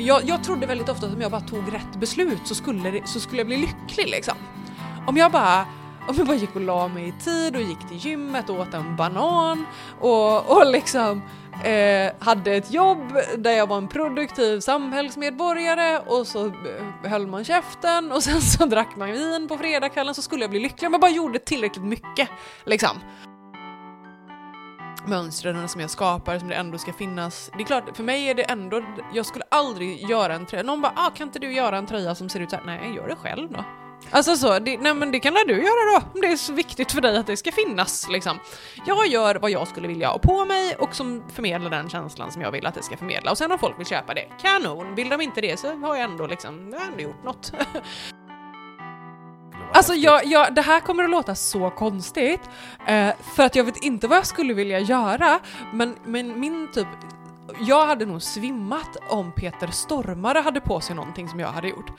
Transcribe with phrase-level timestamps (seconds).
[0.00, 3.08] Jag, jag trodde väldigt ofta att om jag bara tog rätt beslut så skulle, det,
[3.08, 4.34] så skulle jag bli lycklig liksom.
[5.06, 5.66] Om jag bara
[6.08, 8.74] om jag bara gick och la mig i tid och gick till gymmet och åt
[8.74, 9.66] en banan
[10.00, 11.22] och, och liksom
[11.64, 17.44] eh, hade ett jobb där jag var en produktiv samhällsmedborgare och så eh, höll man
[17.44, 20.92] käften och sen så drack man vin på fredagskvällen så skulle jag bli lycklig om
[20.92, 22.28] jag bara gjorde tillräckligt mycket
[22.64, 22.96] liksom
[25.06, 27.50] mönstren som jag skapar som det ändå ska finnas.
[27.56, 28.82] Det är klart, för mig är det ändå,
[29.14, 30.62] jag skulle aldrig göra en tröja.
[30.62, 32.64] Någon bara ah, kan inte du göra en tröja som ser ut så här?
[32.64, 33.64] Nej, gör det själv då.
[34.10, 36.52] Alltså så, det, nej men det kan väl du göra då, om det är så
[36.52, 38.38] viktigt för dig att det ska finnas liksom.
[38.86, 42.42] Jag gör vad jag skulle vilja ha på mig och som förmedlar den känslan som
[42.42, 43.30] jag vill att det ska förmedla.
[43.30, 44.94] Och sen om folk vill köpa det, kanon!
[44.94, 47.52] Vill de inte det så har jag ändå liksom, jag har ändå gjort något.
[49.72, 52.40] Alltså jag, jag, det här kommer att låta så konstigt,
[52.86, 55.40] eh, för att jag vet inte vad jag skulle vilja göra,
[55.72, 56.86] men, men min typ
[57.60, 61.92] jag hade nog svimmat om Peter Stormare hade på sig någonting som jag hade gjort.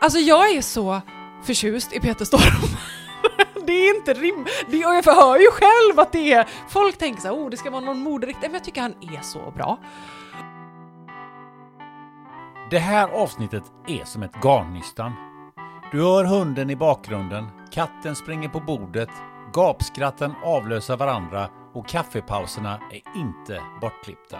[0.00, 1.00] Alltså jag är så
[1.42, 2.78] förtjust i Peter Stormare.
[3.66, 4.46] det är inte rim...
[4.66, 6.48] Det, och jag hör ju själv att det är...
[6.68, 9.22] Folk tänker så här, oh det ska vara någon moderiktig, men jag tycker han är
[9.22, 9.78] så bra.
[12.70, 15.33] Det här avsnittet är som ett garnnystan.
[15.94, 19.08] Du hör hunden i bakgrunden, katten springer på bordet,
[19.52, 24.38] gapskratten avlöser varandra och kaffepauserna är inte bortklippta.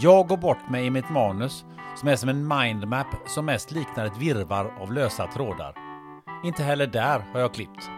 [0.00, 1.64] Jag går bort mig i mitt manus
[1.96, 5.74] som är som en mindmap som mest liknar ett virvar av lösa trådar.
[6.44, 7.90] Inte heller där har jag klippt.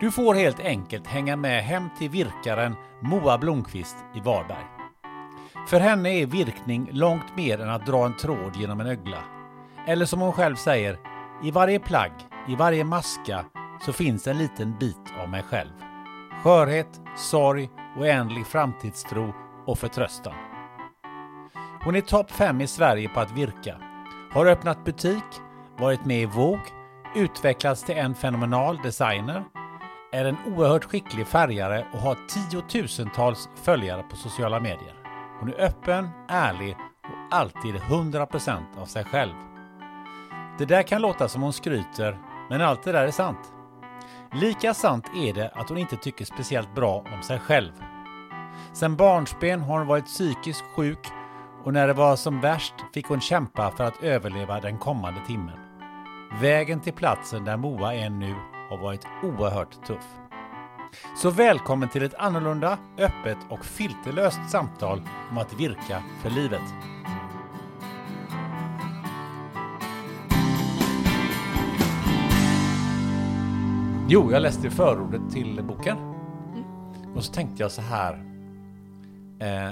[0.00, 4.66] Du får helt enkelt hänga med hem till virkaren Moa Blomqvist i Varberg.
[5.68, 9.18] För henne är virkning långt mer än att dra en tråd genom en ögla.
[9.86, 11.11] Eller som hon själv säger,
[11.42, 12.12] i varje plagg,
[12.48, 13.44] i varje maska
[13.86, 15.72] så finns en liten bit av mig själv.
[16.42, 19.34] Skörhet, sorg, oändlig framtidstro
[19.66, 20.34] och förtröstan.
[21.84, 23.76] Hon är topp 5 i Sverige på att virka.
[24.32, 25.24] Har öppnat butik,
[25.78, 26.66] varit med i Vogue,
[27.14, 29.44] utvecklats till en fenomenal designer,
[30.12, 34.94] är en oerhört skicklig färgare och har tiotusentals följare på sociala medier.
[35.40, 39.51] Hon är öppen, ärlig och alltid 100% av sig själv.
[40.58, 42.18] Det där kan låta som hon skryter,
[42.50, 43.52] men allt det där är sant.
[44.32, 47.72] Lika sant är det att hon inte tycker speciellt bra om sig själv.
[48.72, 51.08] Sen barnsben har hon varit psykiskt sjuk
[51.64, 55.58] och när det var som värst fick hon kämpa för att överleva den kommande timmen.
[56.40, 58.34] Vägen till platsen där Moa är nu
[58.70, 60.06] har varit oerhört tuff.
[61.16, 66.74] Så välkommen till ett annorlunda, öppet och filterlöst samtal om att virka för livet.
[74.14, 75.96] Jo, jag läste förordet till boken.
[77.14, 78.12] Och så tänkte jag så här.
[79.40, 79.70] Eh,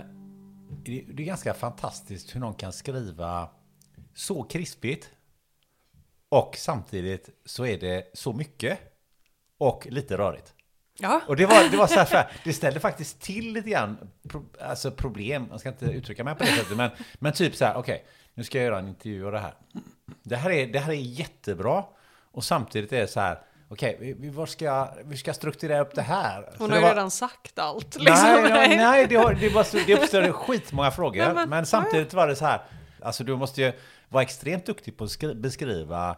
[0.84, 3.48] det är ganska fantastiskt hur någon kan skriva
[4.14, 5.10] så krispigt.
[6.28, 8.78] Och samtidigt så är det så mycket.
[9.58, 10.54] Och lite rörigt.
[10.98, 11.20] Ja.
[11.26, 14.90] Och det var, det var så här, det ställde faktiskt till lite grann, pro, alltså
[14.90, 17.94] problem, jag ska inte uttrycka mig på det sättet, men, men typ så här, okej,
[17.94, 19.54] okay, nu ska jag göra en intervju och det här.
[20.22, 21.84] Det här är, det här är jättebra,
[22.32, 23.38] och samtidigt är det så här,
[23.70, 26.52] okej, okay, vi, vi, ska, vi ska strukturera upp det här.
[26.58, 26.88] Hon har ju var...
[26.90, 27.96] redan sagt allt.
[27.96, 28.42] Liksom.
[28.42, 32.26] Nej, nej, det, har, det, var, det uppstod skitmånga frågor, nej, men, men, samtidigt var
[32.26, 32.60] det så här,
[33.02, 33.72] alltså du måste ju
[34.08, 36.16] vara extremt duktig på att beskriva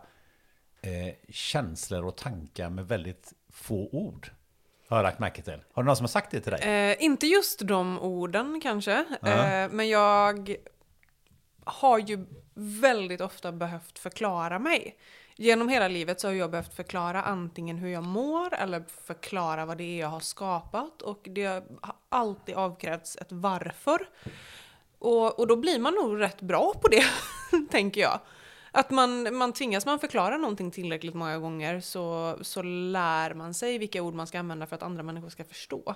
[0.82, 4.30] eh, känslor och tankar med väldigt få ord.
[4.88, 5.60] Har jag lagt märke till.
[5.72, 6.90] Har du någon som har sagt det till dig?
[6.90, 9.64] Eh, inte just de orden kanske, uh -huh.
[9.64, 10.56] eh, men jag
[11.64, 14.96] har ju väldigt ofta behövt förklara mig.
[15.42, 19.78] Genom hela livet så har jag behövt förklara antingen hur jag mår eller förklara vad
[19.78, 21.62] det är jag har skapat och det har
[22.08, 24.08] alltid avkrävts ett varför.
[24.98, 27.04] Och, och då blir man nog rätt bra på det,
[27.70, 28.20] tänker jag.
[28.72, 33.78] Att man, man tvingas man förklara någonting tillräckligt många gånger så, så lär man sig
[33.78, 35.94] vilka ord man ska använda för att andra människor ska förstå.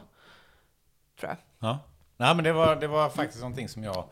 [1.20, 1.36] Tror jag.
[1.58, 1.78] Ja.
[2.16, 4.04] Nej, men det var, det var faktiskt någonting som jag,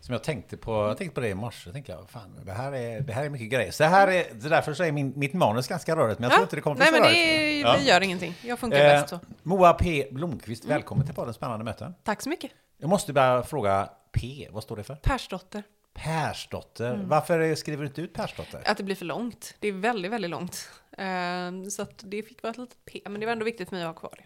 [0.00, 0.72] som jag tänkte på.
[0.72, 1.68] Jag tänkte på det i morse.
[1.68, 3.70] Jag tänkte, fan, det här är, det här är mycket grejer.
[3.70, 6.32] Så det här är, så därför så är min, mitt manus ganska rörigt, men jag
[6.32, 7.66] tror inte det kommer Nej, bli så men rörigt.
[7.66, 8.34] det, det gör ingenting.
[8.42, 9.20] Jag funkar Eh, bäst så.
[9.42, 11.94] Moa P Blomqvist, välkommen till podden Spännande möten.
[12.04, 12.50] Tack så mycket.
[12.78, 14.94] Jag måste bara fråga P, vad står det för?
[14.94, 15.62] Persdotter.
[15.94, 16.94] Persdotter.
[16.94, 17.08] Mm.
[17.08, 18.62] Varför skriver du inte ut Persdotter?
[18.66, 19.54] Att det blir för långt.
[19.60, 20.70] Det är väldigt, väldigt långt.
[20.98, 23.76] Eh, så att det fick vara ett litet P, men det var ändå viktigt för
[23.76, 24.24] mig att ha kvar det.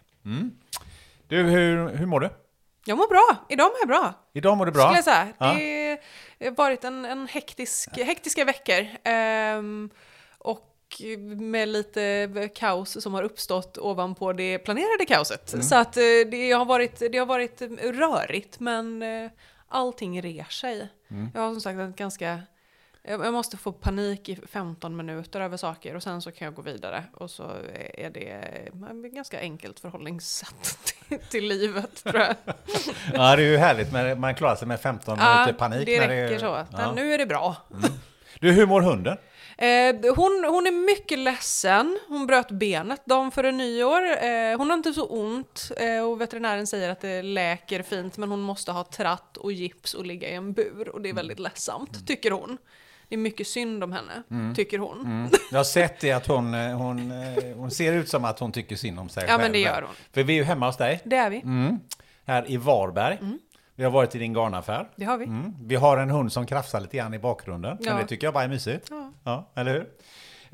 [1.27, 2.29] Du, hur, hur mår du?
[2.87, 3.45] Jag mår bra.
[3.49, 4.13] Idag mår jag bra.
[4.33, 4.81] Idag mår du bra?
[4.81, 5.27] Skulle jag säga.
[5.37, 5.53] Ja.
[6.37, 8.87] Det har varit en, en hektisk, hektiska veckor.
[9.03, 9.89] Ehm,
[10.37, 15.53] och med lite kaos som har uppstått ovanpå det planerade kaoset.
[15.53, 15.63] Mm.
[15.63, 16.01] Så att eh,
[16.31, 19.31] det har, varit, det har varit rörigt, men eh,
[19.67, 20.89] allting rer sig.
[21.11, 21.29] Mm.
[21.33, 22.41] Jag har som sagt ett ganska...
[23.07, 26.61] Jag måste få panik i 15 minuter över saker och sen så kan jag gå
[26.61, 27.03] vidare.
[27.13, 27.51] Och så
[27.93, 28.29] är det
[29.05, 32.35] ett ganska enkelt förhållningssätt till, till livet, tror jag.
[33.13, 35.85] Ja, det är ju härligt, men man klarar sig med 15 minuter panik.
[35.85, 36.45] det räcker så.
[36.45, 36.65] Ja.
[36.71, 37.55] Men nu är det bra.
[38.39, 39.17] Du, hur mår hunden?
[39.57, 41.99] Eh, hon, hon är mycket ledsen.
[42.07, 44.01] Hon bröt benet dagen före nyår.
[44.23, 48.31] Eh, hon har inte så ont eh, och veterinären säger att det läker fint men
[48.31, 51.39] hon måste ha tratt och gips och ligga i en bur och det är väldigt
[51.39, 52.57] ledsamt, tycker hon.
[53.09, 54.99] Det är mycket synd om henne, tycker hon.
[55.05, 55.29] Mm.
[55.51, 58.51] Jag har sett det att hon, eh, hon, eh, hon ser ut som att hon
[58.51, 59.41] tycker synd om sig Ja, själv.
[59.41, 59.95] men det gör hon.
[60.13, 61.41] För vi är ju hemma hos dig, Det är vi.
[61.41, 61.79] mm.
[62.25, 63.19] här i Varberg.
[63.75, 64.89] Vi har varit i din garnaffär.
[64.95, 65.25] Det har vi.
[65.25, 65.53] Mm.
[65.61, 67.77] Vi har en hund som krafsar lite grann i bakgrunden.
[67.81, 68.01] Men Ja.
[68.01, 68.87] det tycker jag bara är mysigt.
[68.91, 69.11] Ja.
[69.23, 69.87] Ja, eller hur?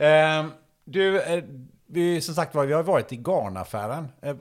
[0.06, 0.51] Ehm,
[0.86, 1.44] du, eh,
[1.88, 4.07] vi, som sagt var, vi har varit i garnaffären.
[4.21, 4.36] Eh,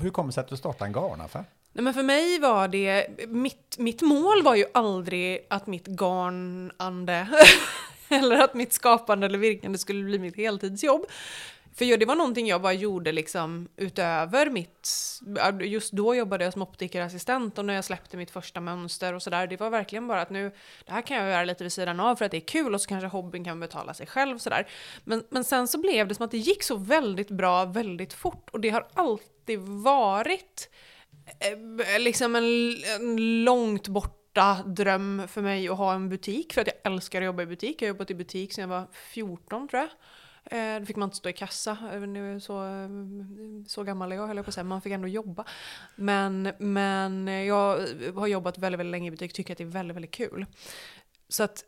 [0.00, 1.44] hur kommer det sig att du startade en garnaffär?
[1.72, 7.28] Nej, men för mig var det, mitt, mitt mål var ju aldrig att mitt garnande
[8.08, 11.06] eller att mitt skapande eller virkande skulle bli mitt heltidsjobb.
[11.74, 14.88] För det var någonting jag bara gjorde liksom utöver mitt,
[15.62, 19.46] just då jobbade jag som optikerassistent och när jag släppte mitt första mönster och sådär,
[19.46, 20.52] det var verkligen bara att nu,
[20.86, 22.80] det här kan jag göra lite vid sidan av för att det är kul och
[22.80, 24.68] så kanske hobbyn kan betala sig själv sådär.
[25.04, 28.48] Men, men sen så blev det som att det gick så väldigt bra väldigt fort
[28.52, 30.68] och det har alltid varit
[31.26, 32.44] Eh, liksom en,
[32.96, 37.26] en långt borta dröm för mig att ha en butik, för att jag älskar att
[37.26, 37.82] jobba i butik.
[37.82, 39.90] Jag har jobbat i butik sedan jag var 14 tror jag.
[40.44, 42.64] Eh, då fick man inte stå i kassa, eh, nu är så,
[43.68, 45.44] så gammal är jag höll jag på att säga, man fick ändå jobba.
[45.96, 49.96] Men, men jag har jobbat väldigt, väldigt länge i butik, tycker att det är väldigt,
[49.96, 50.46] väldigt kul.
[51.28, 51.64] Så att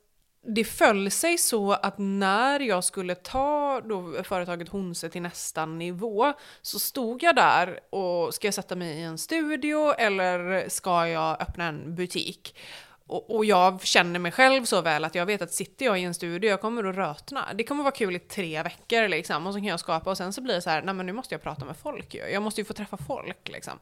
[0.46, 6.33] det föll sig så att när jag skulle ta då företaget Honse till nästa nivå
[6.62, 11.42] så stod jag där och ska jag sätta mig i en studio eller ska jag
[11.42, 12.57] öppna en butik?
[13.06, 16.02] Och, och jag känner mig själv så väl att jag vet att sitter jag i
[16.02, 17.49] en studio, jag kommer att rötna.
[17.54, 20.32] Det kommer vara kul i tre veckor liksom, och så kan jag skapa och sen
[20.32, 22.20] så blir det så här, nej men nu måste jag prata med folk ju.
[22.20, 23.78] Jag måste ju få träffa folk liksom.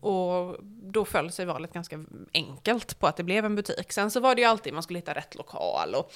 [0.00, 2.04] Och då föll sig valet ganska
[2.34, 3.92] enkelt på att det blev en butik.
[3.92, 6.12] Sen så var det ju alltid, man skulle hitta rätt lokal och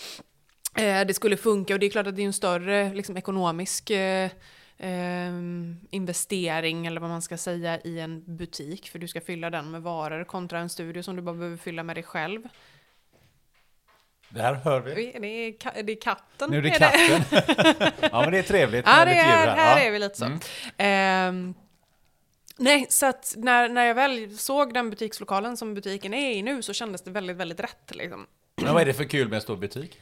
[0.80, 3.90] eh, det skulle funka och det är klart att det är en större liksom, ekonomisk
[3.90, 4.30] eh,
[4.78, 5.32] eh,
[5.90, 9.82] investering eller vad man ska säga i en butik för du ska fylla den med
[9.82, 12.42] varor kontra en studio som du bara behöver fylla med dig själv.
[14.28, 14.94] Där hör vi.
[15.20, 16.50] Det är, ka- det är katten.
[16.50, 17.22] Nu är det katten.
[18.12, 18.84] ja, men det är trevligt.
[18.86, 19.14] Ja, det är,
[19.46, 19.86] djur här Ja.
[19.86, 20.38] är vi lite så.
[20.76, 21.54] Ehm,
[22.56, 26.62] nej, så att när, när jag väl såg den butikslokalen som butiken är i nu
[26.62, 27.94] så kändes det väldigt, väldigt rätt.
[27.94, 28.26] Liksom.
[28.56, 30.00] Men vad är det för kul med en stor butik?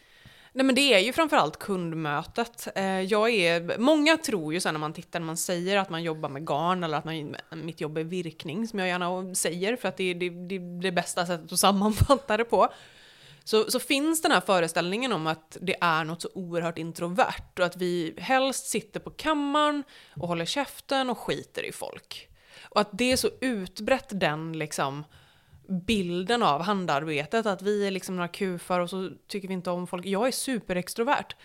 [0.56, 2.68] Nej men det är ju framförallt kundmötet.
[2.75, 6.02] Eh, jag är, många tror ju sen när man tittar, när man säger att man
[6.02, 9.88] jobbar med garn eller att man, mitt jobb är virkning, som jag gärna säger för
[9.88, 12.68] att det är det, det, det bästa sättet att sammanfatta det på.
[13.44, 17.64] Så, så finns den här föreställningen om att det är något så oerhört introvert och
[17.64, 19.84] att vi helst sitter på kammaren
[20.14, 22.28] och håller käften och skiter i folk.
[22.62, 25.04] Och att det är så utbrett den liksom
[25.68, 29.87] bilden av handarbetet, att vi är liksom några kufar och så tycker vi inte om
[29.87, 30.06] folk.
[30.06, 31.37] Jag är superextrovert.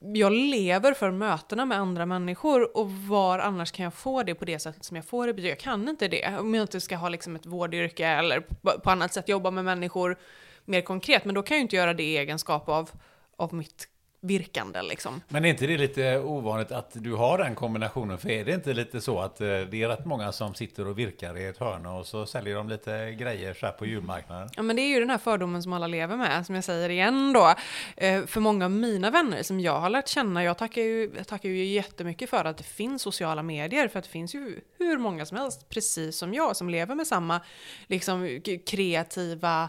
[0.00, 4.44] Jag lever för mötena med andra människor och var annars kan jag få det på
[4.44, 5.42] det sättet som jag får det?
[5.48, 6.36] Jag kan inte det.
[6.40, 9.64] Om jag inte ska ha liksom ett vårdyrke eller på- på annat sätt jobba med
[9.64, 10.16] människor
[10.64, 12.90] mer konkret, men då kan jag ju inte göra det i egenskap av,
[13.36, 13.88] av mitt
[14.20, 15.20] virkande liksom.
[15.28, 18.18] Men är inte det lite ovanligt att du har den kombinationen?
[18.18, 20.98] För är det inte lite så att eh, det är rätt många som sitter och
[20.98, 24.48] virkar i ett hörn och så säljer de lite grejer så här på julmarknaden?
[24.56, 26.88] Ja men det är ju den här fördomen som alla lever med, som jag säger
[26.88, 27.54] igen då.
[27.96, 31.26] Eh, för många av mina vänner som jag har lärt känna, jag tackar ju, jag
[31.26, 34.98] tackar ju jättemycket för att det finns sociala medier, för att det finns ju hur
[34.98, 37.40] många som helst, precis som jag, som lever med samma
[37.86, 39.68] liksom, kreativa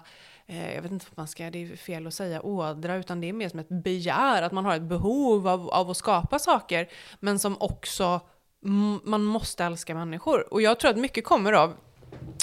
[0.52, 3.30] Eh, jag vet inte vad man ska, det är fel att säga ådra, utan det
[3.30, 6.90] är mer som ett begär, att man har ett behov av, av att skapa saker,
[7.20, 8.22] men som också,
[9.04, 10.54] man måste älska människor.
[10.54, 11.74] Och jag tror att mycket kommer av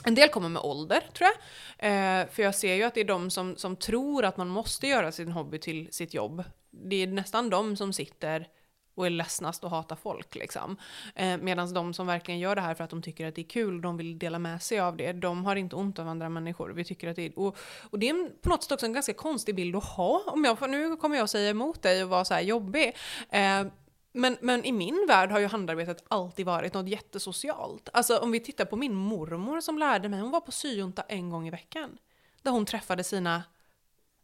[0.05, 1.41] en del kommer med ålder, tror jag.
[1.89, 4.87] Eh, för jag ser ju att det är de som, som tror att man måste
[4.87, 6.45] göra sin hobby till sitt jobb.
[6.71, 8.49] Det är nästan de som sitter
[8.99, 10.35] och är ledsnast och hatar folk.
[10.35, 10.77] Liksom.
[11.15, 13.49] Eh, Medan de som verkligen gör det här för att de tycker att det är
[13.49, 16.29] kul och de vill dela med sig av det, de har inte ont av andra
[16.29, 16.71] människor.
[16.71, 17.57] Vi tycker att det är, och,
[17.91, 20.23] och det är på något sätt också en ganska konstig bild att ha.
[20.27, 22.97] Om jag, nu kommer jag säga emot dig och vara så här jobbig.
[23.31, 23.67] Eh,
[24.13, 27.89] men, men i min värld har ju handarbetet alltid varit något jättesocialt.
[27.93, 31.31] Alltså om vi tittar på min mormor som lärde mig, hon var på syjunta en
[31.31, 31.99] gång i veckan.
[32.43, 33.43] Där hon träffade sina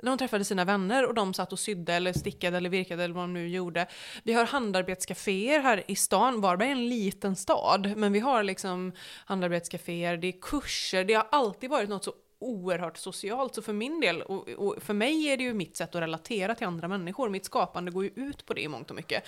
[0.03, 3.15] när hon träffade sina vänner och de satt och sydde eller stickade eller virkade eller
[3.15, 3.87] vad de nu gjorde.
[4.23, 6.41] Vi har handarbetscaféer här i stan.
[6.41, 8.93] Varberg är en liten stad, men vi har liksom
[9.25, 13.55] handarbetscaféer, det är kurser, det har alltid varit något så oerhört socialt.
[13.55, 16.55] Så för min del, och, och, för mig är det ju mitt sätt att relatera
[16.55, 17.29] till andra människor.
[17.29, 19.25] Mitt skapande går ju ut på det i mångt och mycket.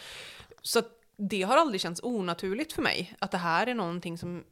[0.62, 0.82] Så
[1.16, 4.44] det har aldrig känts onaturligt för mig, att det här är någonting som,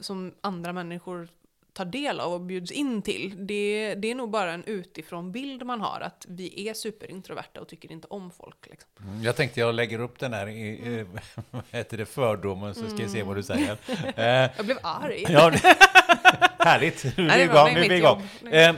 [0.00, 1.28] som andra människor
[1.72, 3.46] tar del av och bjuds in till.
[3.46, 7.68] Det, det är nog bara en utifrån bild man har, att vi är superintroverta och
[7.68, 8.66] tycker inte om folk.
[8.70, 8.90] Liksom.
[9.04, 11.06] Mm, jag tänkte jag lägger upp den här i,
[11.50, 13.76] vad heter det, fördomen så ska vi se vad du säger.
[14.16, 15.24] Eh, jag blev arg.
[15.28, 15.50] Ja,
[16.58, 17.74] härligt, nu är vi igång.
[17.74, 18.22] Nu är vi igång.
[18.52, 18.74] Eh,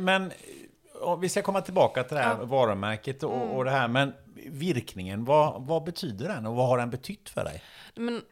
[0.00, 0.32] men
[1.20, 2.44] vi ska komma tillbaka till det här ja.
[2.44, 3.48] varumärket och, mm.
[3.48, 4.12] och det här, men
[4.46, 7.62] virkningen, vad, vad betyder den och vad har den betytt för dig?
[7.94, 8.22] Men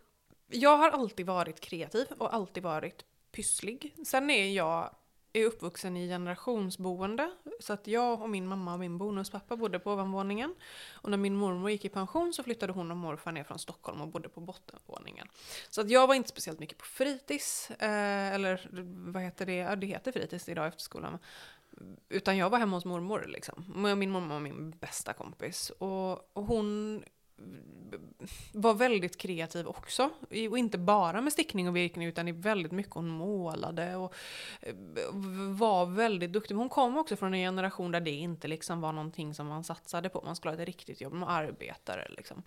[0.48, 3.94] jag har alltid varit kreativ och alltid varit pysslig.
[4.04, 4.94] Sen är jag
[5.32, 7.30] är uppvuxen i generationsboende.
[7.60, 10.54] Så att jag och min mamma och min bonuspappa bodde på ovanvåningen.
[10.92, 14.00] Och när min mormor gick i pension så flyttade hon och morfar ner från Stockholm
[14.00, 15.28] och bodde på bottenvåningen.
[15.70, 17.70] Så att jag var inte speciellt mycket på fritids.
[17.70, 18.68] Eh, eller
[19.12, 19.56] vad heter det?
[19.56, 21.18] Ja, det heter fritids idag efter skolan.
[22.08, 23.82] Utan jag var hemma hos mormor liksom.
[23.98, 25.70] Min mormor var min bästa kompis.
[25.70, 27.02] Och, och hon
[28.52, 30.10] var väldigt kreativ också.
[30.50, 34.14] Och inte bara med stickning och virkning utan i väldigt mycket hon målade och
[34.60, 34.74] eh,
[35.58, 36.54] var väldigt duktig.
[36.54, 39.64] Men hon kom också från en generation där det inte liksom var någonting som man
[39.64, 40.22] satsade på.
[40.24, 42.42] Man skulle ha ett riktigt jobb, man arbetare liksom.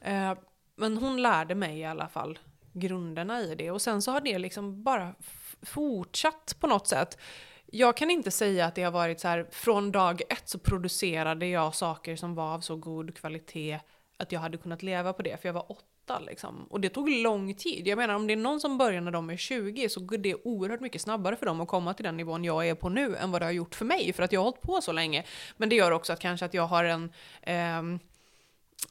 [0.00, 0.32] Eh,
[0.76, 2.38] men hon lärde mig i alla fall
[2.72, 5.14] grunderna i det och sen så har det liksom bara
[5.62, 7.18] fortsatt på något sätt.
[7.66, 11.46] Jag kan inte säga att det har varit så här, från dag ett så producerade
[11.46, 13.80] jag saker som var av så god kvalitet
[14.16, 16.66] att jag hade kunnat leva på det, för jag var åtta liksom.
[16.70, 17.86] Och det tog lång tid.
[17.86, 20.34] Jag menar om det är någon som börjar när de är 20 så går det
[20.34, 23.30] oerhört mycket snabbare för dem att komma till den nivån jag är på nu än
[23.30, 25.24] vad det har gjort för mig, för att jag har hållit på så länge.
[25.56, 28.00] Men det gör också att kanske att jag har en eh,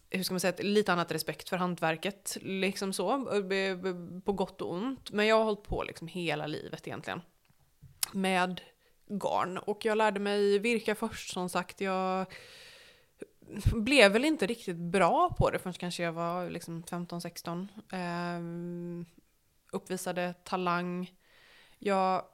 [0.10, 3.26] hur ska man säga, lite annat respekt för hantverket, liksom så,
[4.26, 5.12] på gott och ont.
[5.12, 7.22] Men jag har hållit på liksom hela livet egentligen.
[8.12, 8.62] Med
[9.10, 9.58] garn.
[9.58, 11.82] Och jag lärde mig virka först som sagt.
[11.82, 12.26] Jag
[13.74, 17.68] blev väl inte riktigt bra på det förrän kanske jag var liksom 15-16.
[17.92, 19.06] Eh,
[19.72, 21.12] uppvisade talang.
[21.80, 22.26] Jag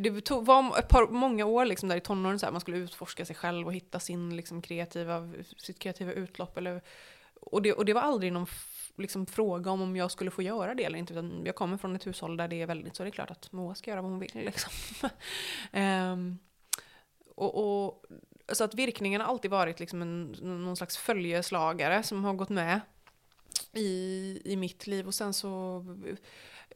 [0.00, 2.76] det tog, var ett par, många år liksom där i tonåren, så här, man skulle
[2.76, 6.58] utforska sig själv och hitta sin liksom, kreativa, sitt kreativa utlopp.
[6.58, 6.82] Eller,
[7.34, 8.46] och, det, och det var aldrig någon
[8.96, 11.12] liksom, fråga om om jag skulle få göra det eller inte.
[11.12, 13.52] Utan jag kommer från ett hushåll där det är väldigt så det är klart att
[13.52, 14.30] Moa ska göra vad hon vill.
[14.34, 14.72] Liksom.
[15.72, 16.38] um,
[17.36, 18.04] och, och,
[18.52, 22.80] så att virkningen har alltid varit liksom en, någon slags följeslagare som har gått med
[23.72, 25.06] i, i mitt liv.
[25.06, 25.84] Och sen så,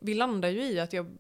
[0.01, 1.19] vi landar ju i att jag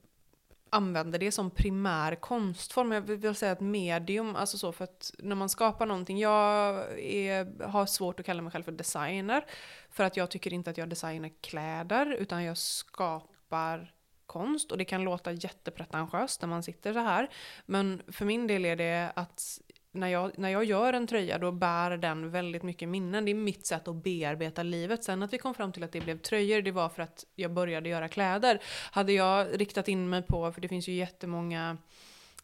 [0.70, 2.92] använder det som primär konstform.
[2.92, 7.64] Jag vill säga ett medium, alltså så för att när man skapar någonting, jag är,
[7.64, 9.44] har svårt att kalla mig själv för designer,
[9.90, 13.94] för att jag tycker inte att jag designar kläder, utan jag skapar
[14.26, 17.30] konst och det kan låta jättepretentiöst när man sitter så här.
[17.66, 19.60] Men för min del är det att
[19.92, 23.24] när jag, när jag gör en tröja då bär den väldigt mycket minnen.
[23.24, 25.04] Det är mitt sätt att bearbeta livet.
[25.04, 27.52] Sen att vi kom fram till att det blev tröjor, det var för att jag
[27.52, 28.60] började göra kläder.
[28.90, 31.76] Hade jag riktat in mig på, för det finns ju jättemånga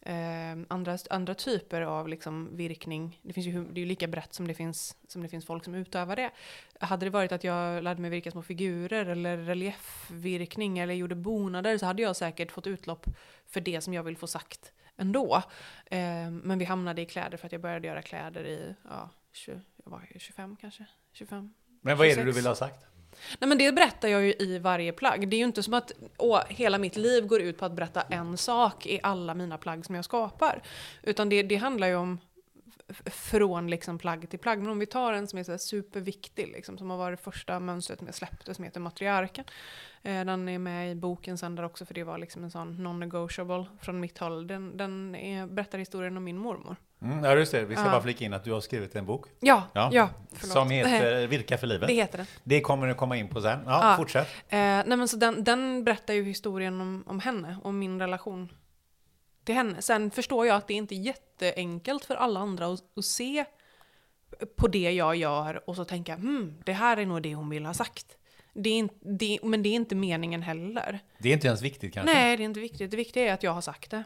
[0.02, 3.20] eh, andra, andra typer av liksom virkning.
[3.22, 5.64] Det, finns ju, det är ju lika brett som det, finns, som det finns folk
[5.64, 6.30] som utövar det.
[6.80, 11.78] Hade det varit att jag lärde mig virka små figurer eller reliefvirkning eller gjorde bonader
[11.78, 13.06] så hade jag säkert fått utlopp
[13.46, 15.42] för det som jag vill få sagt ändå.
[15.86, 19.60] Eh, men vi hamnade i kläder för att jag började göra kläder i, ja, 20,
[19.84, 21.54] jag var 25 kanske, 25.
[21.80, 22.26] Men vad är det 26.
[22.26, 22.84] du vill ha sagt?
[23.38, 25.28] Nej men det berättar jag ju i varje plagg.
[25.28, 28.02] Det är ju inte som att åh, hela mitt liv går ut på att berätta
[28.02, 30.62] en sak i alla mina plagg som jag skapar.
[31.02, 32.18] Utan det, det handlar ju om
[33.06, 34.58] från liksom plagg till plagg.
[34.58, 37.98] Men om vi tar en som är så superviktig, liksom, som har varit första mönstret
[37.98, 39.44] som jag släppte, som heter Matriarken.
[40.02, 42.76] Eh, den är med i boken sen där också, för det var liksom en sån
[42.86, 44.46] non-negotiable från mitt håll.
[44.46, 46.76] Den, den är, berättar historien om min mormor.
[47.02, 47.64] Mm, ja, just det.
[47.64, 47.90] Vi ska Ja.
[47.90, 49.26] bara flika in att du har skrivit en bok.
[49.40, 50.52] Ja, ja, förlåt.
[50.52, 51.88] som heter Virka för livet.
[51.88, 52.26] Det heter den.
[52.44, 53.58] Det kommer du komma in på sen.
[53.66, 53.96] Ja, Ja.
[53.96, 54.28] fortsätt.
[54.48, 58.52] Eh, nej men så den, den berättar ju historien om, om henne och min relation
[59.46, 59.82] till henne.
[59.82, 63.44] Sen förstår jag att det är inte jätteenkelt för alla andra att, att se
[64.56, 67.66] på det jag gör och så tänka hmm, det här är nog det hon vill
[67.66, 68.06] ha sagt.
[68.54, 71.00] Det är inte, det, men det är inte meningen heller.
[71.18, 72.14] Det är inte ens viktigt kanske.
[72.14, 72.90] Nej, det är inte viktigt.
[72.90, 74.04] Det viktiga är att jag har sagt det.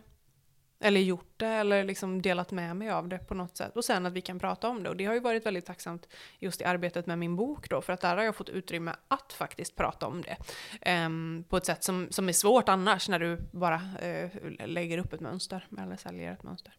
[0.82, 3.76] Eller gjort det, eller liksom delat med mig av det på något sätt.
[3.76, 4.88] Och sen att vi kan prata om det.
[4.88, 6.08] Och det har ju varit väldigt tacksamt
[6.38, 9.32] just i arbetet med min bok då, för att där har jag fått utrymme att
[9.32, 10.36] faktiskt prata om det.
[10.80, 14.30] Ehm, på ett sätt som, som är svårt annars, när du bara eh,
[14.66, 16.74] lägger upp ett mönster, eller säljer ett mönster.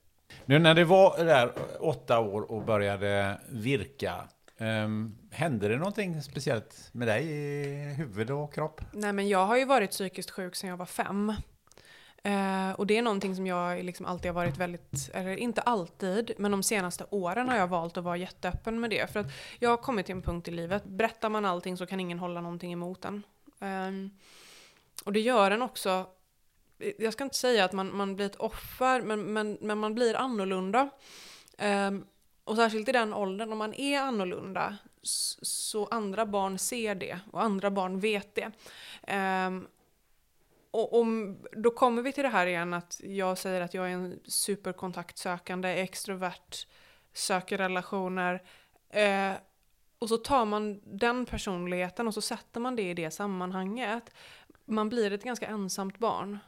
[0.45, 4.15] Nu när det var där åtta år och började virka,
[4.57, 8.81] um, hände det någonting speciellt med dig i huvud och kropp?
[8.91, 11.33] Nej, men jag har ju varit psykiskt sjuk sedan jag var fem.
[12.23, 16.31] Eh, och det är någonting som jag liksom alltid har varit väldigt, eller inte alltid,
[16.37, 19.13] men de senaste åren har jag valt att vara jätteöppen med det.
[19.13, 21.99] För att jag har kommit till en punkt i livet, berättar man allting så kan
[21.99, 23.23] ingen hålla någonting emot en.
[23.59, 23.91] Eh,
[25.05, 26.05] och det gör en också,
[26.79, 29.95] eh, jag ska inte säga att man, man blir ett offer, men, men, men man
[29.95, 30.89] blir annorlunda.
[31.57, 31.91] Eh,
[32.43, 34.77] och särskilt i den åldern, om man är annorlunda,
[35.41, 38.51] så andra barn ser det och andra barn vet det.
[39.03, 39.67] Ehm,
[40.71, 43.93] och om, då kommer vi till det här igen att jag säger att jag är
[43.93, 46.67] en superkontaktsökande, extrovert,
[47.13, 48.43] söker relationer.
[48.89, 49.33] Eh,
[49.99, 54.03] och så tar man den personligheten och så sätter man det i det sammanhanget.
[54.65, 56.39] Man blir ett ganska ensamt barn.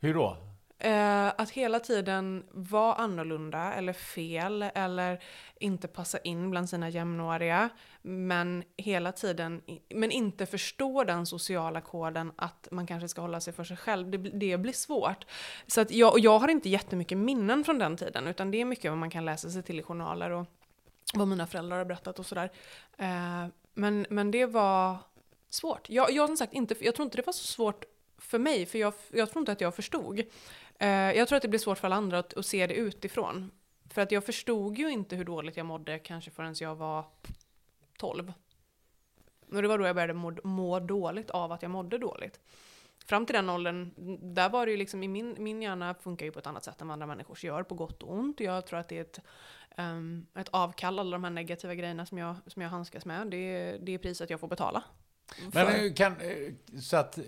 [0.00, 0.53] Hur då?
[0.84, 5.22] Eh, att hela tiden vara annorlunda eller fel eller
[5.58, 7.68] inte passa in bland sina jämnåriga.
[8.02, 13.52] Men hela tiden, men inte förstå den sociala koden att man kanske ska hålla sig
[13.52, 14.10] för sig själv.
[14.10, 15.24] Det, det blir svårt.
[15.66, 18.64] Så att jag, och jag har inte jättemycket minnen från den tiden utan det är
[18.64, 20.46] mycket vad man kan läsa sig till i journaler och
[21.14, 22.50] vad mina föräldrar har berättat och sådär.
[22.98, 24.96] Eh, men, men det var
[25.50, 25.90] svårt.
[25.90, 27.84] Jag, jag, som sagt, inte, jag tror inte det var så svårt
[28.18, 30.22] för mig, för jag, jag tror inte att jag förstod.
[30.78, 33.50] Eh, jag tror att det blir svårt för alla andra att, att se det utifrån.
[33.90, 37.04] För att jag förstod ju inte hur dåligt jag mådde kanske förrän jag var
[37.98, 38.32] 12.
[39.50, 42.40] Och det var då jag började må, må dåligt av att jag mådde dåligt.
[43.06, 43.90] Fram till den åldern,
[44.34, 46.80] där var det ju liksom i min, min hjärna funkar ju på ett annat sätt
[46.80, 48.40] än vad andra människors gör, på gott och ont.
[48.40, 49.20] Jag tror att det är ett,
[49.76, 53.26] um, ett avkall, alla de här negativa grejerna som jag, som jag handskas med.
[53.26, 54.82] Det, det är priset jag får betala.
[55.52, 55.84] Men för.
[55.86, 57.18] eh, kan, eh, så, att,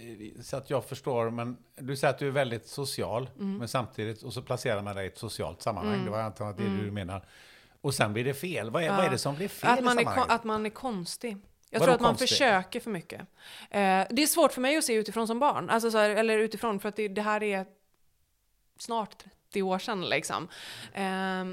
[0.43, 3.57] så att jag förstår, men du säger att du är väldigt social, Mm.
[3.59, 6.79] men samtidigt, och så placerar man dig i ett socialt sammanhang, det var antagligen det
[6.79, 7.25] är det du menar.
[7.81, 8.71] Och sen blir det fel.
[8.71, 10.35] Vad är, vad är det som blir fel Att i man, är, kon- sammanhanget?
[10.35, 11.37] att man är konstig.
[11.71, 12.29] Jag Vadå tror att man konstig?
[12.29, 13.21] försöker för mycket.
[13.21, 13.27] Eh,
[14.11, 15.71] det är svårt för mig att se utifrån som barn.
[15.71, 17.67] Alltså så här, eller utifrån, för att det, det här är
[18.79, 19.19] snart
[19.51, 20.49] 30 år sedan liksom.
[20.93, 21.45] Eh,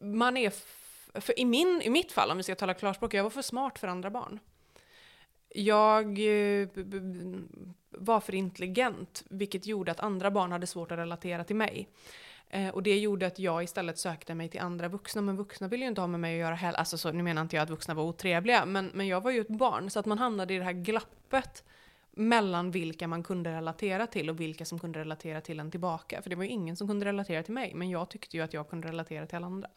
[0.00, 0.52] man är,
[1.20, 3.78] för i, min, i mitt fall, om vi ska tala klarspråk, jag var för smart
[3.78, 4.38] för andra barn.
[5.54, 6.68] Jag eh,
[7.90, 11.88] var för intelligent, vilket gjorde att andra barn hade svårt att relatera till mig.
[12.50, 15.84] Eh, och det gjorde att jag istället sökte mig till andra vuxna, men vuxna ville
[15.84, 16.78] ju inte ha med mig att göra heller.
[16.78, 19.40] Alltså så, nu menar inte jag att vuxna var otrevliga, men, men jag var ju
[19.40, 21.64] ett barn, så att man hamnade i det här glappet
[22.10, 26.22] mellan vilka man kunde relatera till och vilka som kunde relatera till en tillbaka.
[26.22, 28.54] För det var ju ingen som kunde relatera till mig, men jag tyckte ju att
[28.54, 29.68] jag kunde relatera till alla andra.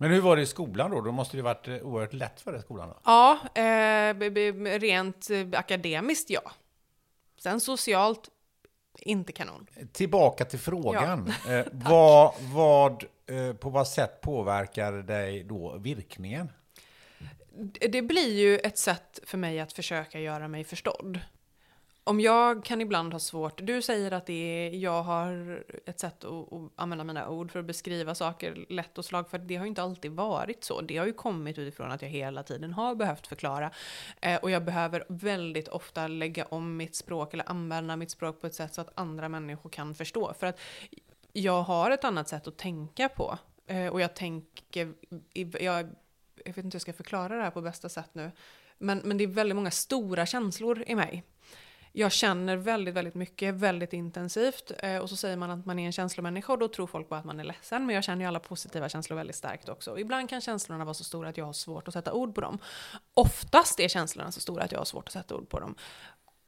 [0.00, 1.00] Men hur var det i skolan då?
[1.00, 2.96] Då måste det varit eh, oerhört lätt för dig i skolan då?
[3.04, 4.14] Ja, eh,
[4.78, 6.52] rent eh, akademiskt ja.
[7.38, 8.28] Sen socialt,
[8.98, 9.66] inte kanon.
[9.92, 11.32] Tillbaka till frågan.
[11.48, 16.52] eh, vad, vad, eh, på vad sätt påverkar dig då virkningen?
[17.90, 21.20] Det blir ju ett sätt för mig att försöka göra mig förstådd.
[22.04, 26.24] Om jag kan ibland ha svårt, du säger att det är, jag har ett sätt
[26.24, 29.64] att, att använda mina ord för att beskriva saker lätt och slag, för det har
[29.64, 30.80] ju inte alltid varit så.
[30.80, 33.70] Det har ju kommit utifrån att jag hela tiden har behövt förklara.
[34.20, 38.46] Eh, och jag behöver väldigt ofta lägga om mitt språk eller använda mitt språk på
[38.46, 40.34] ett sätt så att andra människor kan förstå.
[40.38, 40.60] För att
[41.32, 43.38] jag har ett annat sätt att tänka på.
[43.66, 44.94] Eh, och jag tänker,
[45.32, 45.92] jag,
[46.44, 48.30] jag vet inte hur jag ska förklara det här på bästa sätt nu.
[48.78, 51.24] Men, men det är väldigt många stora känslor i mig
[51.92, 54.72] jag känner väldigt, väldigt mycket, väldigt intensivt.
[54.78, 57.20] Eh, och så säger man att man är en känslomänniska och då tror folk bara
[57.20, 57.86] att man är ledsen.
[57.86, 59.90] Men jag känner ju alla positiva känslor väldigt starkt också.
[59.90, 62.40] Och ibland kan känslorna vara så stora att jag har svårt att sätta ord på
[62.40, 62.58] dem.
[63.14, 65.74] Oftast är känslorna så stora att jag har svårt att sätta ord på dem.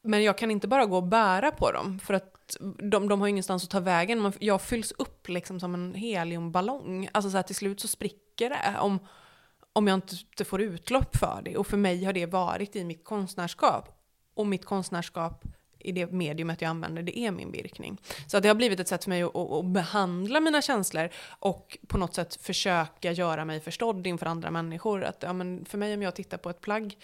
[0.03, 2.57] Men jag kan inte bara gå och bära på dem, för att
[2.91, 4.33] de, de har ingenstans att ta vägen.
[4.39, 7.09] Jag fylls upp liksom som en heliumballong.
[7.13, 8.99] Alltså så här, till slut så spricker det om,
[9.73, 11.57] om jag inte får utlopp för det.
[11.57, 14.02] Och för mig har det varit i mitt konstnärskap.
[14.35, 15.45] Och mitt konstnärskap
[15.85, 18.01] i det mediumet jag använder, det är min virkning.
[18.27, 21.99] Så det har blivit ett sätt för mig att, att, behandla mina känslor och på
[21.99, 25.05] något sätt försöka göra mig förstådd inför andra människor.
[25.05, 26.97] Att, ja, men för mig om jag tittar på ett plagg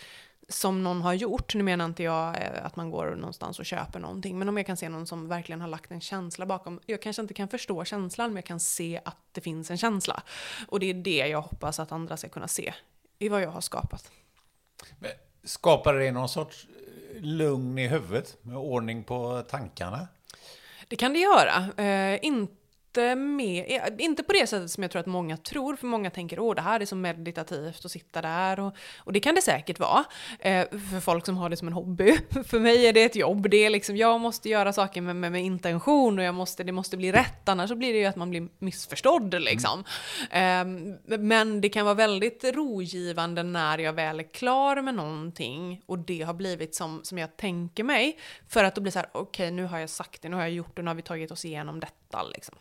[0.49, 3.99] som någon har gjort, nu menar inte jag eh, att man går någonstans och köper
[4.01, 7.03] någonting, men om jag kan se någon som verkligen har lagt en känsla bakom, jag
[7.03, 10.23] kanske inte kan förstå känslan, men jag kan se att det finns en känsla.
[10.69, 12.75] Och det är det jag hoppas att andra ska kunna se
[13.19, 14.11] i vad jag har skapat.
[15.45, 16.67] skapar det någon sorts
[17.21, 18.37] lugn i huvudet?
[18.43, 20.09] Med ordning på tankarna?
[20.89, 21.85] Det kan det göra.
[21.85, 22.53] Eh, inte
[23.17, 26.57] med, inte på det sättet som jag tror att många tror, för många tänker att
[26.57, 30.05] det här är så meditativt att sitta där och, och det kan det säkert vara
[30.39, 32.19] eh, för folk som har det som en hobby.
[32.47, 35.33] för mig är det ett jobb, det är liksom, jag måste göra saker med, med,
[35.33, 38.17] med, intention och jag måste, det måste bli rätt, annars så blir det ju att
[38.17, 39.85] man blir missförstådd liksom.
[40.31, 40.97] Mm.
[41.09, 45.99] Eh, men det kan vara väldigt rogivande när jag väl är klar med någonting och
[45.99, 49.47] det har blivit som, som jag tänker mig, för att då blir så här, okej
[49.47, 51.31] okay, nu har jag sagt det, nu har jag gjort det, nu har vi tagit
[51.31, 52.55] oss igenom detta liksom.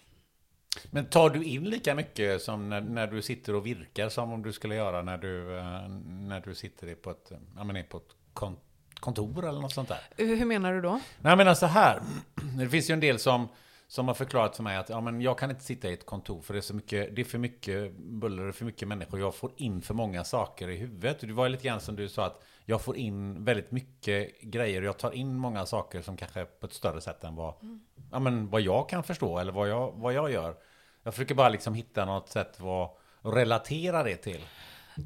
[0.91, 4.43] Men tar du in lika mycket som när, när, du sitter och virkar som om
[4.43, 8.15] du skulle göra när du, eh, när du sitter på ett, ja, men på ett
[8.99, 9.99] kontor eller något sånt där?
[10.17, 10.91] Hur menar du då?
[10.91, 12.01] Nej, jag menar så här.
[12.57, 13.47] Det finns ju en del som,
[13.87, 16.41] som har förklarat för mig att ja, men jag kan inte sitta i ett kontor
[16.41, 19.19] för det är, så mycket, det är för mycket buller och för mycket människor.
[19.19, 21.19] Jag får in för många saker i huvudet.
[21.19, 24.81] Det var lite grann som du sa att jag får in väldigt mycket grejer.
[24.81, 27.79] Jag tar in många saker som kanske är på ett större sätt än vad, mm.
[28.11, 30.55] ja, men vad jag kan förstå eller vad jag, vad jag gör.
[31.03, 34.41] Jag försöker bara liksom hitta något sätt att relatera det till.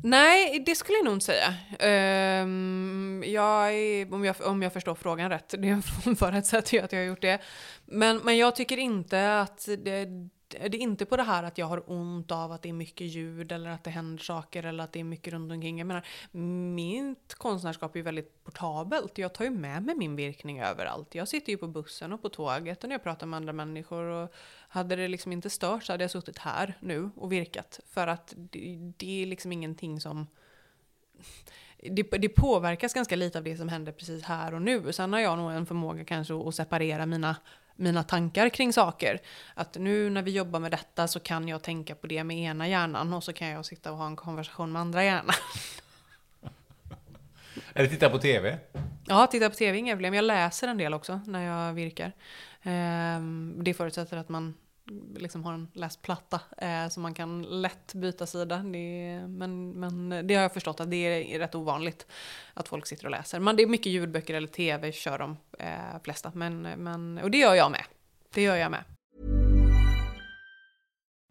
[0.04, 1.54] Nej, det skulle jag nog inte säga.
[2.44, 5.82] Um, jag är, om, jag, om jag förstår frågan rätt, det
[6.18, 7.42] förutsätter ju att jag har gjort det.
[7.86, 10.08] Men, men jag tycker inte att det,
[10.52, 13.08] det är inte på det här att jag har ont av att det är mycket
[13.08, 15.78] ljud eller att det händer saker eller att det är mycket runt omkring.
[15.78, 16.06] Jag menar,
[16.76, 19.18] mitt konstnärskap är ju väldigt portabelt.
[19.18, 21.16] Jag tar ju med mig min virkning överallt.
[21.16, 24.04] Jag sitter ju på bussen och på tåget och när jag pratar med andra människor.
[24.04, 24.34] Och
[24.68, 27.80] hade det liksom inte stört så hade jag suttit här nu och virkat.
[27.90, 30.28] För att det, det är liksom ingenting som
[31.90, 34.94] det, det, påverkas ganska lite av det som händer precis här och nu.
[34.94, 37.36] Sen har jag nog en förmåga kanske att separera mina
[37.76, 39.22] mina tankar kring saker.
[39.54, 42.68] Att nu när vi jobbar med detta så kan jag tänka på det med ena
[42.68, 45.36] hjärnan och så kan jag sitta och ha en konversation med andra hjärnan.
[47.74, 48.58] Eller titta på tv?
[49.08, 50.14] Ja, titta på tv, inga problem.
[50.14, 52.12] Jag läser en del också när jag virkar.
[52.64, 54.54] Ehm, det förutsätter att man
[55.16, 58.58] liksom har en läsplatta eh, så man kan lätt byta sida.
[58.58, 62.08] Det, men, men det har jag förstått att det är rätt ovanligt
[62.54, 63.40] att folk sitter och läser.
[63.40, 66.32] Men det är mycket ljudböcker eller tv kör de eh, flesta.
[66.36, 67.84] Men, men, och det gör jag med.
[68.34, 68.84] Det gör jag med.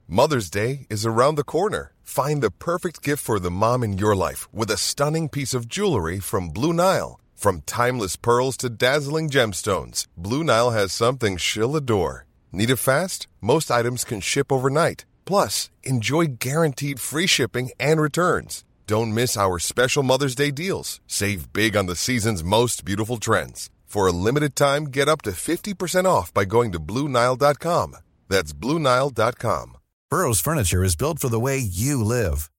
[0.06, 1.92] Mother's Day is around the corner.
[2.02, 5.68] Find the perfect gift for the mom in your life with a stunning piece of
[5.68, 7.20] jewelry from Blue Nile.
[7.36, 12.26] From timeless pearls to dazzling gemstones, Blue Nile has something she'll adore.
[12.52, 13.28] Need it fast?
[13.40, 15.04] Most items can ship overnight.
[15.24, 18.64] Plus, enjoy guaranteed free shipping and returns.
[18.86, 21.00] Don't miss our special Mother's Day deals.
[21.06, 23.70] Save big on the season's most beautiful trends.
[23.84, 27.96] For a limited time, get up to 50% off by going to Bluenile.com.
[28.28, 29.76] That's Bluenile.com.
[30.10, 32.50] Burrow's Furniture is built for the way you live.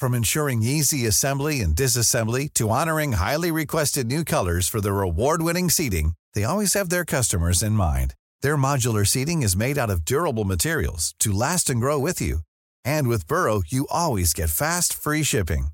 [0.00, 5.42] From ensuring easy assembly and disassembly to honoring highly requested new colors for their award
[5.42, 8.14] winning seating, they always have their customers in mind.
[8.44, 12.40] Their modular seating is made out of durable materials to last and grow with you.
[12.84, 15.68] And with Burrow, you always get fast, free shipping.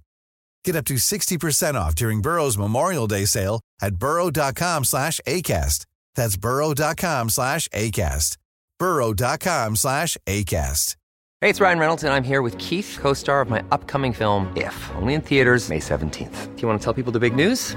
[0.62, 5.84] Get up to 60% off during Burrow's Memorial Day sale at burrow.com slash ACAST.
[6.14, 8.36] That's burrow.com slash ACAST.
[8.78, 10.94] burrow.com slash ACAST.
[11.40, 14.76] Hey, it's Ryan Reynolds, and I'm here with Keith, co-star of my upcoming film, If,
[14.94, 16.54] only in theaters May 17th.
[16.54, 17.74] Do you want to tell people the big news?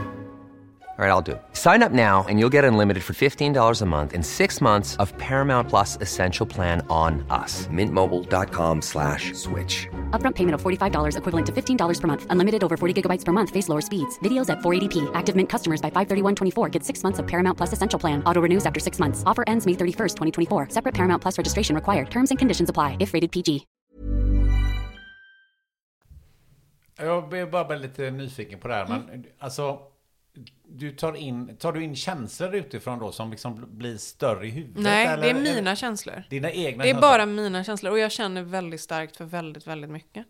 [0.95, 1.41] All right, I'll do it.
[1.53, 5.11] Sign up now and you'll get unlimited for $15 a month in six months of
[5.17, 7.65] Paramount Plus Essential Plan on us.
[7.67, 9.87] Mintmobile.com slash switch.
[10.11, 12.27] Upfront payment of $45 equivalent to $15 per month.
[12.29, 13.49] Unlimited over 40 gigabytes per month.
[13.49, 14.19] Face lower speeds.
[14.19, 15.09] Videos at 480p.
[15.15, 18.21] Active Mint customers by 531.24 get six months of Paramount Plus Essential Plan.
[18.27, 19.23] Auto renews after six months.
[19.25, 20.69] Offer ends May 31st, 2024.
[20.69, 22.11] Separate Paramount Plus registration required.
[22.11, 23.65] Terms and conditions apply if rated PG.
[26.97, 28.87] Jag blir bara lite eh, nyfiken på det här.
[28.87, 29.92] Men, alltså...
[30.67, 34.83] du tar in, tar du in känslor utifrån då som liksom blir större i huvudet?
[34.83, 36.23] Nej, eller, det är mina känslor.
[36.29, 37.01] Dina egna Det är känslor?
[37.09, 40.25] bara mina känslor och jag känner väldigt starkt för väldigt, väldigt mycket.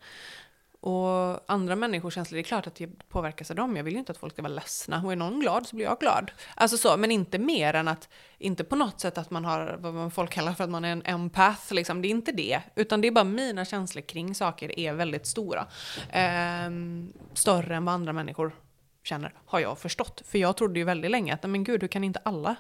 [0.80, 3.76] Och andra människors känslor, det är klart att jag påverkas av dem.
[3.78, 5.02] Jag vill ju inte att folk ska vara ledsna.
[5.06, 6.32] Och är någon glad så blir jag glad.
[6.56, 10.14] Alltså så, men inte mer än att, inte på något sätt att man har, vad
[10.14, 12.02] folk kallar för att man är en empath, liksom.
[12.02, 12.62] Det är inte det.
[12.76, 15.68] Utan det är bara mina känslor kring saker är väldigt stora.
[16.12, 18.56] Ehm, större än vad andra människor
[19.04, 20.22] känner, har jag förstått.
[20.26, 22.56] För jag trodde ju väldigt länge att, men gud, hur kan inte alla?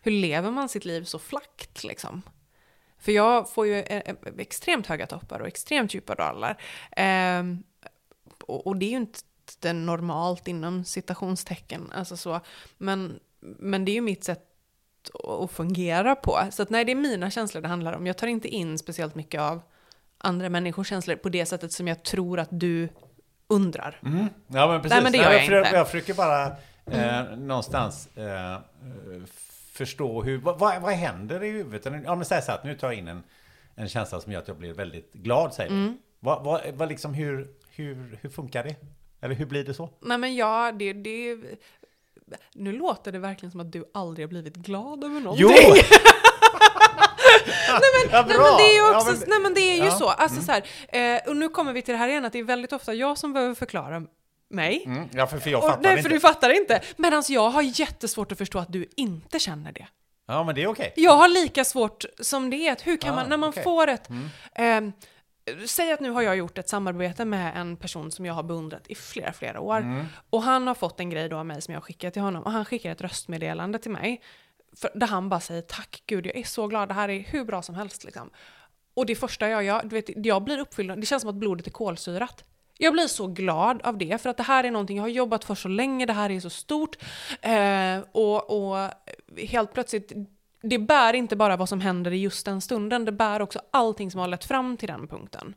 [0.00, 2.22] Hur lever man sitt liv så flackt liksom?
[2.98, 6.62] För jag får ju eh, eh, extremt höga toppar och extremt djupa dalar.
[6.96, 7.42] Eh,
[8.46, 12.40] och, och det är ju inte normalt inom citationstecken, alltså så.
[12.78, 14.46] Men, men det är ju mitt sätt
[15.28, 16.38] att fungera på.
[16.50, 18.06] Så att nej, det är mina känslor det handlar om.
[18.06, 19.62] Jag tar inte in speciellt mycket av
[20.18, 22.88] andra människors känslor på det sättet som jag tror att du
[23.50, 23.98] undrar.
[24.46, 24.94] Ja men precis.
[24.94, 25.76] Nej, men det gör jag försöker, inte.
[25.76, 26.46] jag försöker bara
[26.86, 28.58] eh, någonstans eh,
[29.72, 32.02] förstå hur, vad, vad vad händer i huvudet?
[32.04, 33.22] Ja men säg så att nu tar jag in en,
[33.74, 35.98] en känsla som gör att jag blir väldigt glad säger Mm.
[36.20, 38.76] Vad, vad, vad liksom, hur, hur, hur funkar det?
[39.20, 39.90] Eller hur blir det så?
[40.00, 41.38] Nej men ja, det, det...
[42.54, 45.46] Nu låter det verkligen som att du aldrig har blivit glad över någonting.
[45.48, 45.74] Jo!
[47.68, 47.80] ja,
[48.26, 49.90] Nej men det är ju Ja, också, men- nej men det är ju Ja.
[49.98, 50.08] så.
[50.08, 52.44] Alltså så här, eh, och nu kommer vi till det här igen, att det är
[52.44, 54.02] väldigt ofta jag som behöver förklara
[54.50, 54.82] mig.
[54.86, 56.02] Mm, ja, för, för jag Och, fattar nej, inte.
[56.02, 56.80] för du fattar inte.
[56.96, 59.86] Medan jag har jättesvårt att förstå att du inte känner det.
[60.28, 60.92] Ja, men det är okej.
[60.96, 63.62] Jag har lika svårt som det är, hur kan Ah, man, när man okej.
[63.62, 64.08] får ett...
[64.54, 64.92] ehm,
[65.66, 68.82] säg att nu har jag gjort ett samarbete med en person som jag har beundrat
[68.86, 70.06] i flera, flera år.
[70.30, 72.42] Och han har fått en grej då av mig som jag skickat till honom.
[72.42, 74.20] Och han skickar ett röstmeddelande till mig.
[74.76, 77.44] För, där han bara säger tack gud, jag är så glad, det här är hur
[77.44, 78.30] bra som helst liksom.
[78.94, 81.66] Och det första jag gör, du vet, jag blir uppfylld, det känns som att blodet
[81.66, 82.44] är kolsyrat.
[82.78, 85.44] Jag blir så glad av det, för att det här är någonting jag har jobbat
[85.44, 86.96] för så länge, det här är så stort.
[87.40, 88.90] Eh, och, och
[89.36, 90.12] helt plötsligt,
[90.62, 94.10] det bär inte bara vad som händer i just den stunden, det bär också allting
[94.10, 95.54] som har lett fram till den punkten.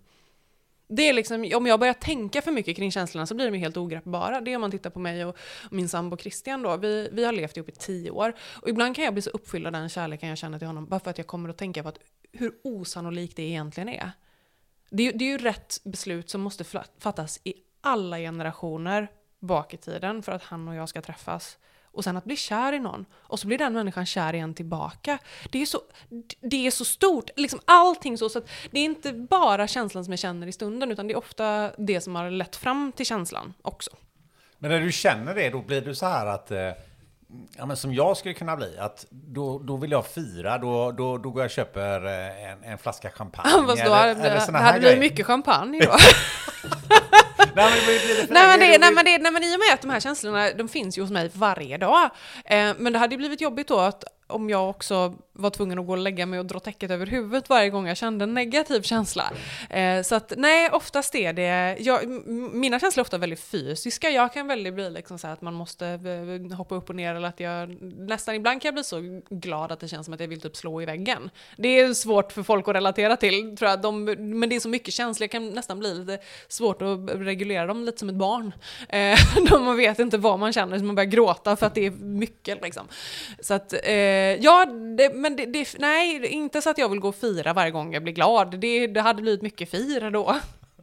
[0.87, 3.59] Det är liksom, om jag börjar tänka för mycket kring känslorna så blir de ju
[3.59, 4.41] helt ogreppbara.
[4.41, 5.37] Det är om man tittar på mig och
[5.71, 6.77] min sambo Christian då.
[6.77, 8.33] Vi, vi har levt ihop i tio år.
[8.61, 10.99] Och ibland kan jag bli så uppfylld av den kärleken jag känner till honom bara
[10.99, 11.99] för att jag kommer att tänka på att
[12.31, 14.11] hur osannolikt det egentligen är.
[14.89, 16.63] Det, är ju- det är ju rätt beslut som måste
[16.99, 19.07] fattas i alla generationer
[19.39, 21.57] bak i tiden för att han och jag ska träffas.
[21.93, 25.17] Och sen att bli kär i någon, och så blir den människan kär igen tillbaka.
[25.51, 25.82] Det är så,
[26.41, 28.29] det är så stort, liksom allting så.
[28.29, 31.17] så att det är inte bara känslan som jag känner i stunden, utan det är
[31.17, 33.91] ofta det som har lett fram till känslan också.
[34.58, 36.51] Men när du känner det, då blir du så här att...
[36.51, 36.71] Eh,
[37.58, 41.17] ja, men som jag skulle kunna bli, att då, då vill jag fira, då, då,
[41.17, 43.49] då går jag och köper eh, en, en flaska champagne.
[43.67, 45.91] Fast då, eller, det, eller det här hade blivit mycket champagne då.
[47.55, 50.67] Nej, men det nej, men det, men i och med att de här känslorna, de
[50.67, 52.09] finns ju hos mig varje dag.
[52.45, 55.85] Eh, men det hade ju blivit jobbigt då att om jag också var tvungen att
[55.85, 58.81] gå och lägga mig och dra täcket över huvudet varje gång jag kände en negativ
[58.81, 59.31] känsla.
[59.69, 62.07] Eh, så att nej, oftast är det, jag,
[62.53, 64.09] mina känslor är ofta väldigt fysiska.
[64.09, 66.95] Jag kan väldigt bli liksom så här att man måste eh, eh, hoppa upp och
[66.95, 70.13] ner eller att jag nästan ibland kan jag bli så glad att det känns som
[70.13, 71.29] att jag vill typ slå i väggen.
[71.57, 73.81] Det är svårt för folk att relatera till tror jag.
[73.81, 74.03] De,
[74.39, 77.85] men det är så mycket känslor, jag kan nästan bli lite svårt att reglera dem
[77.85, 78.53] lite som ett barn.
[78.89, 79.19] Eh,
[79.59, 82.61] man vet inte vad man känner, så man börjar gråta för att det är mycket
[82.61, 82.87] liksom.
[83.39, 84.65] Så att, eh, ja,
[84.97, 87.93] det, men det, det, nej, inte så att jag vill gå och fira varje gång
[87.93, 88.59] jag blir glad.
[88.59, 90.39] Det, det hade blivit mycket fira då.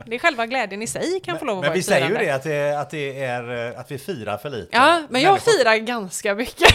[0.07, 2.09] Det är själva glädjen i sig kan få lov att Men vara vi ett säger
[2.09, 4.69] ju det att, det, att, det är, eh, att vi firar för lite.
[4.77, 6.75] Ja, men jag Människor- firar ganska mycket.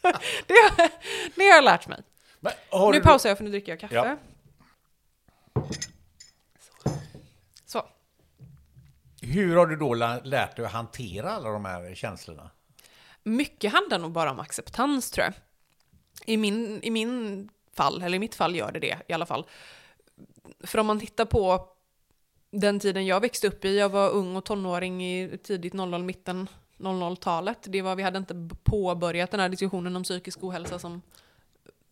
[0.46, 0.88] det, har,
[1.34, 2.02] det har jag lärt mig.
[2.40, 3.94] Men Nu du pausar jag för nu dricker jag kaffe.
[3.94, 4.16] Ja.
[6.84, 6.92] Så.
[7.66, 7.86] Så.
[9.26, 12.50] Hur har du då lärt dig att hantera alla de här känslorna?
[13.22, 15.34] Mycket handlar nog bara om acceptans tror jag.
[16.26, 19.46] I min, I min fall, eller i mitt fall gör det det i alla fall.
[20.60, 21.68] För om man tittar på
[22.50, 26.48] den tiden jag växte upp i, jag var ung och tonåring i tidigt 00, mitten
[26.78, 27.58] 00-talet.
[27.62, 31.02] Det var, vi hade inte påbörjat den här diskussionen om psykisk ohälsa som,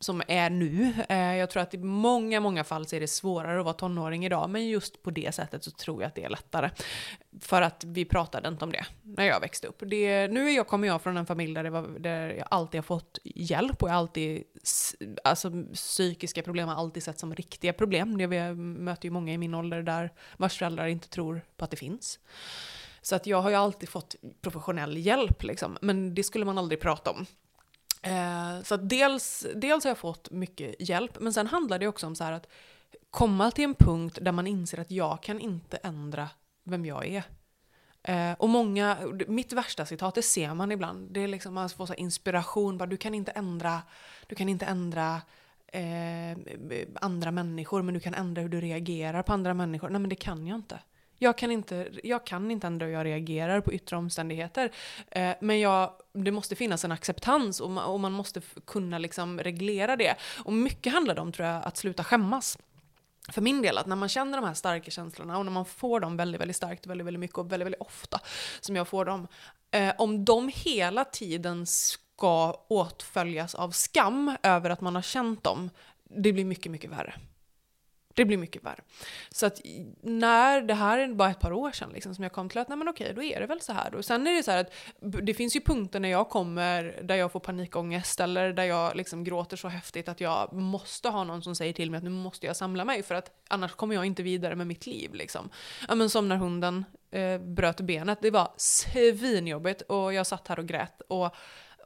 [0.01, 0.95] som är nu.
[1.09, 4.25] Eh, jag tror att i många, många fall så är det svårare att vara tonåring
[4.27, 6.71] idag, men just på det sättet så tror jag att det är lättare.
[7.41, 9.83] För att vi pratade inte om det när jag växte upp.
[9.87, 12.79] Det, nu är jag, kommer jag från en familj där, det var, där jag alltid
[12.79, 14.45] har fått hjälp och jag har alltid,
[15.25, 18.19] alltså psykiska problem har alltid sett som riktiga problem.
[18.19, 21.71] Det, vi möter ju många i min ålder där vars föräldrar inte tror på att
[21.71, 22.19] det finns.
[23.03, 26.81] Så att jag har ju alltid fått professionell hjälp liksom, men det skulle man aldrig
[26.81, 27.27] prata om.
[28.03, 32.07] Eh, så att dels, dels har jag fått mycket hjälp, men sen handlar det också
[32.07, 32.47] om så här att
[33.11, 36.29] komma till en punkt där man inser att jag kan inte ändra
[36.65, 37.23] vem jag är.
[38.03, 41.13] Eh, och många, mitt värsta citat, det ser man ibland.
[41.13, 43.83] Det är liksom, man får så inspiration, bara, du kan inte ändra,
[44.27, 45.21] du kan inte ändra
[45.67, 46.39] eh,
[47.01, 49.89] andra människor, men du kan ändra hur du reagerar på andra människor.
[49.89, 50.79] Nej men det kan jag inte.
[51.23, 54.71] Jag kan inte, jag kan inte ändra hur jag reagerar på yttre omständigheter.
[55.11, 59.41] Eh, men jag, det måste finnas en acceptans och man, och man måste kunna liksom
[59.41, 60.15] reglera det.
[60.45, 62.59] Och mycket handlar det om, tror jag, att sluta skämmas
[63.29, 66.01] för min del, att när man känner de här starka känslorna och när man får
[66.01, 68.21] dem väldigt, väldigt starkt, väldigt, väldigt mycket och väldigt, väldigt ofta
[68.61, 69.29] som jag får dem,
[69.71, 75.71] eh, om de hela tiden ska åtföljas av skam över att man har känt dem,
[76.05, 77.15] det blir mycket, mycket värre.
[78.21, 78.81] Det blir mycket värre.
[79.31, 79.61] Så att
[80.01, 82.69] när, det här är bara ett par år sedan liksom, som jag kom till att
[82.69, 83.95] nej men okej, då är det väl så här.
[83.95, 84.73] Och sen är det så här att
[85.27, 89.25] det finns ju punkter när jag kommer där jag får panikångest eller där jag liksom
[89.25, 92.47] gråter så häftigt att jag måste ha någon som säger till mig att nu måste
[92.47, 95.15] jag samla mig för att annars kommer jag inte vidare med mitt liv.
[95.15, 95.51] Liksom.
[95.89, 100.59] Ja, men som när hunden eh, bröt benet, det var svinjobbigt och jag satt här
[100.59, 101.03] och grät.
[101.09, 101.35] Och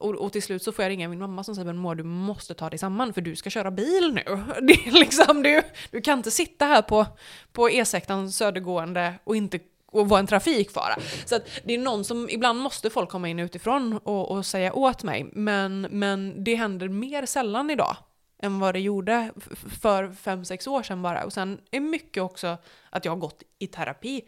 [0.01, 2.05] och, och, till slut så får jag ringa min mamma som säger men Moa du
[2.05, 4.23] måste ta dig samman för du ska köra bil nu.
[4.63, 7.07] Det är liksom, du, du kan inte sitta här på,
[7.53, 9.61] på E6 södergående och inte
[9.95, 10.97] och vara en trafikfara.
[11.25, 14.73] Så att det är någon som, ibland måste folk komma in utifrån och, och säga
[14.73, 17.97] åt mig, men, men det händer mer sällan idag
[18.39, 19.33] än vad det gjorde
[19.81, 21.25] för fem sex år sedan bara.
[21.25, 22.57] Och sen är mycket också
[22.91, 24.23] att jag har gått i terapi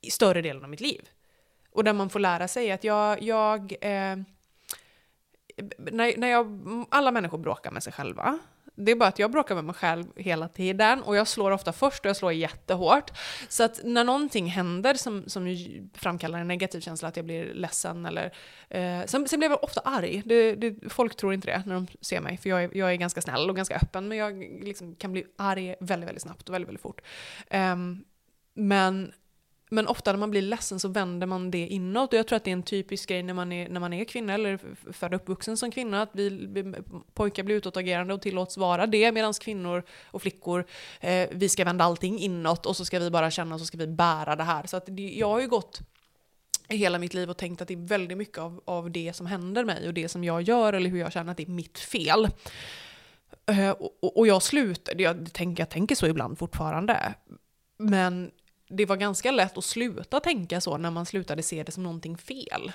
[0.00, 1.08] i större delen av mitt liv.
[1.70, 4.16] Och där man får lära sig att jag, jag eh,
[5.76, 8.38] när, när jag, alla människor bråkar med sig själva.
[8.74, 11.72] Det är bara att jag bråkar med mig själv hela tiden och jag slår ofta
[11.72, 13.10] först och jag slår jättehårt.
[13.48, 15.56] Så att när någonting händer som, som
[15.94, 18.24] framkallar en negativ känsla, att jag blir ledsen eller...
[18.68, 20.22] Eh, sen, sen blir jag ofta arg.
[20.24, 22.96] Det, det, folk tror inte det när de ser mig, för jag är, jag är
[22.96, 26.54] ganska snäll och ganska öppen, men jag liksom kan bli arg väldigt, väldigt snabbt och
[26.54, 27.00] väldigt, väldigt fort.
[27.50, 28.04] Um,
[28.54, 29.12] men
[29.72, 32.12] men ofta när man blir ledsen så vänder man det inåt.
[32.12, 34.04] Och jag tror att det är en typisk grej när man är, när man är
[34.04, 34.58] kvinna eller
[34.92, 36.02] född uppvuxen som kvinna.
[36.02, 36.74] Att vi,
[37.14, 39.12] pojkar blir utåtagerande och tillåts vara det.
[39.12, 40.66] Medan kvinnor och flickor,
[41.00, 43.78] eh, vi ska vända allting inåt och så ska vi bara känna och så ska
[43.78, 44.66] vi bära det här.
[44.66, 45.80] Så att det, jag har ju gått
[46.68, 49.64] hela mitt liv och tänkt att det är väldigt mycket av, av det som händer
[49.64, 52.28] mig och det som jag gör eller hur jag känner att det är mitt fel.
[53.46, 57.14] Eh, och, och, jag slutade, jag tänker, jag tänker så ibland fortfarande.
[57.76, 58.30] Men
[58.70, 62.18] det var ganska lätt att sluta tänka så när man slutade se det som någonting
[62.18, 62.72] fel.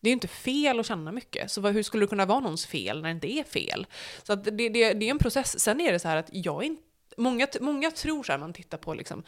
[0.00, 2.66] Det är ju inte fel att känna mycket, så hur skulle det kunna vara någons
[2.66, 3.86] fel när det inte är fel?
[4.22, 5.60] Så det, det, det, är en process.
[5.60, 6.82] Sen är det så här att jag inte
[7.16, 9.22] Många, många tror så här, man tittar på, liksom,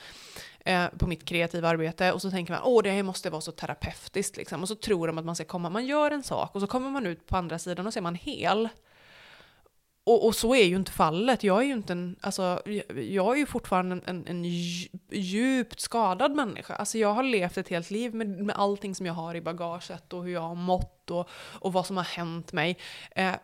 [0.61, 3.53] eh, på mitt kreativa arbete och så tänker man åh det här måste vara så
[3.53, 4.63] terapeutiskt liksom.
[4.63, 6.91] Och så tror de att man ska komma, man gör en sak och så kommer
[6.91, 8.69] man ut på andra sidan och så är man hel.
[10.07, 11.45] Och, och, så är ju inte fallet.
[11.45, 12.63] Jag är ju inte en, alltså,
[12.95, 14.45] jag är ju fortfarande en, en,
[15.11, 16.75] djupt skadad människa.
[16.75, 20.13] Alltså jag har levt ett helt liv med, med allting som jag har i bagaget
[20.13, 22.79] och hur jag har mått och, och vad som har hänt mig.
[23.11, 23.35] Eh,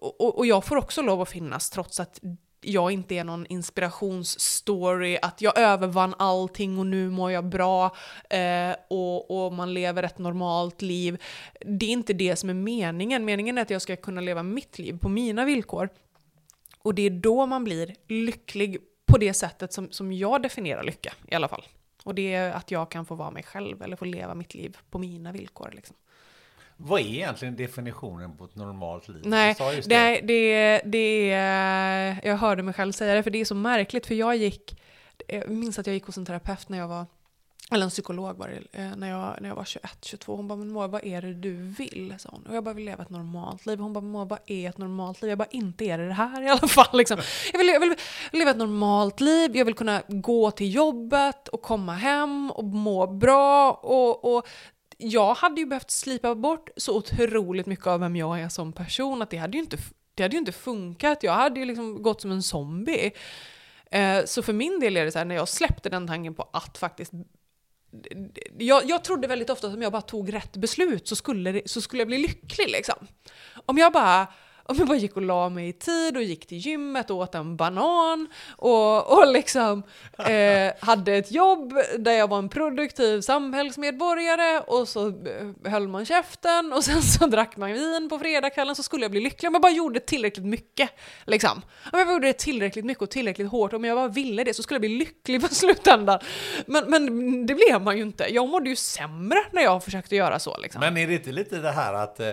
[0.00, 2.20] och, och, jag får också lov att finnas trots att
[2.60, 7.96] jag inte är någon inspirationsstory, att jag övervann allting och nu mår jag bra
[8.30, 11.22] eh, och, och, man lever ett normalt liv.
[11.60, 13.24] Det är inte det som är meningen.
[13.24, 15.88] Meningen är att jag ska kunna leva mitt liv på mina villkor.
[16.82, 21.12] Och det är då man blir lycklig på det sättet som, som jag definierar lycka
[21.28, 21.64] i alla fall.
[22.04, 24.78] Och det är att jag kan få vara mig själv eller få leva mitt liv
[24.90, 25.70] på mina villkor.
[25.74, 25.96] Liksom.
[26.82, 29.22] Vad är egentligen definitionen på ett normalt liv?
[29.24, 30.20] Nej, det.
[30.20, 34.14] Det, det, är, jag hörde mig själv säga det, för det är så märkligt, för
[34.14, 34.80] jag gick,
[35.28, 37.06] jag minns att jag gick hos en terapeut när jag var,
[37.70, 40.36] eller en psykolog var det, eh, när jag, när jag var 21, 22.
[40.36, 42.14] Hon bara, men Moa, vad är det du vill?
[42.18, 42.46] Sa hon.
[42.46, 43.78] Och jag bara, vill leva ett normalt liv.
[43.78, 45.28] Hon bara, Moa, vad är ett normalt liv?
[45.28, 46.98] Jag bara, inte är det det här i alla fall.
[46.98, 47.18] Liksom.
[47.52, 47.94] Jag, vill, jag vill
[48.32, 53.06] leva ett normalt liv, jag vill kunna gå till jobbet och komma hem och må
[53.06, 54.46] bra och, och
[55.00, 59.22] jag hade ju behövt slipa bort så otroligt mycket av vem jag är som person
[59.22, 59.76] att det hade ju inte,
[60.14, 61.22] det hade ju inte funkat.
[61.22, 63.10] Jag hade ju liksom gått som en zombie.
[63.90, 66.48] Eh, så för min del är det så här, när jag släppte den tanken på
[66.52, 67.12] att faktiskt
[68.58, 71.70] jag, jag trodde väldigt ofta att om jag bara tog rätt beslut så skulle, det,
[71.70, 73.06] så skulle jag bli lycklig liksom.
[73.66, 74.26] Om jag bara
[74.70, 77.34] om jag bara gick och la mig i tid och gick till gymmet och åt
[77.34, 79.82] en banan och, och liksom
[80.18, 86.04] eh, hade ett jobb där jag var en produktiv samhällsmedborgare och så eh, höll man
[86.04, 89.54] käften och sen så drack man vin på fredagskvällen så skulle jag bli lycklig om
[89.54, 90.90] jag bara gjorde tillräckligt mycket.
[91.24, 91.62] Liksom.
[91.92, 94.62] Om jag gjorde det tillräckligt mycket och tillräckligt hårt, om jag bara ville det så
[94.62, 96.18] skulle jag bli lycklig på slutändan.
[96.66, 98.34] Men, men det blev man ju inte.
[98.34, 100.56] Jag mådde ju sämre när jag försökte göra så.
[100.56, 100.80] Liksom.
[100.80, 102.30] Men är det inte lite det här att eh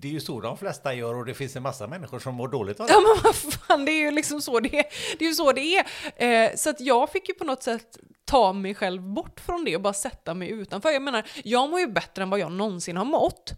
[0.00, 2.48] det är ju så de flesta gör och det finns en massa människor som mår
[2.48, 2.92] dåligt av det.
[2.92, 4.84] Ja men vad fan, det är ju liksom så det är.
[5.18, 5.84] Det är ju så det är.
[6.16, 9.76] Eh, så att jag fick ju på något sätt ta mig själv bort från det
[9.76, 10.90] och bara sätta mig utanför.
[10.90, 13.52] Jag menar, jag mår ju bättre än vad jag någonsin har mått.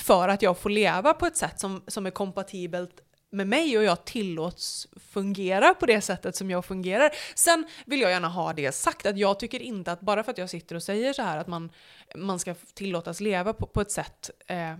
[0.00, 3.00] För att jag får leva på ett sätt som, som är kompatibelt
[3.30, 7.10] med mig och jag tillåts fungera på det sättet som jag fungerar.
[7.34, 10.38] Sen vill jag gärna ha det sagt att jag tycker inte att bara för att
[10.38, 11.70] jag sitter och säger så här att man,
[12.16, 14.74] man ska tillåtas leva på, på ett sätt eh,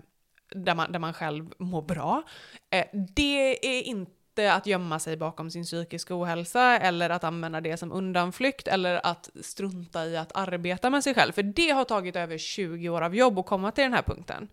[0.50, 2.22] där, man, där man själv mår bra.
[2.70, 7.76] Eh, det är inte att gömma sig bakom sin psykiska ohälsa eller att använda det
[7.76, 11.32] som undanflykt eller att strunta i att arbeta med sig själv.
[11.32, 14.48] För det har tagit över 20 år av jobb att komma till den här punkten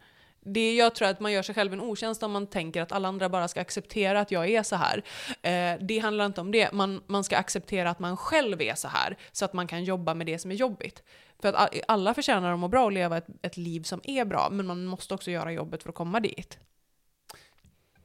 [0.46, 3.08] det, jag tror att man gör sig själv en otjänst om man tänker att alla
[3.08, 5.04] andra bara ska acceptera att jag är så här.
[5.42, 6.72] Eh, det handlar inte om det.
[6.72, 10.14] Man, man ska acceptera att man själv är så här, så att man kan jobba
[10.14, 11.04] med det som är jobbigt.
[11.46, 14.50] För att alla förtjänar att må bra och leva ett, ett liv som är bra,
[14.52, 16.60] men man måste också göra jobbet för att komma dit.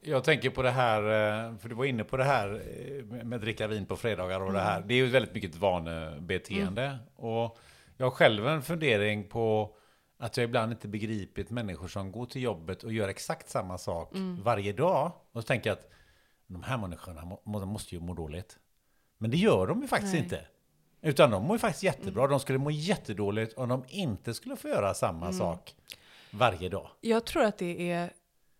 [0.01, 3.35] Jag tänker på det här, eh, för du var inne på det här eh, med
[3.35, 4.53] att dricka vin på fredagar och mm.
[4.53, 4.81] det här.
[4.81, 6.83] Det är ju väldigt mycket ett vanebeteende.
[6.83, 6.99] Mm.
[7.15, 7.59] Och
[7.97, 9.75] jag har själv en fundering på
[10.17, 14.15] att jag ibland inte begripit människor som går till jobbet och gör exakt samma sak
[14.15, 14.43] mm.
[14.43, 15.11] varje dag.
[15.31, 15.89] Och så tänker jag att
[16.47, 18.59] de här människorna må, måste ju må dåligt.
[19.17, 20.23] Men det gör de ju faktiskt Nej.
[20.23, 20.45] inte.
[21.01, 22.21] Utan de mår ju faktiskt jättebra.
[22.21, 22.31] Mm.
[22.31, 25.37] De skulle må jättedåligt om de inte skulle få göra samma mm.
[25.37, 25.75] sak
[26.31, 26.87] varje dag.
[27.01, 28.09] Jag tror att det är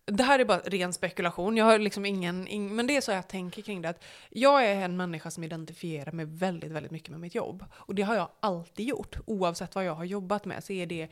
[0.04, 3.10] det här är bara ren spekulation, jag har liksom ingen, ing, men det är så
[3.10, 3.88] jag tänker kring det.
[3.88, 7.64] Att jag är en människa som identifierar mig väldigt, väldigt mycket med mitt jobb.
[7.72, 9.16] Och det har jag alltid gjort.
[9.26, 11.02] Oavsett vad jag har jobbat med så är det,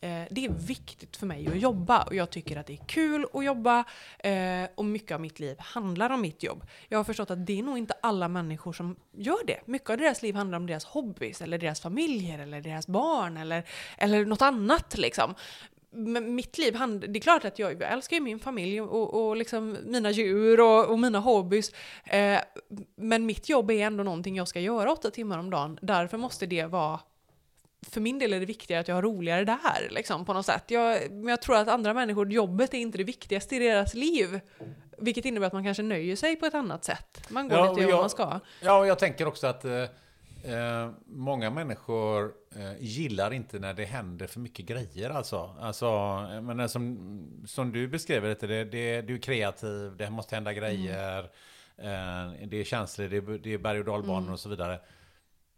[0.00, 2.02] eh, det är viktigt för mig att jobba.
[2.02, 3.84] Och jag tycker att det är kul att jobba.
[4.18, 6.64] Eh, och mycket av mitt liv handlar om mitt jobb.
[6.88, 9.60] Jag har förstått att det är nog inte alla människor som gör det.
[9.64, 13.64] Mycket av deras liv handlar om deras hobbys, eller deras familjer, eller deras barn, eller,
[13.98, 15.34] eller något annat liksom
[15.90, 16.72] mitt liv,
[17.08, 20.60] det är klart att jag, jag älskar ju min familj och, och liksom mina djur
[20.60, 21.72] och, och mina hobbys.
[22.04, 22.40] Eh,
[22.96, 25.78] men mitt jobb är ändå någonting jag ska göra åtta timmar om dagen.
[25.82, 27.00] Därför måste det vara
[27.88, 30.64] för min del är det viktigare att jag har roligare där, liksom, på något sätt.
[30.66, 34.40] Jag, men jag tror att andra människor, jobbet är inte det viktigaste i deras liv.
[34.98, 37.26] Vilket innebär att man kanske nöjer sig på ett annat sätt.
[37.28, 38.40] Man går ja, gör vad man ska.
[38.62, 39.84] Ja, och jag tänker också att eh,
[40.44, 45.56] Eh, många människor eh, gillar inte när det händer för mycket grejer alltså.
[45.60, 45.90] alltså
[46.42, 51.30] men som, som du beskrev det, det, det, du är kreativ, det måste hända grejer,
[51.76, 52.42] mm.
[52.42, 54.32] eh, det är känslor, det är, det är berg och dalbanor mm.
[54.32, 54.80] och så vidare.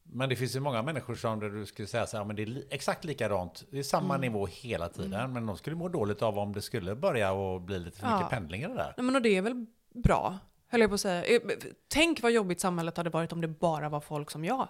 [0.02, 2.42] Men det finns ju många människor som där du skulle säga så här, men det
[2.42, 3.64] är exakt likadant.
[3.70, 4.20] Det är samma mm.
[4.20, 5.12] nivå hela tiden.
[5.12, 5.32] Mm.
[5.32, 8.30] Men de skulle må dåligt av om det skulle börja och bli lite för mycket
[8.30, 9.02] pendlingar där.
[9.02, 10.38] men och det är väl bra
[10.72, 11.24] höll jag på att säga.
[11.24, 11.40] Eh,
[11.88, 14.68] tänk vad jobbigt samhället hade varit om det bara var folk som jag.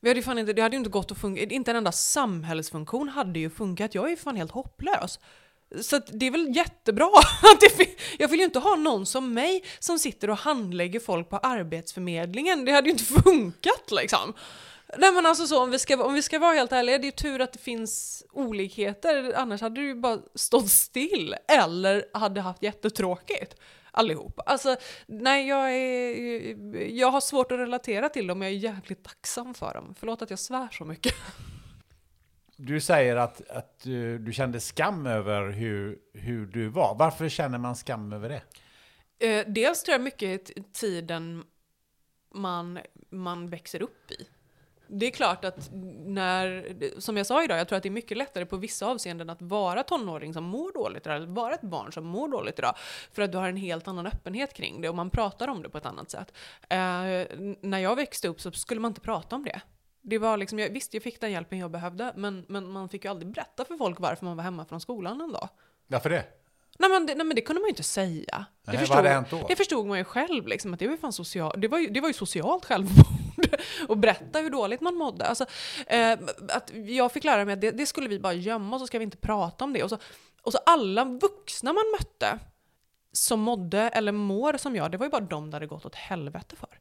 [0.00, 3.08] Vi hade fan inte, det hade ju inte gått att funka, inte en enda samhällsfunktion
[3.08, 3.94] hade ju funkat.
[3.94, 5.18] Jag är ju fan helt hopplös.
[5.80, 7.06] Så det är väl jättebra
[7.54, 7.88] att det,
[8.18, 12.64] Jag vill ju inte ha någon som mig som sitter och handlägger folk på Arbetsförmedlingen.
[12.64, 14.34] Det hade ju inte funkat liksom.
[14.98, 17.06] Nej men alltså så, om vi, ska, om vi ska vara helt ärliga, det är
[17.06, 22.40] ju tur att det finns olikheter, annars hade du ju bara stått still eller hade
[22.40, 23.54] haft jättetråkigt
[23.96, 24.40] allihop.
[24.46, 24.76] Alltså,
[25.06, 29.74] nej, jag, är, jag har svårt att relatera till dem, jag är jävligt tacksam för
[29.74, 29.94] dem.
[29.98, 31.14] Förlåt att jag svär så mycket.
[32.56, 36.96] Du säger att, att du, du kände skam över hur, hur du var.
[36.98, 38.42] Varför känner man skam över det?
[39.26, 41.44] Eh, dels tror jag mycket tiden
[42.34, 42.78] man,
[43.10, 44.28] man växer upp i
[44.88, 45.68] det är klart att
[46.06, 49.30] när, som jag sa idag, jag tror att det är mycket lättare på vissa avseenden
[49.30, 52.76] att vara tonåring som mår dåligt idag, eller vara ett barn som mår dåligt idag.
[53.12, 55.68] För att du har en helt annan öppenhet kring det och man pratar om det
[55.68, 56.32] på ett annat sätt.
[56.68, 56.78] Eh,
[57.60, 59.60] när jag växte upp så skulle man inte prata om det.
[60.02, 63.04] Det var liksom, jag, visst, jag fick den hjälpen jag behövde, men, men man fick
[63.04, 65.48] ju aldrig berätta för folk varför man var hemma från skolan en dag.
[65.86, 66.24] Varför det?
[66.78, 68.46] Nej men, det, nej men det kunde man ju inte säga.
[68.64, 69.46] Nej, det, förstod, då?
[69.48, 72.00] det förstod man ju själv, liksom, att det var, fan social, det, var ju, det
[72.00, 73.06] var ju socialt självmord.
[73.88, 75.24] och berätta hur dåligt man mådde.
[75.26, 75.46] Alltså,
[75.86, 76.18] eh,
[76.48, 78.98] att jag fick lära mig att det, det, skulle vi bara gömma och så ska
[78.98, 79.82] vi inte prata om det.
[79.82, 79.98] Och så,
[80.42, 82.38] och så alla vuxna man mötte
[83.12, 85.94] som mådde eller mår som jag, det var ju bara de där det gått åt
[85.94, 86.78] helvete för.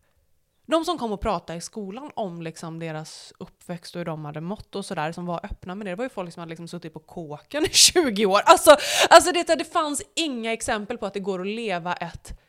[0.68, 4.42] De som kom och pratade i skolan om liksom deras uppväxt och hur de hade
[4.42, 6.68] mått och sådär, som var öppna med det, det var ju folk som hade liksom
[6.68, 8.42] suttit på kåken i 20 år.
[8.46, 8.76] Alltså,
[9.10, 12.40] alltså det, det fanns inga exempel på att det går att leva ett,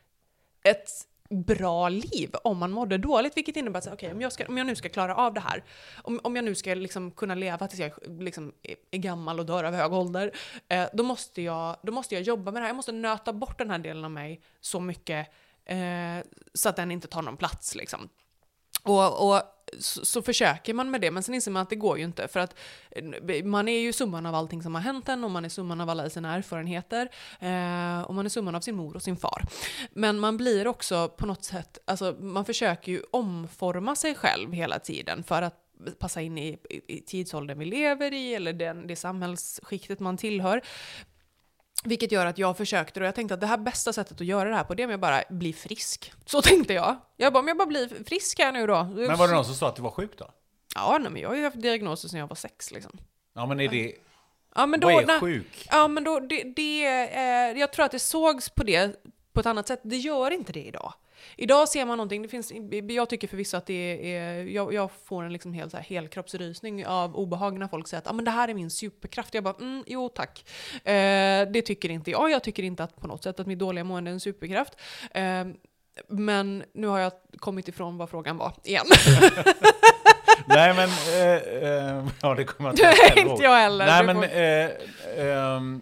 [0.62, 0.88] ett
[1.30, 4.76] bra liv om man mådde dåligt, vilket innebär att okay, om, jag om jag nu
[4.76, 5.64] ska klara av det här,
[6.02, 9.46] om, om jag nu ska liksom kunna leva tills jag liksom är, är gammal och
[9.46, 10.32] dör av hög ålder,
[10.68, 12.68] eh, då, måste jag, då måste jag jobba med det här.
[12.68, 15.28] Jag måste nöta bort den här delen av mig så mycket
[15.64, 15.78] eh,
[16.54, 17.74] så att den inte tar någon plats.
[17.74, 18.08] Liksom.
[18.86, 19.42] Och, och
[19.78, 22.28] så, så försöker man med det, men sen inser man att det går ju inte.
[22.28, 22.54] För att
[22.90, 25.80] eh, man är ju summan av allting som har hänt en och man är summan
[25.80, 27.08] av alla sina erfarenheter.
[27.40, 29.42] Eh, och man är summan av sin mor och sin far.
[29.90, 34.78] Men man blir också på något sätt, alltså man försöker ju omforma sig själv hela
[34.78, 35.54] tiden för att
[35.98, 40.62] passa in i, i, i tidsåldern vi lever i eller den, det samhällsskiktet man tillhör.
[41.84, 44.48] Vilket gör att jag försökte och jag tänkte att det här bästa sättet att göra
[44.48, 46.12] det här på det är om jag bara blir frisk.
[46.24, 46.96] Så tänkte jag.
[47.16, 48.84] Jag bara, om jag bara blir frisk här nu då.
[48.84, 50.30] Men var det någon som sa att du var sjuk då?
[50.74, 52.98] Ja, nej, men jag har ju haft diagnoser sedan jag var sex liksom.
[53.34, 53.92] Ja, men är det...
[54.54, 55.66] Ja, men då, Vad är sjuk?
[55.70, 59.46] Ja, men då, det, det, eh, jag tror att det sågs på det på ett
[59.46, 59.80] annat sätt.
[59.82, 60.92] Det gör inte det idag.
[61.36, 62.52] Idag ser man någonting, det finns,
[62.88, 66.86] jag tycker förvisso att det är, jag, jag får en liksom hel, så här, helkroppsrysning
[66.86, 69.34] av obehag när folk säger att ah, men det här är min superkraft.
[69.34, 70.44] Jag bara, mm, jo tack.
[70.74, 72.30] Eh, det tycker inte jag.
[72.30, 74.80] Jag tycker inte att på något sätt att mitt dåliga mående är en superkraft.
[75.10, 75.44] Eh,
[76.08, 78.86] men nu har jag kommit ifrån vad frågan var igen.
[80.46, 80.88] Nej, men...
[80.88, 81.36] Eh,
[81.68, 83.30] eh, ja, det kommer jag inte ihåg.
[83.30, 83.86] inte jag heller.
[83.86, 85.80] Nej, men...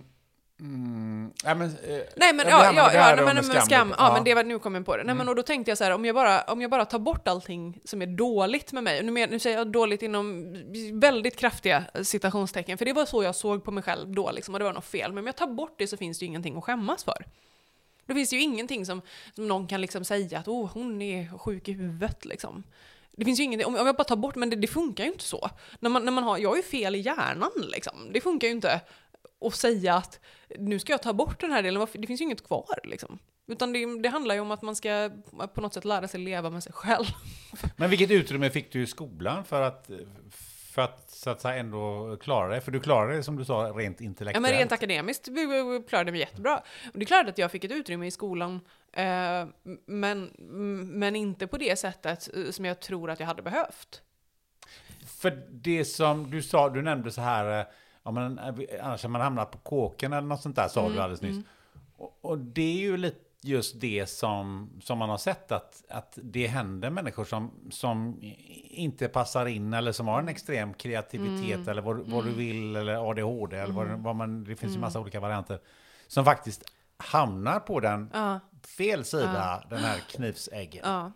[0.61, 1.68] mm, nej, men...
[1.68, 4.00] eh, Nej men, ja, ja, ja, nej, men skam, lite.
[4.00, 5.05] ja, men det var, nu kom jag på det.
[5.05, 6.98] Nej men och då tänkte jag så här, om jag bara, om jag bara tar
[6.98, 10.55] bort allting som är dåligt med mig, nu, nu säger jag dåligt inom
[11.00, 14.59] väldigt kraftiga citationstecken, för det var så jag såg på mig själv då liksom, och
[14.59, 15.12] det var något fel.
[15.12, 17.24] Men om jag tar bort det så finns det ju ingenting att skämmas för.
[18.07, 19.02] Då finns det ju ingenting som,
[19.34, 22.62] som någon kan liksom säga att oh, hon är sjuk i huvudet liksom.
[23.16, 25.24] Det finns ju ingenting, om jag bara tar bort, men det, det funkar ju inte
[25.24, 25.50] så.
[25.80, 28.11] När man, när man har, jag har ju fel i hjärnan liksom.
[28.12, 28.80] Det funkar ju inte
[29.47, 30.20] att säga att
[30.59, 33.18] nu ska jag ta bort den här delen, det finns ju inget kvar liksom.
[33.47, 35.11] Utan det, det handlar ju om att man ska
[35.55, 37.05] på något sätt lära sig leva med sig själv.
[37.76, 39.90] Men vilket utrymme fick du i skolan för att,
[40.72, 42.61] för att, så att säga, ändå klara dig?
[42.61, 44.42] För du klarade det, som du sa, rent Ja, intellektuellt.
[44.42, 45.24] men rent akademiskt
[45.88, 46.57] klarade jag mig jättebra.
[46.92, 48.61] Och det är klart att jag fick ett utrymme i skolan,
[48.92, 49.47] eh,
[49.86, 50.30] men,
[50.92, 54.03] men inte på det sättet eh, som jag tror att jag hade behövt.
[55.07, 57.66] För det som du sa, du nämnde så här, eh,
[58.05, 60.92] ja, men, eh, annars har man hamnat på kåken eller något sånt där, sa Mm,
[60.92, 61.44] du alldeles nyss.
[61.96, 66.18] Och, och det är ju lite just det som, som man har sett, att, att
[66.22, 68.18] det händer människor som, som
[68.70, 71.68] inte passar in eller som har en extrem kreativitet Mm.
[71.68, 74.80] eller vad, vad du vill, eller ADHD, eller vad, vad man, det finns ju Mm.
[74.80, 75.59] massa olika varianter,
[76.07, 76.64] som faktiskt
[76.96, 78.40] hamnar på den Ja.
[78.78, 80.82] fel sida, den här knivsäggen.
[80.84, 81.12] Ja.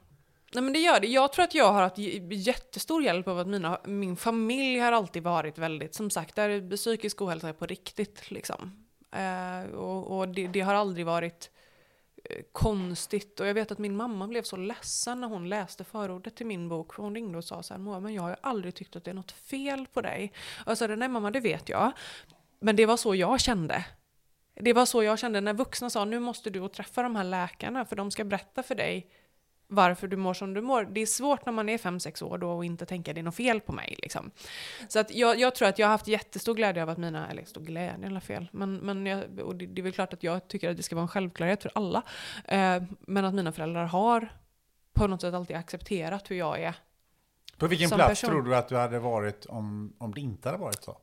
[0.52, 1.06] Nej men det gör det.
[1.06, 1.98] Jag tror att jag har haft
[2.30, 7.22] jättestor hjälp av att mina, min familj har alltid varit väldigt, som sagt, där psykisk
[7.22, 8.86] ohälsa är på riktigt liksom.
[9.12, 11.50] Eh, och och det, det har aldrig varit
[12.24, 13.40] eh, konstigt.
[13.40, 16.68] Och jag vet att min mamma blev så ledsen när hon läste förordet till min
[16.68, 16.94] bok.
[16.94, 19.04] För hon ringde och sa så här, Moa, men jag har ju aldrig tyckt att
[19.04, 20.32] det är något fel på dig.
[20.64, 21.92] Och jag sa, nej mamma, det vet jag.
[22.60, 23.84] Men det var så jag kände.
[24.54, 27.24] Det var så jag kände när vuxna sa, nu måste du och träffa de här
[27.24, 29.10] läkarna för de ska berätta för dig
[29.68, 30.84] varför du mår som du mår.
[30.84, 33.34] Det är svårt när man är 5-6 år då och inte tänka det är något
[33.34, 33.98] fel på mig.
[34.02, 34.30] Liksom.
[34.88, 37.44] Så att jag, jag tror att jag har haft jättestor glädje av att mina, eller
[37.44, 40.48] stor glädje eller fel, men, men jag, och det, det är väl klart att jag
[40.48, 42.02] tycker att det ska vara en självklarhet för alla.
[42.44, 44.32] Eh, men att mina föräldrar har
[44.92, 46.74] på något sätt alltid accepterat hur jag är.
[47.56, 48.30] På vilken plats person.
[48.30, 51.00] tror du att du hade varit om, om det inte hade varit så?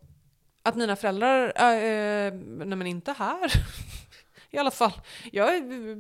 [0.64, 3.52] Att mina föräldrar, äh, eh, nej men inte här.
[4.52, 4.92] I alla fall.
[5.32, 5.54] Jag,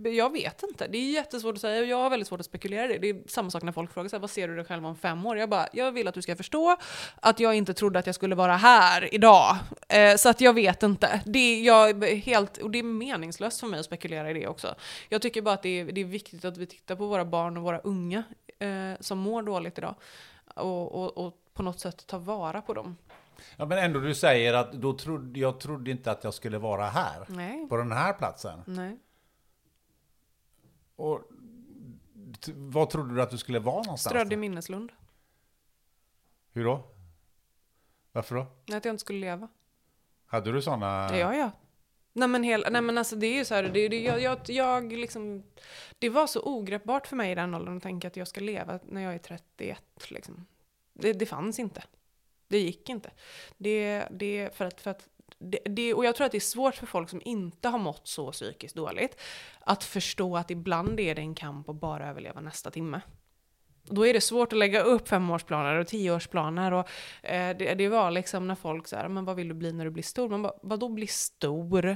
[0.07, 0.87] jag vet inte.
[0.87, 1.81] Det är jättesvårt att säga.
[1.81, 2.97] och Jag har väldigt svårt att spekulera i det.
[2.97, 4.95] Det är samma sak när folk frågar så här, vad ser du dig själv om
[4.95, 5.37] fem år?
[5.37, 6.77] Jag bara, jag vill att du ska förstå
[7.19, 9.55] att jag inte trodde att jag skulle vara här idag.
[9.89, 11.21] Eh, så att jag vet inte.
[11.25, 14.75] Det är, jag helt, och det är meningslöst för mig att spekulera i det också.
[15.09, 17.57] Jag tycker bara att det är, det är viktigt att vi tittar på våra barn
[17.57, 18.23] och våra unga
[18.59, 19.95] eh, som mår dåligt idag.
[20.55, 22.97] Och, och, och på något sätt ta vara på dem.
[23.57, 26.85] Ja, men ändå du säger att då trodde, jag trodde inte att jag skulle vara
[26.85, 27.25] här.
[27.29, 27.67] Nej.
[27.69, 28.61] På den här platsen.
[28.65, 28.99] Nej.
[30.95, 31.21] Och
[32.55, 34.11] vad trodde du att du skulle vara någonstans?
[34.11, 34.91] Strödd i minneslund.
[36.51, 36.87] Hur då?
[38.11, 38.41] Varför då?
[38.75, 39.47] Att jag inte skulle leva.
[40.25, 41.17] Hade du sådana?
[41.17, 41.51] Ja, ja.
[42.13, 44.39] Nej men, hel, nej men alltså det är ju så här, det, det, jag, jag,
[44.47, 45.43] jag liksom,
[45.99, 48.79] det var så ogreppbart för mig i den åldern att tänka att jag ska leva
[48.83, 49.81] när jag är 31.
[50.09, 50.45] Liksom.
[50.93, 51.83] Det, det fanns inte.
[52.47, 53.11] Det gick inte.
[53.57, 56.75] Det, det, för att, för att, det, det, och jag tror att det är svårt
[56.75, 59.21] för folk som inte har mått så psykiskt dåligt
[59.59, 63.01] att förstå att ibland är det en kamp att bara överleva nästa timme.
[63.83, 66.71] Då är det svårt att lägga upp femårsplaner och tioårsplaner.
[66.71, 66.89] Och,
[67.23, 69.91] eh, det, det var liksom när folk sa men vad vill du bli när du
[69.91, 70.29] blir stor?
[70.29, 71.95] Man bara, vadå bli stor?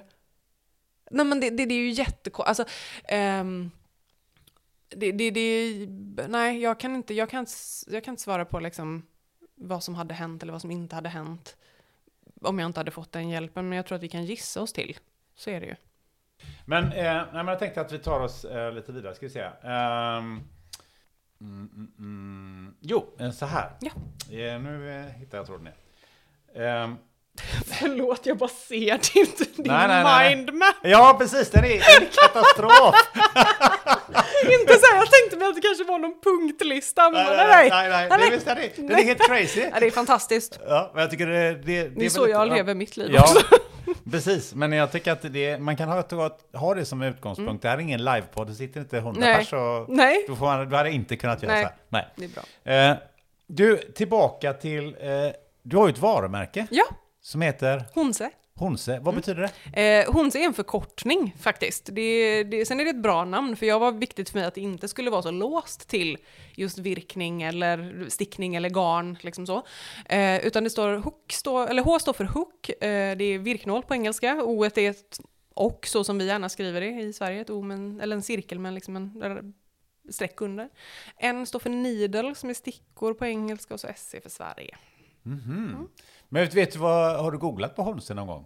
[1.11, 2.47] Nej men det, det, det är ju jättekonstigt.
[2.47, 2.65] Alltså,
[3.07, 3.71] ehm,
[4.89, 5.87] det, det, det,
[6.27, 7.45] nej, jag kan, inte, jag, kan,
[7.87, 9.05] jag kan inte svara på liksom
[9.59, 11.57] vad som hade hänt eller vad som inte hade hänt
[12.41, 13.69] om jag inte hade fått den hjälpen.
[13.69, 14.97] Men jag tror att vi kan gissa oss till.
[15.35, 15.75] Så är det ju.
[16.65, 19.29] Men, eh, nej, men jag tänkte att vi tar oss eh, lite vidare, ska vi
[19.29, 19.49] se.
[19.63, 20.43] Ehm,
[21.41, 23.71] Mm, jo, eh, så här.
[23.81, 23.91] Ja.
[24.37, 25.77] Eh, nu eh, hittar jag tråden igen.
[26.67, 26.95] Ehm,
[27.79, 30.75] Förlåt, jag bara ser din, din Nej, nej, mindmap.
[30.83, 31.49] ja, precis.
[31.49, 32.95] Den är en katastrof.
[34.59, 37.89] Inte så här, jag tänkte mig att det kanske var någon punktlista, nej, nej, nej,
[37.89, 38.19] nej, nej.
[38.29, 38.75] Det, visst är det.
[38.75, 39.61] Den är helt crazy.
[39.73, 40.59] Ja, det är fantastiskt.
[40.67, 42.55] Ja, men jag tycker det, det, det är så jag ja.
[42.55, 43.45] lever mitt liv Ja, också.
[44.11, 44.53] precis.
[44.53, 46.03] Men jag tycker att det, man kan ha,
[46.53, 47.61] ha det som utgångspunkt.
[47.61, 50.25] Det här är ingen livepodd, det sitter inte hundra pers och Nej.
[50.27, 51.63] Då får man, du hade inte kunnat göra Nej.
[51.63, 51.77] så här.
[51.89, 52.07] Nej.
[52.15, 52.91] Det är bra.
[52.91, 52.97] Eh,
[53.47, 54.85] du, tillbaka till...
[54.99, 55.31] Eh,
[55.63, 56.85] du har ju ett varumärke Ja,
[57.21, 58.31] som heter Honse.
[58.55, 58.99] Honse.
[58.99, 60.01] Vad betyder det?
[60.01, 61.89] Eh, Honse är en förkortning faktiskt.
[61.91, 64.55] Det, det, sen är det ett bra namn, för jag var viktigt för mig att
[64.55, 66.17] det inte skulle vara så låst till
[66.55, 69.17] just virkning eller stickning eller garn.
[69.21, 69.63] Liksom så.
[70.05, 73.83] Eh, utan det står hook, står, eller H står för hook, eh, det är virknål
[73.83, 75.19] på engelska, O är ett
[75.53, 78.21] och så som vi gärna skriver det i Sverige, ett O med en, eller en
[78.21, 79.53] cirkel med liksom en
[80.09, 80.69] streck under.
[81.17, 84.77] N står för needle som är stickor på engelska och så S är för Sverige.
[86.29, 88.45] Men vet, du vad, har du googlat på Honse någon gång?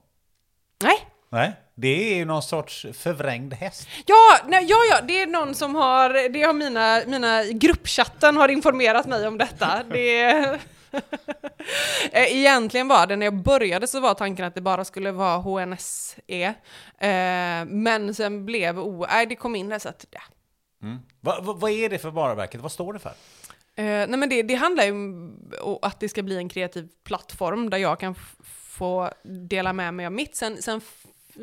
[0.83, 3.87] Nej, Nej, det är ju någon sorts förvrängd häst.
[4.05, 8.49] Ja, nej, ja, ja, det är någon som har, det har mina, mina gruppchatten har
[8.49, 9.83] informerat mig om detta.
[9.83, 10.59] Det
[12.11, 15.37] Eh, Egentligen var det, när jag började så var tanken att det bara skulle vara
[15.37, 16.53] HNSE.
[16.97, 20.21] Eh, men sen blev O, nej det kom in där så att, ja.
[21.21, 22.61] Va, va, vad är det för varumärket?
[22.61, 23.13] Vad står det för?
[23.79, 27.69] Uh, nej men det, det handlar ju om att det ska bli en kreativ plattform
[27.69, 28.15] där jag kan
[28.67, 30.35] få dela med mig av mitt.
[30.35, 30.81] Sen, sen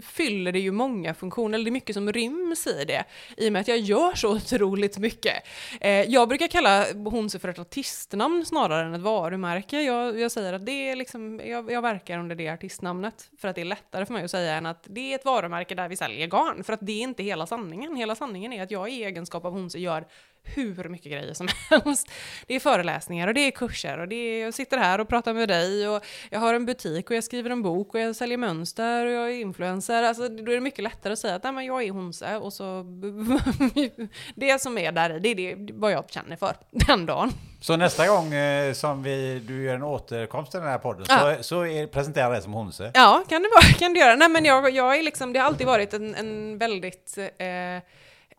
[0.03, 3.05] fyller det ju många funktioner, eller det är mycket som ryms i det,
[3.37, 5.35] i och med att jag gör så otroligt mycket.
[5.81, 9.83] Eh, jag brukar kalla Honse för ett artistnamn snarare än ett varumärke.
[9.83, 13.55] Jag, jag säger att det är liksom, jag, jag verkar under det artistnamnet, för att
[13.55, 15.97] det är lättare för mig att säga än att det är ett varumärke där vi
[15.97, 17.97] säljer garn, för att det är inte hela sanningen.
[17.97, 20.07] Hela sanningen är att jag i egenskap av Honse gör
[20.43, 22.11] hur mycket grejer som helst.
[22.47, 25.34] Det är föreläsningar och det är kurser och det är, jag sitter här och pratar
[25.34, 28.38] med dig och jag har en butik och jag skriver en bok och jag säljer
[28.38, 30.03] mönster och jag är influencer.
[30.03, 32.53] Alltså, då är det mycket lättare att säga att Nej, men jag är Honse och
[32.53, 32.84] så
[34.34, 37.32] det som är där i, det är det, vad jag känner för den dagen.
[37.61, 41.36] Så nästa gång eh, som vi, du gör en återkomst i den här podden Ja.
[41.36, 42.91] så, så är, presenterar jag det som Honse.
[42.95, 44.16] Ja, kan det, vara, kan det göra.
[44.16, 47.18] Nej, men jag, jag är liksom, det har alltid varit en, en väldigt...
[47.18, 47.47] Eh,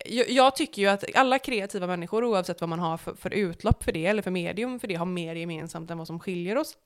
[0.06, 3.84] jag, jag tycker ju att alla kreativa människor, oavsett vad man har för, för utlopp
[3.84, 6.78] för det, eller för medium för det, har mer gemensamt än vad som skiljer oss.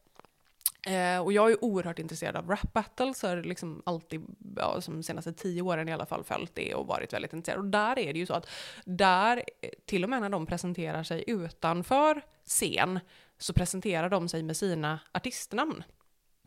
[0.88, 4.22] Eh, och jag är oerhört intresserad av rap battles, har liksom alltid,
[4.56, 7.66] ja, som de senaste tio åren i alla fall, följt det och varit väldigt intresserad.
[7.66, 8.50] Och där är det ju så att,
[8.86, 9.44] där,
[9.86, 13.00] till och med när de presenterar sig utanför scen,
[13.38, 15.84] så presenterar de sig med sina artistnamn.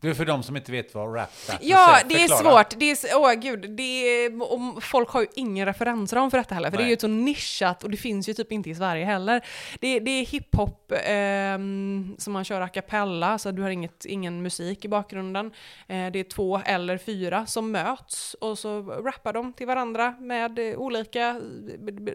[0.01, 2.79] Du, för de som inte vet vad rap battles Ja, är, det är svårt.
[2.79, 6.69] Det är, åh gud, det är, och folk har ju ingen referensram för detta heller,
[6.69, 6.93] för det är Nej.
[6.93, 9.45] ju så nischat och det finns ju typ inte i Sverige heller.
[9.79, 14.41] Det, det är hiphop ehm, som man kör a cappella, så du har inget, ingen
[14.41, 15.45] musik i bakgrunden.
[15.87, 20.59] Eh, det är två eller fyra som möts och så rappar de till varandra med
[20.59, 21.41] eh, olika,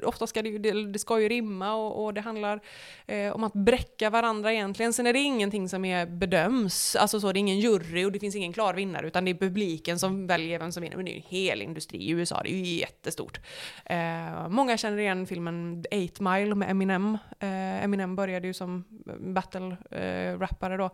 [0.02, 2.60] ofta ska det, det, det ska ju rimma och, och det handlar
[3.06, 4.92] eh, om att bräcka varandra egentligen.
[4.92, 7.73] Sen är det ingenting som är bedöms, alltså så, det är ingen jury
[8.06, 10.96] och det finns ingen klar vinnare utan det är publiken som väljer vem som vinner.
[10.96, 13.40] Men det är ju en hel industri i USA, det är ju jättestort.
[13.84, 17.18] Eh, många känner igen filmen 8 Mile med Eminem.
[17.40, 18.84] Eh, Eminem började ju som
[19.18, 20.90] battle-rappare då.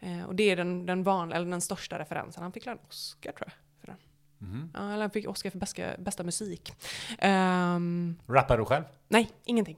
[0.00, 2.42] Eh, och det är den, den, van, eller den största referensen.
[2.42, 3.52] Han fick en Oscar tror jag.
[3.80, 4.70] För den.
[4.74, 6.72] Ja, han fick Oscar för bästa, bästa musik.
[7.18, 8.84] Ehm, Rappar du själv?
[9.08, 9.76] Nej, ingenting.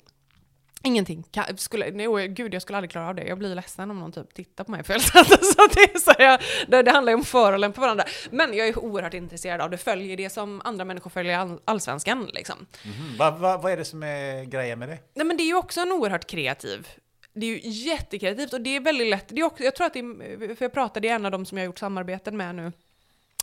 [0.84, 1.24] Ingenting.
[1.32, 3.22] Ka- Skulle, nej, gud, jag skulle aldrig klara av det.
[3.24, 5.02] Jag blir ledsen om någon typ tittar på mig sätt.
[5.02, 8.04] Så det, är så jag, det, det handlar ju om förolämpa varandra.
[8.30, 9.78] Men jag är oerhört intresserad av det.
[9.78, 12.24] Följer det som andra människor följer all, allsvenskan.
[12.32, 12.66] Liksom.
[12.84, 13.16] Mm.
[13.18, 14.98] Vad va, vad är det som är grejen med det?
[15.14, 16.88] Nej, men det är ju också en oerhört kreativ.
[17.34, 19.28] Det är ju jättekreativt och det är väldigt lätt.
[19.28, 21.46] Det är också, jag tror att det är, för jag pratade i en av dem
[21.46, 22.72] som jag har gjort samarbeten med nu.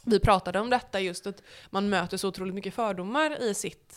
[0.05, 3.95] Vi pratade om detta just att man möter så otroligt mycket fördomar i sitt...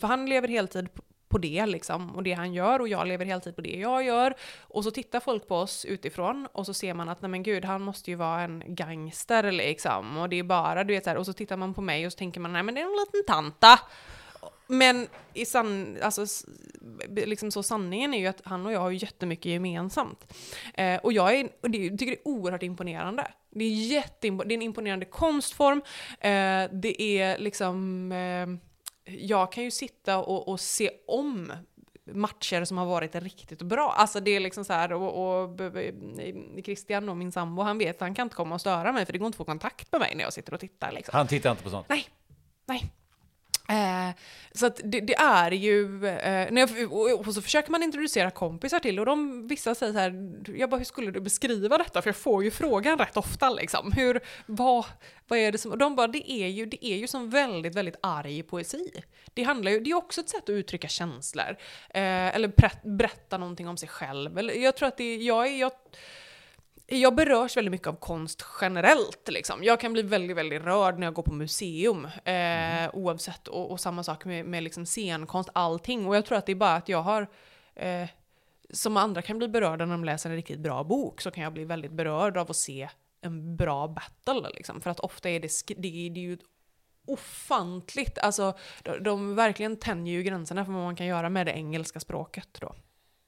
[0.00, 0.88] För han lever heltid
[1.30, 4.34] på- det liksom, och det han gör och jag lever heltid på det jag gör.
[4.60, 7.64] Och så tittar folk på oss utifrån och så ser man att nej men gud,
[7.64, 10.16] han måste ju vara en gangster liksom.
[10.16, 12.12] Och det är bara, du vet så här, och så tittar man på mig och
[12.12, 13.80] så tänker man nej men det är en liten tanta.
[14.66, 16.26] Men i san, alltså,
[17.08, 20.34] liksom så sanningen är ju att han och jag har jättemycket gemensamt.
[20.74, 23.26] Eh, och jag är, och det, tycker det är oerhört imponerande.
[23.50, 23.70] Det är,
[24.00, 25.82] jätteimpo- det är en imponerande konstform.
[26.20, 28.12] Eh, det är liksom...
[28.12, 28.69] Eh,
[29.18, 31.52] jag kan ju sitta och, och se om
[32.12, 33.94] matcher som har varit riktigt bra.
[33.96, 35.60] Alltså det är liksom så här, och, och
[36.64, 39.12] Christian och min sambo, han vet att han kan inte komma och störa mig för
[39.12, 40.92] det går inte att få kontakt med mig när jag sitter och tittar.
[40.92, 41.12] Liksom.
[41.16, 41.86] Han tittar inte på sånt.
[41.88, 42.08] Nej,
[42.66, 42.92] nej.
[43.70, 44.10] Eh,
[44.52, 48.30] så att det, det är ju, eh, när jag, och, och så försöker man introducera
[48.30, 52.02] kompisar till och de, vissa säger så här, jag bara hur skulle du beskriva detta?
[52.02, 53.92] För jag får ju frågan rätt ofta liksom.
[53.92, 54.84] Hur, vad,
[55.28, 57.74] vad är det som, och de bara, det är ju, det är ju som väldigt,
[57.74, 58.90] väldigt arg poesi.
[59.34, 61.56] Det handlar ju, det är också ett sätt att uttrycka känslor.
[61.90, 62.52] Eh, eller
[62.96, 64.38] berätta någonting om sig själv.
[64.38, 65.72] Eller, jag tror att det, jag är, jag,
[66.90, 69.28] jag berörs väldigt mycket av konst generellt.
[69.28, 69.64] Liksom.
[69.64, 72.04] Jag kan bli väldigt, väldigt rörd när jag går på museum.
[72.04, 72.90] Eh, mm.
[72.92, 76.06] Oavsett, och, och, samma sak med, med liksom scenkonst, allting.
[76.06, 77.26] Och jag tror att det är bara att jag har,
[77.74, 78.08] eh,
[78.70, 81.52] som andra kan bli berörda när de läser en riktigt bra bok, så kan jag
[81.52, 82.88] bli väldigt berörd av att se
[83.20, 84.50] en bra battle.
[84.54, 84.80] Liksom.
[84.80, 85.74] För att ofta är det, det,
[86.08, 86.38] det är ju
[87.06, 91.52] ofantligt, alltså de, de verkligen tänjer ju gränserna för vad man kan göra med det
[91.52, 92.74] engelska språket då.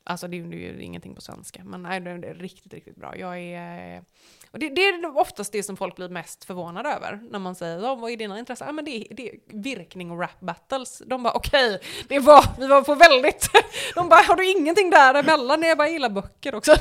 [0.04, 3.16] Alltså det är ju ingenting på svenska, men nej, det är riktigt, riktigt bra.
[3.16, 4.04] Jag är,
[4.50, 7.78] och det, det, är oftast det som folk blir mest förvånade över när man säger
[7.78, 8.66] oh, vad är dina intressen?
[8.66, 11.02] Ja, men det, är, det är virkning och rap battles.
[11.06, 13.48] De bara okej, okay, det var, vi var på väldigt...
[13.94, 15.62] De bara har du ingenting däremellan?
[15.62, 16.72] Jag bara gillar böcker också.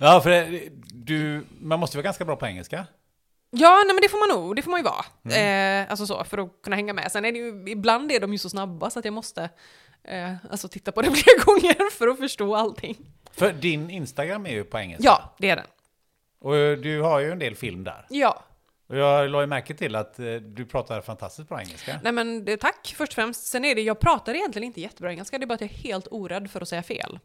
[0.00, 0.60] ja, för
[0.92, 2.86] du, man måste vara ganska bra på engelska.
[3.50, 5.04] Ja, nej men det får man nog, det får man ju vara.
[5.24, 5.84] Mm.
[5.84, 7.12] Eh, alltså så, för att kunna hänga med.
[7.12, 9.50] Sen är det ju, ibland är de ju så snabba så att jag måste
[10.06, 12.96] eh, alltså titta på det flera gånger för att förstå allting.
[13.32, 15.04] För din Instagram är ju på engelska.
[15.06, 15.66] Ja, det är den.
[16.38, 18.06] Och eh, du har ju en del film där.
[18.10, 18.44] Ja.
[18.86, 22.00] Och jag la ju märke till att eh, du pratar fantastiskt bra engelska.
[22.02, 23.46] Nej men det, tack först och främst.
[23.46, 25.74] Sen är det, jag pratar egentligen inte jättebra engelska, det är bara att jag är
[25.74, 27.18] helt orädd för att säga fel.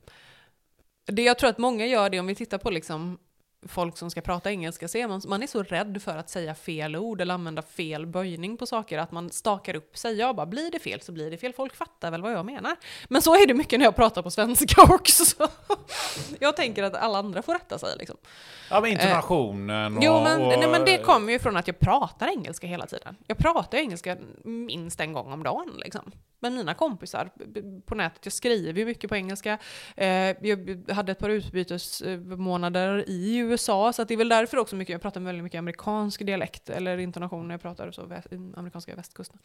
[1.05, 3.19] Det jag tror att många gör det om vi tittar på liksom
[3.67, 6.55] folk som ska prata engelska så är man, man är så rädd för att säga
[6.55, 10.15] fel ord eller använda fel böjning på saker att man stakar upp sig.
[10.15, 11.53] Ja, bara blir det fel så blir det fel.
[11.53, 12.75] Folk fattar väl vad jag menar.
[13.09, 15.47] Men så är det mycket när jag pratar på svenska också.
[16.39, 18.17] jag tänker att alla andra får rätta sig liksom.
[18.69, 20.03] Ja, men intonationen och...
[20.03, 23.15] Jo, men, nej, men det kommer ju från att jag pratar engelska hela tiden.
[23.27, 27.29] Jag pratar engelska minst en gång om dagen liksom med mina kompisar
[27.85, 28.25] på nätet.
[28.25, 29.57] Jag skriver ju mycket på engelska.
[29.95, 30.07] Eh,
[30.41, 35.01] jag hade ett par utbytesmånader i USA, så det är väl därför också mycket, jag
[35.01, 38.01] pratar väldigt mycket amerikansk dialekt, eller intonation när jag pratar så,
[38.55, 39.39] amerikanska västkusten.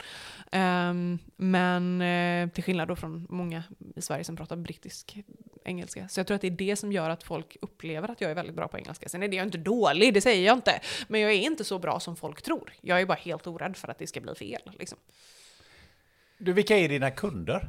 [0.53, 3.63] Um, men uh, till skillnad då från många
[3.97, 5.19] i Sverige som pratar brittisk
[5.65, 6.09] engelska.
[6.09, 8.35] Så jag tror att det är det som gör att folk upplever att jag är
[8.35, 9.09] väldigt bra på engelska.
[9.09, 10.81] Sen är det jag inte dålig, det säger jag inte.
[11.09, 12.73] Men jag är inte så bra som folk tror.
[12.81, 14.61] Jag är bara helt orädd för att det ska bli fel.
[14.79, 14.99] Liksom.
[16.39, 17.69] Du, vilka är dina kunder?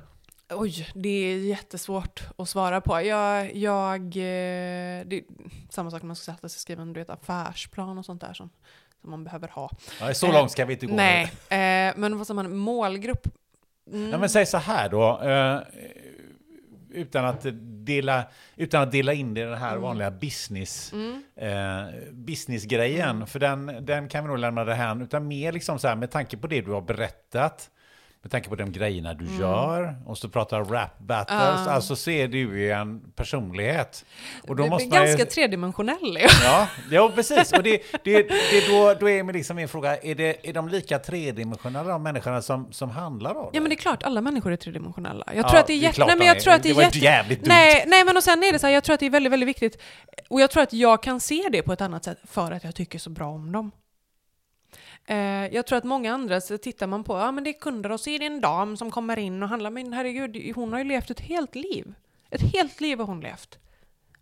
[0.50, 3.02] Oj, det är jättesvårt att svara på.
[3.02, 5.24] Jag, jag eh, det är
[5.70, 8.22] samma sak när man ska sätta sig och skriva en du vet, affärsplan och sånt
[8.22, 8.50] där som,
[9.02, 9.70] som man behöver ha.
[10.00, 10.96] Ja, så långt ska vi inte gå.
[10.96, 13.28] Nej, eh, men vad säger man, målgrupp?
[13.94, 14.12] Mm.
[14.12, 15.22] Ja, men säg så här då.
[15.22, 15.60] Eh,
[16.90, 17.46] utan att
[17.86, 18.24] dela,
[18.56, 19.82] utan att dela in det i den här mm.
[19.82, 21.24] vanliga business, mm.
[21.36, 23.10] eh, businessgrejen.
[23.10, 23.28] Mm.
[23.28, 25.04] För den, den kan vi nog lämna det här.
[25.04, 27.70] Utan mer liksom så här med tanke på det du har berättat
[28.28, 29.40] med tanke på de grejerna du mm.
[29.40, 31.74] gör, och så pratar rap battles, uh.
[31.74, 34.06] alltså ser du ju en personlighet.
[34.48, 35.26] Och då du måste är ganska ju...
[35.26, 36.18] tredimensionell.
[36.44, 37.54] Ja, ja, precis.
[37.54, 41.00] Och det, det, det då, då är liksom min fråga, är, det, är de lika
[41.00, 43.58] tredimensionella de människorna som, som handlar om det?
[43.58, 45.26] Ja men det är klart, alla människor är tredimensionella.
[45.28, 46.06] Jag tror ja, att det är, jätte...
[46.06, 46.98] Nej, men jag tror att det, är det jätte...
[46.98, 47.50] jävligt dumt.
[47.50, 49.32] Nej, nej men och sen är det så här, jag tror att det är väldigt,
[49.34, 49.82] väldigt viktigt,
[50.30, 52.76] och jag tror att jag kan se det på ett annat sätt för att jag
[52.76, 53.72] tycker så bra om dem.
[55.10, 57.92] Eh, jag tror att många andra så tittar man på, ja men det är kunder
[57.92, 60.80] och så är det en dam som kommer in och handlar, men herregud, hon har
[60.80, 61.94] ju levt ett helt liv.
[62.30, 63.60] Ett helt liv har hon levt.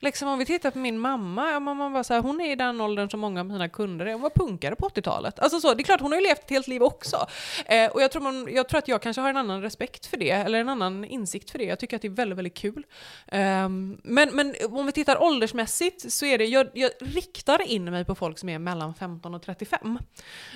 [0.06, 2.82] Liksom om vi tittar på min mamma, man bara så här, hon är i den
[2.82, 4.14] åldern som många av mina kunder är.
[4.14, 5.39] Hon var punkare på 80-talet.
[5.39, 7.28] Alltså så, det är klart, hon har ju levt ett helt liv också.
[7.66, 10.18] Eh, och jag tror, man, jag tror att jag kanske har en annan respekt för
[10.18, 11.66] det, eller en annan insikt för det.
[11.66, 12.86] Jag tycker att det är väldigt, väldigt kul.
[13.28, 13.70] Eh,
[14.03, 18.16] men, men om vi tittar åldersmässigt så är det, jag, jag riktar in mig på
[18.16, 19.99] folk som är mellan 15 och 35.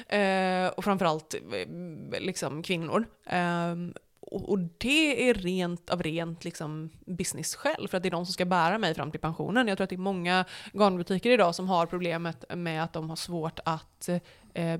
[0.08, 3.06] Eh, och framförallt eh, liksom kvinnor.
[3.26, 3.94] Ehm,
[4.32, 8.34] och, och, det är rent av rent liksom business-skäl, för att det är de som
[8.34, 9.68] ska bära mig fram till pensionen.
[9.68, 13.16] Jag tror att det är många garnbutiker idag som har problemet med att de har
[13.16, 14.10] svårt att
[14.54, 14.80] eh,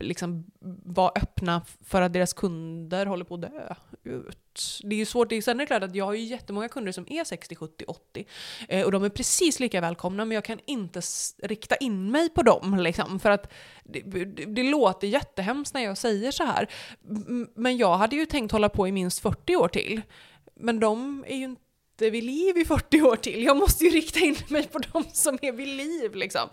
[0.00, 0.44] liksom
[0.84, 3.74] vara öppna för att deras kunder håller på att dö
[4.04, 4.80] ut.
[4.82, 7.06] Det är ju svårt, sen är det klart att jag har ju jättemånga kunder som
[7.08, 8.26] är 60, 70, 80
[8.68, 11.00] eh, och de är precis lika välkomna men jag kan inte
[11.42, 13.52] rikta in mig på dem liksom för att
[13.84, 16.68] det, det, det låter jättehemskt när jag säger så här.
[17.54, 20.00] Men jag hade ju tänkt hålla på i minst 40 år till.
[20.54, 21.69] Men de är ju inte
[22.00, 23.44] inte vid liv i 40 år till.
[23.44, 26.48] Jag måste ju rikta in mig på de som är vid liv liksom.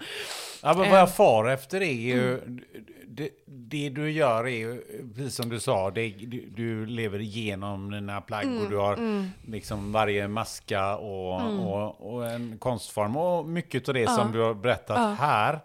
[0.63, 1.13] Ja, men vad jag eh.
[1.13, 2.59] far efter är ju, mm.
[3.07, 4.81] det, det, du gör är ju,
[5.15, 8.93] precis som du sa, det, du, du lever igenom dina plagg mm, och du har
[8.93, 9.29] mm.
[9.47, 11.59] liksom varje maska och, mm.
[11.59, 14.15] och, och, en konstform och mycket av det ja.
[14.15, 15.25] som du har berättat ja.
[15.25, 15.59] här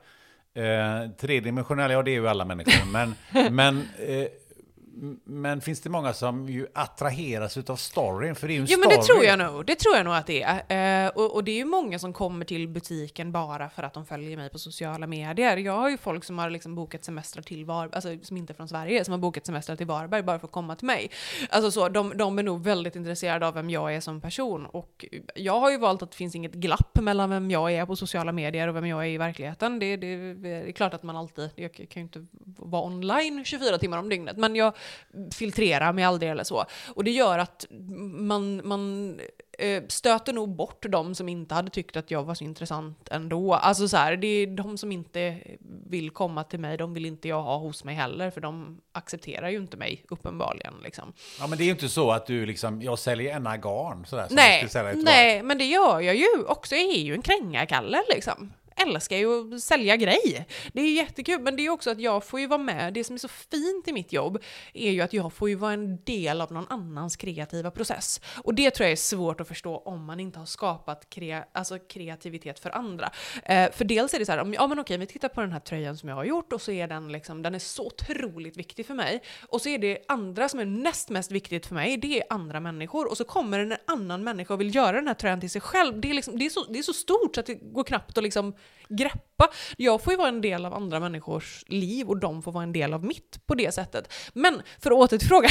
[0.55, 2.93] Eh, tredimensionella, ja det är ju alla människor.
[2.93, 3.15] Men,
[3.55, 4.27] men, eh,
[5.25, 8.35] men finns det många som ju attraheras utav storyn?
[8.35, 8.89] För det är ju en Jo story.
[8.89, 11.07] men det tror jag nog, det tror jag nog att det är.
[11.07, 14.07] Eh, och, och det är ju många som kommer till butiken bara för att de
[14.07, 15.57] följer mig på sociala medier.
[15.57, 18.55] Jag har ju folk som har liksom bokat semestrar till Varberg, alltså som inte är
[18.55, 21.11] från Sverige, som har bokat semestrar till Varberg bara för att komma till mig.
[21.51, 24.67] Alltså så, de, de är nog väldigt intresserade av vem jag är som person.
[24.67, 27.97] Och jag har ju valt att det finns inget glapp mellan vem jag är på
[27.97, 29.79] sociala medier och vem jag är i verkligheten.
[29.79, 32.27] Det, det, det är klart att man alltid, jag kan ju inte
[32.57, 34.75] vara online 24 timmar om dygnet, men jag
[35.35, 36.65] filtrerar mig aldrig eller så.
[36.95, 37.67] Och det gör att
[38.13, 39.21] man, man
[39.59, 43.55] eh, stöter nog bort de som inte hade tyckt att jag var så intressant ändå.
[43.55, 45.39] Alltså så här, det är de som inte
[45.87, 49.49] vill komma till mig, de vill inte jag ha hos mig heller, för de accepterar
[49.49, 50.75] ju inte mig uppenbarligen.
[50.85, 51.13] Liksom.
[51.39, 54.27] Ja men det är ju inte så att du liksom, jag säljer ena garn sådär.
[54.29, 56.75] som jag Nej, skulle sälja nej, men det gör jag ju också.
[56.75, 58.53] Jag är ju en krängarkalle liksom.
[58.77, 60.47] Älskar ju att sälja grej.
[60.73, 62.95] Det är jättekul, men det är också att jag får ju vara med.
[62.95, 64.43] Det som är så fint i mitt jobb
[64.75, 68.21] är ju att jag får ju vara en del av någon annans kreativa process.
[68.45, 71.79] Och det tror jag är svårt att förstå om man inte har skapat krea alltså
[71.79, 73.11] kreativitet för andra.
[73.45, 75.53] Eh, för dels är det så här, om, ja men okej, vi tittar på den
[75.53, 78.57] här tröjan som jag har gjort och så är den liksom, den är så otroligt
[78.57, 79.23] viktig för mig.
[79.49, 82.61] Och så är det andra som är näst mest viktigt för mig, det är andra
[82.61, 83.11] människor.
[83.11, 86.01] Och så kommer en annan människa och vill göra den här tröjan till sig själv.
[86.01, 88.19] Det är, liksom, det är, så, det är så stort så att det går knappt
[88.19, 88.55] att liksom
[88.89, 89.51] greppa.
[89.77, 92.73] Jag får ju vara en del av andra människors liv och de får vara en
[92.73, 94.13] del av mitt på det sättet.
[94.33, 95.51] Men för att åter till frågan,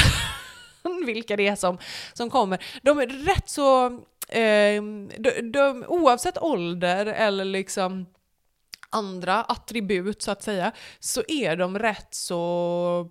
[1.06, 1.78] vilka det är som,
[2.12, 2.64] som kommer.
[2.82, 3.86] De är rätt så,
[4.28, 4.82] eh,
[5.18, 8.06] de, de, oavsett ålder eller liksom
[8.92, 13.10] andra attribut så att säga, så är de rätt så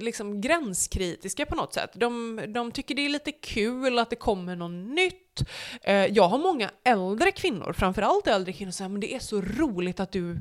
[0.00, 1.90] liksom gränskritiska på något sätt.
[1.94, 5.42] De, de tycker det är lite kul att det kommer något nytt.
[5.82, 9.40] Eh, jag har många äldre kvinnor, framförallt äldre kvinnor, som säger men det är så
[9.40, 10.38] roligt att du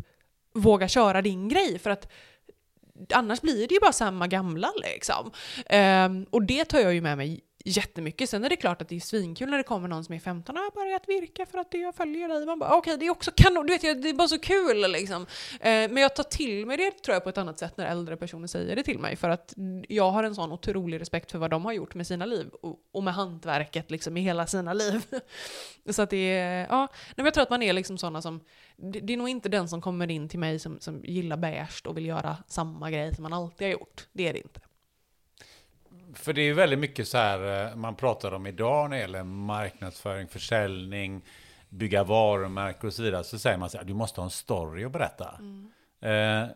[0.54, 2.12] vågar köra din grej för att
[3.14, 5.32] annars blir det ju bara samma gamla liksom.
[5.66, 8.30] Ehm, och det tar jag ju med mig jättemycket.
[8.30, 10.58] Sen är det klart att det är svinkul när det kommer någon som är 15
[10.58, 12.46] och har börjat virka för att jag följer dig.
[12.46, 14.92] Man bara okej, okay, det är också kanon, du vet, det är bara så kul
[14.92, 15.26] liksom.
[15.60, 18.18] Eh, men jag tar till mig det tror jag på ett annat sätt när äldre
[18.18, 19.16] personer säger det till mig.
[19.16, 19.54] För att
[19.88, 22.80] jag har en sån otrolig respekt för vad de har gjort med sina liv och,
[22.92, 25.02] och med hantverket liksom i hela sina liv.
[25.90, 28.40] så att det är, ja, men jag tror att man är liksom sådana som,
[28.76, 31.82] det, det är nog inte den som kommer in till mig som, som gillar beige
[31.86, 34.08] och vill göra samma grej som man alltid har gjort.
[34.12, 34.60] Det är det inte.
[36.20, 39.24] För det är väldigt mycket så här eh, man pratar om idag när det gäller
[39.24, 41.22] marknadsföring, försäljning,
[41.70, 43.24] bygga varumärken och så vidare.
[43.24, 45.40] Så säger man så här, du måste ha en story att berätta.
[46.02, 46.48] Eh,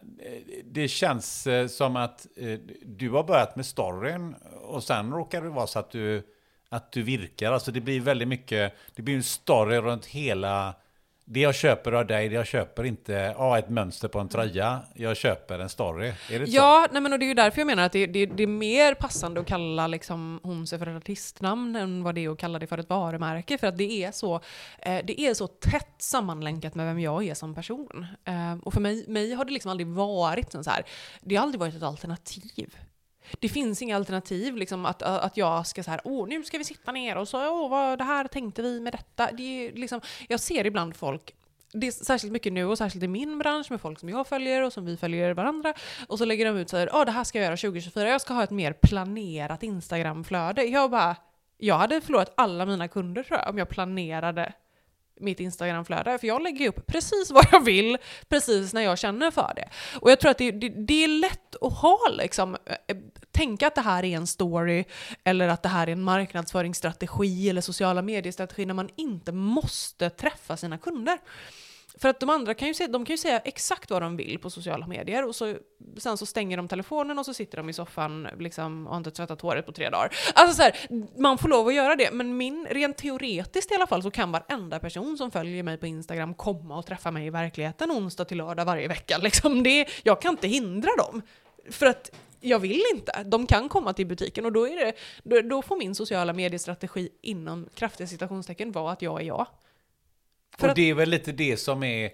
[0.64, 5.50] det känns eh, som att eh, du har börjat med storyn och sen råkar det
[5.50, 6.24] vara så att du,
[6.70, 7.52] att du virkar.
[7.52, 10.76] Alltså det blir väldigt mycket, det blir en story runt hela
[11.34, 14.80] det jag köper av dig, det jag köper inte ja, ett mönster på en tröja.
[14.94, 16.14] Jag köper en story.
[16.32, 16.56] Är det så?
[16.56, 18.48] Ja, nej men och det är ju därför jag menar att det, det, det är
[18.48, 22.60] mer passande att kalla liksom Honse för ett artistnamn än vad det är att kalla
[22.60, 23.58] det för ett varumärke.
[23.58, 24.36] För att det är så,
[24.80, 28.06] eh, det är så tätt sammanlänkat med vem jag är som person.
[28.26, 30.84] Eh, och för mig, mig har det liksom aldrig varit så här,
[31.22, 32.76] det har aldrig varit ett alternativ.
[33.40, 36.64] Det finns inga alternativ, liksom, att, att jag ska så här, åh nu ska vi
[36.64, 39.30] sitta ner och så, åh vad det här tänkte vi med detta.
[39.32, 41.36] Det är liksom, jag ser ibland folk
[41.74, 44.62] det är särskilt mycket nu och särskilt i min bransch med folk som jag följer
[44.62, 45.74] och som vi följer varandra.
[46.08, 48.22] Och så lägger de ut så här, ja det här ska jag göra 2024, jag
[48.22, 50.64] ska ha ett mer planerat Instagramflöde.
[50.64, 51.16] Jag bara,
[51.58, 54.54] jag hade förlorat alla mina kunder tror jag om jag planerade
[55.22, 56.18] mitt Instagramflöde.
[56.18, 57.98] För jag lägger upp precis vad jag vill,
[58.30, 59.70] precis när jag känner för det.
[60.02, 62.58] Och jag tror att det, det, det är lätt att ha liksom,
[62.88, 62.98] eh,
[63.32, 64.84] tänka att det här är en story,
[65.24, 70.58] eller att det här är en marknadsföringsstrategi eller sociala mediestrategi när man inte måste träffa
[70.58, 71.18] sina kunder.
[71.98, 74.40] För att de andra kan ju, säga, de kan ju säga exakt vad de vill
[74.40, 75.56] på sociala medier och så,
[75.98, 79.12] sen så stänger de telefonen och så sitter de i soffan liksom, och har inte
[79.12, 80.16] tvättat håret på tre dagar.
[80.34, 80.76] Alltså så här,
[81.22, 84.32] man får lov att göra det, men min, rent teoretiskt i alla fall så kan
[84.32, 88.38] varenda person som följer mig på Instagram komma och träffa mig i verkligheten onsdag till
[88.38, 89.18] lördag varje vecka.
[89.18, 91.22] Liksom det, jag kan inte hindra dem.
[91.70, 92.12] För att
[92.42, 93.24] jag vill inte.
[93.26, 97.10] De kan komma till butiken och då, är det, då, då får min sociala mediestrategi
[97.22, 99.48] inom kraftiga citationstecken vara att jag är jag.
[100.58, 102.10] För och att- det är väl lite det som är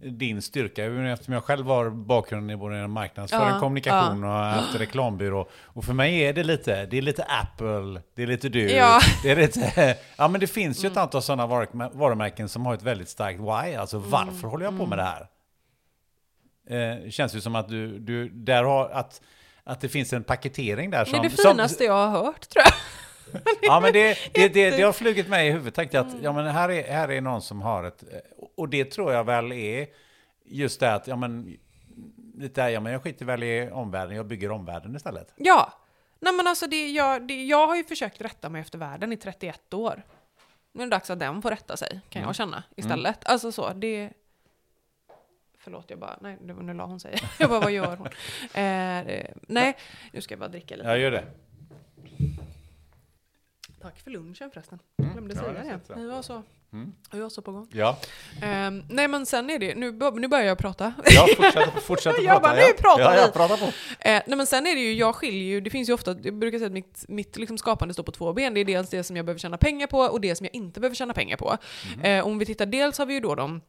[0.00, 5.48] din styrka, eftersom jag själv har bakgrund i både marknadsföring, Ja, kommunikation och haft reklambyrå.
[5.62, 9.00] Och för mig är det lite, det är lite Apple, det är lite du, Ja.
[9.22, 12.74] det är lite, ja men det finns ju ett antal sådana varumär- varumärken som har
[12.74, 14.10] ett väldigt starkt why, alltså Mm.
[14.10, 15.26] varför håller jag på med det här?
[16.70, 19.20] Eh, känns ju som att du, du där har, att,
[19.64, 21.18] att det finns en paketering där det som...
[21.18, 22.72] är det som- finaste jag har hört tror jag.
[23.62, 25.74] Ja men det, det, det, det har flugit mig i huvudet.
[25.74, 28.04] Tänkte att ja, men här, är, här är någon som har ett...
[28.56, 29.86] Och det tror jag väl är...
[30.44, 31.56] just det att, ja men,
[32.34, 35.34] lite där, ja men jag skiter väl i omvärlden, jag bygger omvärlden istället.
[35.36, 35.72] Ja!
[36.20, 39.16] Nej men alltså det, jag, det, jag har ju försökt rätta mig efter världen i
[39.16, 40.02] 31 år.
[40.72, 43.24] Nu är det dags att den får rätta sig, kan jag känna, istället.
[43.24, 44.10] Alltså så, det...
[45.58, 47.14] Förlåt, jag bara, nej, nu la hon sig.
[47.38, 48.08] Jag bara, vad gör hon?
[48.54, 49.76] Eh, eh, nej,
[50.12, 50.88] nu ska jag bara dricka lite.
[50.88, 51.24] Jag gör det.
[53.82, 54.78] Tack för lunchen förresten.
[54.96, 56.00] Jag glömde Ja, säga har det.
[56.00, 56.42] Vi var så,
[57.12, 57.66] vi var så på gång.
[57.72, 57.98] Ja,
[58.42, 60.92] Ehm, nej men sen är det, nu, nu börjar jag prata.
[61.04, 62.54] ja fortsätt, fortsätt att Jag prata.
[62.54, 63.16] bara, nu pratar ja, vi.
[63.20, 63.64] ja, prata på.
[63.64, 66.34] Eh, nej men sen är det ju, jag skiljer ju, det finns ju ofta, jag
[66.34, 68.54] brukar säga att mitt, mitt liksom skapande står på två ben.
[68.54, 70.80] Det är dels det som jag behöver tjäna pengar på och det som jag inte
[70.80, 71.56] behöver tjäna pengar på.
[72.02, 73.60] Eh, om vi tittar, dels har vi ju då de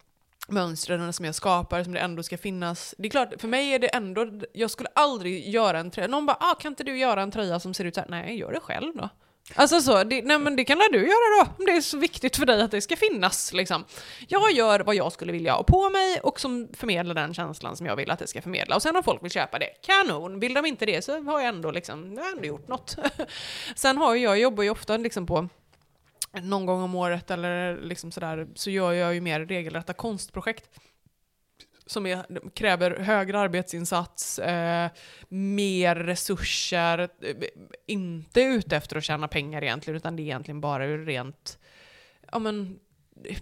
[0.47, 2.95] mönstren som jag skapar som det ändå ska finnas.
[2.97, 6.07] Det är klart, för mig är det ändå, jag skulle aldrig göra en tröja.
[6.07, 8.07] Någon bara, ah, kan inte du göra en tröja som ser ut så här?
[8.09, 9.09] Nej, gör det själv då.
[9.55, 11.97] Alltså så, det, nej men det kan väl du göra då, om det är så
[11.97, 13.53] viktigt för dig att det ska finnas.
[13.53, 13.85] Liksom.
[14.27, 17.85] Jag gör vad jag skulle vilja ha på mig och som förmedlar den känslan som
[17.85, 18.75] jag vill att det ska förmedla.
[18.75, 20.39] Och sen om folk vill köpa det, kanon!
[20.39, 22.95] Vill de inte det så har jag ändå, liksom, jag har ändå gjort något.
[23.75, 25.49] sen har jag, jag jobbar ju ofta liksom på
[26.41, 30.69] någon gång om året eller liksom sådär, så gör jag ju mer regelrätta konstprojekt
[31.85, 34.89] som är, kräver högre arbetsinsats, eh,
[35.29, 37.35] mer resurser, eh,
[37.87, 41.59] inte ute efter att tjäna pengar egentligen, utan det är egentligen bara ur rent,
[42.31, 42.79] ja men,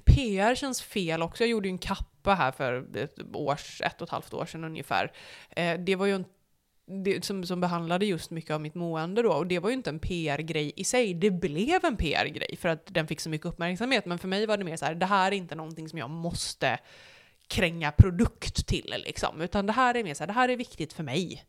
[0.06, 1.44] PR känns fel också.
[1.44, 4.64] Jag gjorde ju en kappa här för ett, års, ett och ett halvt år sedan
[4.64, 5.12] ungefär.
[5.50, 6.26] Eh, det var ju en
[7.04, 9.90] det, som, som behandlade just mycket av mitt mående då, och det var ju inte
[9.90, 14.06] en PR-grej i sig, det blev en PR-grej för att den fick så mycket uppmärksamhet,
[14.06, 16.10] men för mig var det mer så här, det här är inte någonting som jag
[16.10, 16.80] måste
[17.52, 20.94] kränga produkt till liksom, utan det här är mer så här, det här är viktigt
[20.94, 21.46] för mig.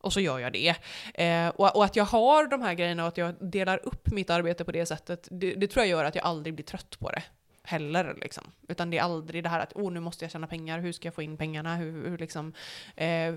[0.00, 0.74] Och så gör jag det.
[1.14, 4.30] Eh, och, och att jag har de här grejerna och att jag delar upp mitt
[4.30, 7.10] arbete på det sättet, det, det tror jag gör att jag aldrig blir trött på
[7.10, 7.22] det
[7.62, 8.18] heller.
[8.20, 8.44] Liksom.
[8.68, 11.06] Utan det är aldrig det här att oh, nu måste jag tjäna pengar, hur ska
[11.06, 11.76] jag få in pengarna?
[11.76, 12.52] Hur, hur liksom,
[12.96, 13.34] eh,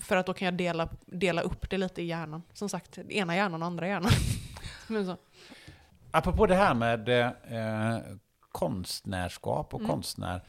[0.00, 2.42] för att då kan jag dela, dela upp det lite i hjärnan.
[2.52, 4.12] Som sagt, ena hjärnan och andra hjärnan.
[4.86, 5.16] Men så.
[6.10, 7.98] Apropå det här med eh,
[8.60, 10.40] konstnärskap och konstnär.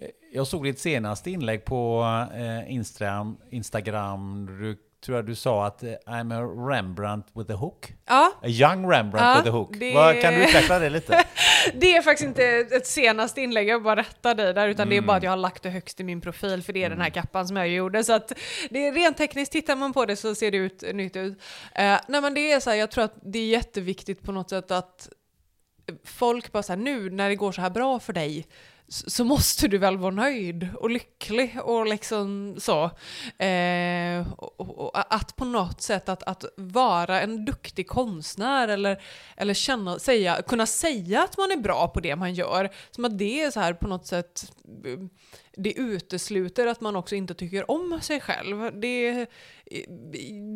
[0.00, 4.46] Eh, Jag såg ditt senaste inlägg på eh, Instagram, Instagram.
[4.60, 7.92] Du tror jag du sa att eh, I'm a Rembrandt with a hook.
[8.06, 9.70] Ja, A young Rembrandt Ja, with a hook.
[9.80, 11.24] det- Vad, kan du utveckla det lite?
[11.74, 12.44] det är faktiskt inte
[12.76, 15.36] ett senaste inlägg, jag bara rättar dig där, utan det är bara att jag har
[15.36, 18.04] lagt det högst i min profil, för det är den här kappan som jag gjorde.
[18.04, 18.32] Så att
[18.70, 21.38] det är rent tekniskt, tittar man på det så ser det ut nytt ut.
[21.74, 24.50] Eh, nej men det är så här, jag tror att det är jätteviktigt på något
[24.50, 25.08] sätt att
[26.04, 28.46] folk bara så här, nu när det går så här bra för dig,
[28.88, 32.84] så måste du väl vara nöjd och lycklig och liksom så.
[33.44, 39.02] Eh, och, och, att på något sätt att, att vara en duktig konstnär eller,
[39.36, 43.18] eller känna, säga, kunna säga att man är bra på det man gör, som att
[43.18, 44.52] det är så här på något sätt
[44.84, 44.98] eh,
[45.56, 48.80] det utesluter att man också inte tycker om sig själv.
[48.80, 49.26] Det,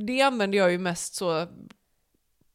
[0.07, 1.47] det använder jag ju mest så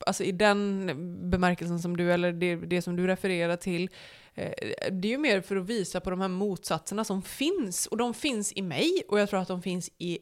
[0.05, 0.91] alltså i den
[1.29, 3.89] bemärkelsen som du, eller det, det som du refererar till,
[4.33, 4.51] eh,
[4.91, 7.87] det är ju mer för att visa på de här motsatserna som finns.
[7.87, 10.19] Och de finns i mig och jag tror att de finns i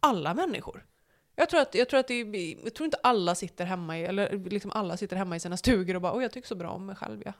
[0.00, 0.84] alla människor.
[1.36, 4.50] Jag tror, att, jag, tror att det, jag tror inte alla sitter hemma i, eller
[4.50, 6.86] liksom alla sitter hemma i sina stugor och bara oj jag tycker så bra om
[6.86, 7.32] mig själv ja.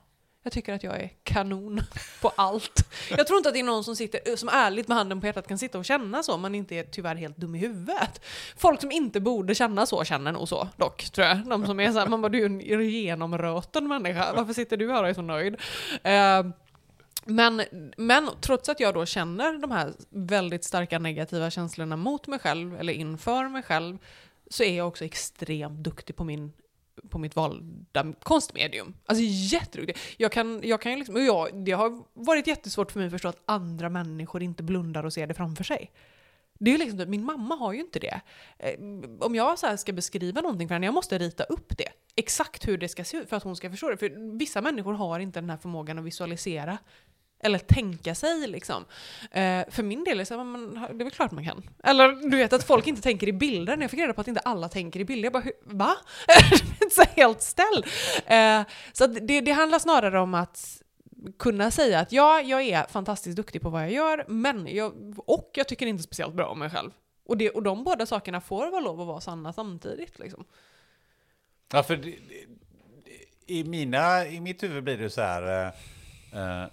[0.43, 1.81] Jag tycker att jag är kanon
[2.23, 2.95] på allt.
[3.11, 5.49] Jag tror inte att det är någon som, sitter, som ärligt med handen på hjärtat
[5.49, 8.25] kan sitta och känna så, man inte är tyvärr helt dum i huvudet.
[8.57, 11.49] Folk som inte borde känna så känner nog så dock, tror jag.
[11.49, 15.03] De som är såhär, man bara du är en genomröten människa, varför sitter du här
[15.03, 15.57] och är så nöjd?
[16.03, 16.47] Eh,
[17.25, 17.63] men,
[17.97, 22.81] men trots att jag då känner de här väldigt starka negativa känslorna mot mig själv,
[22.81, 23.99] eller inför mig själv,
[24.51, 26.53] så är jag också extremt duktig på min
[27.11, 28.95] på mitt valda konstmedium.
[29.07, 29.97] Alltså jätteduktig.
[30.17, 33.13] Jag kan, jag kan ju liksom, och jag, det har varit jättesvårt för mig att
[33.13, 35.91] förstå att andra människor inte blundar och ser det framför sig.
[36.59, 38.21] Det är ju liksom, typ, min mamma har ju inte det.
[38.59, 38.81] Eh,
[39.21, 41.89] om jag så här ska beskriva någonting för henne, jag måste rita upp det.
[42.17, 43.97] Exakt hur det ska se ut för att hon ska förstå det.
[43.97, 46.79] För vissa människor har inte den här förmågan att visualisera.
[47.41, 48.85] Eller tänka sig liksom.
[49.31, 51.63] Eh, för min del är det så här, det är väl klart man kan.
[51.85, 53.77] Eller du vet att folk inte tänker i bilder.
[53.77, 55.97] När jag fick reda på att inte alla tänker i bilder, jag bara va?
[56.91, 57.85] så helt ställ.
[58.27, 58.63] Eh,
[58.93, 60.83] så att det, det handlar snarare om att
[61.39, 65.51] kunna säga att ja, jag är fantastiskt duktig på vad jag gör, men jag, och
[65.55, 66.91] jag tycker inte speciellt bra om mig själv.
[67.27, 70.19] Och, det, och de båda sakerna får vara lov att vara sanna samtidigt.
[70.19, 70.45] Liksom.
[71.73, 72.47] Ja, för det, det,
[73.47, 75.73] i, mina, i mitt huvud blir det så här...
[76.33, 76.69] Eh, eh,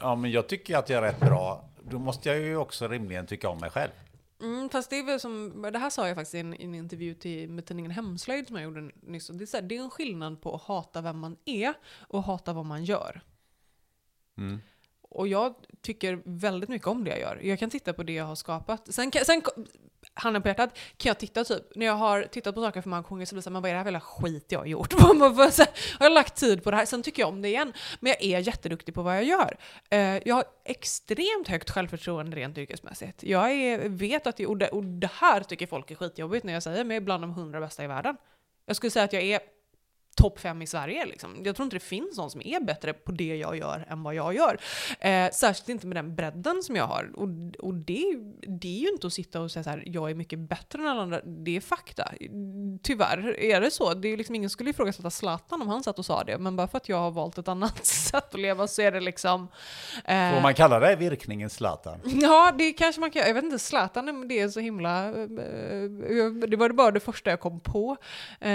[0.00, 1.64] ja, men jag tycker att jag är rätt bra.
[1.82, 3.90] Då måste jag ju också rimligen tycka om mig själv.
[4.40, 6.74] Mm, fast det är väl som, det här sa jag faktiskt i en, i en
[6.74, 9.28] intervju till, med tidningen Hemslöjd som jag gjorde nyss.
[9.28, 12.22] Det är, så här, det är en skillnad på att hata vem man är och
[12.22, 13.20] hata vad man gör.
[15.02, 17.40] och jag tycker väldigt mycket om det jag gör.
[17.42, 18.94] Jag kan titta på det jag har skapat.
[18.94, 19.42] Sen, sen
[20.18, 23.02] handen på hjärtat, kan jag titta typ, när jag har tittat på saker för många
[23.02, 24.92] gånger så blir det såhär, vad är det här för jävla skit jag har gjort?
[25.98, 26.86] har jag lagt tid på det här?
[26.86, 27.72] Sen tycker jag om det igen.
[28.00, 29.56] Men jag är jätteduktig på vad jag gör.
[29.90, 33.22] Eh, jag har extremt högt självförtroende rent yrkesmässigt.
[33.22, 36.52] Jag är, vet att, jag, och det, och det här tycker folk är skitjobbigt när
[36.52, 38.16] jag säger mig bland de hundra bästa i världen.
[38.66, 39.40] Jag skulle säga att jag är
[40.18, 41.06] topp fem i Sverige.
[41.06, 41.42] Liksom.
[41.44, 44.14] Jag tror inte det finns någon som är bättre på det jag gör än vad
[44.14, 44.58] jag gör.
[45.00, 47.10] Eh, särskilt inte med den bredden som jag har.
[47.14, 48.04] Och, och det,
[48.46, 50.86] det är ju inte att sitta och säga så här, jag är mycket bättre än
[50.86, 51.20] alla andra.
[51.20, 52.12] Det är fakta.
[52.82, 53.94] Tyvärr är det så.
[53.94, 56.68] Det är liksom, ingen skulle ifrågasätta Zlatan om han satt och sa det, men bara
[56.68, 59.48] för att jag har valt ett annat sätt att leva så är det liksom...
[60.04, 61.98] Eh, Får man kalla det virkningen Zlatan?
[62.04, 65.08] Ja, det kanske man kan Jag vet inte, Zlatan det är så himla...
[65.08, 67.96] Eh, det var bara det första jag kom på.
[68.40, 68.48] Eh,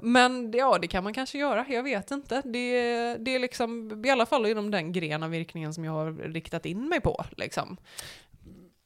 [0.00, 2.42] men ja, det kan man kanske göra, jag vet inte.
[2.44, 6.12] Det, det är liksom, i alla fall inom den gren av virkningen som jag har
[6.12, 7.24] riktat in mig på.
[7.36, 7.76] Liksom.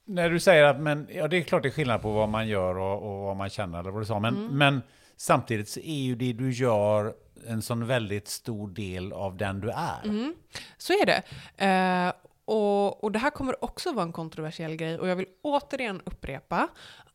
[0.07, 2.49] När du säger att, men, ja det är klart det är skillnad på vad man
[2.49, 4.59] gör och, och vad man känner, eller vad du sa, men, mm.
[4.59, 4.83] men
[5.17, 7.15] samtidigt så är ju det du gör
[7.47, 10.05] en sån väldigt stor del av den du är.
[10.05, 10.35] Mm.
[10.77, 11.23] Så är det.
[11.65, 12.13] Eh,
[12.45, 16.69] och, och det här kommer också vara en kontroversiell grej, och jag vill återigen upprepa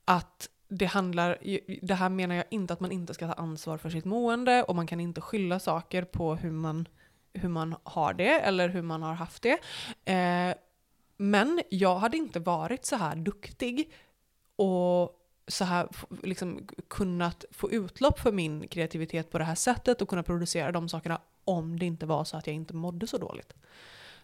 [0.06, 1.38] att det handlar,
[1.82, 4.76] det här menar jag inte att man inte ska ta ansvar för sitt mående och
[4.76, 6.88] man kan inte skylla saker på hur man,
[7.34, 9.58] hur man har det eller hur man har haft det.
[10.14, 10.56] Eh,
[11.18, 13.92] men jag hade inte varit så här duktig
[14.56, 15.16] och
[15.48, 15.88] så här
[16.24, 20.90] liksom kunnat få utlopp för min kreativitet på det här sättet och kunna producera de
[20.90, 23.54] sakerna om det inte var så att jag inte mådde så dåligt.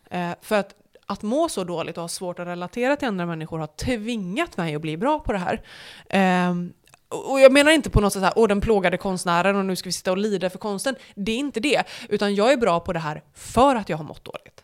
[0.09, 0.75] Eh, för att
[1.05, 4.75] att må så dåligt och ha svårt att relatera till andra människor har tvingat mig
[4.75, 5.61] att bli bra på det här.
[6.49, 6.73] Um,
[7.09, 9.87] och jag menar inte på något sätt såhär, åh den plågade konstnären och nu ska
[9.87, 10.95] vi sitta och lida för konsten.
[11.15, 11.83] Det är inte det.
[12.09, 14.63] Utan jag är bra på det här för att jag har mått dåligt.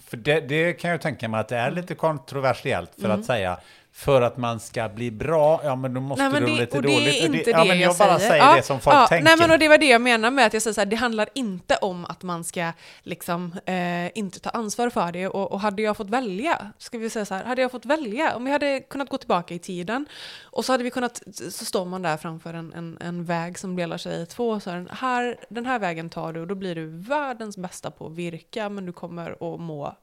[0.00, 3.20] För det, det kan jag tänka mig att det är lite kontroversiellt för mm.
[3.20, 3.60] att säga
[3.96, 6.76] för att man ska bli bra, ja men då måste nej, men det, du lite
[6.76, 7.04] och dåligt.
[7.04, 9.06] Det är inte det, ja, men jag, jag bara säger ja, det som folk ja,
[9.06, 9.24] tänker.
[9.24, 10.96] Nej men och det var det jag menar med att jag säger så här, det
[10.96, 12.72] handlar inte om att man ska
[13.02, 15.28] liksom eh, inte ta ansvar för det.
[15.28, 18.36] Och, och, hade jag fått välja, ska vi säga så här, hade jag fått välja,
[18.36, 20.06] om vi hade kunnat gå tillbaka i tiden
[20.42, 23.76] och så hade vi kunnat, så står man där framför en, en, en väg som
[23.76, 26.74] delar sig i två, så här, här, den här vägen tar du och då blir
[26.74, 29.96] du världens bästa på att virka men du kommer att må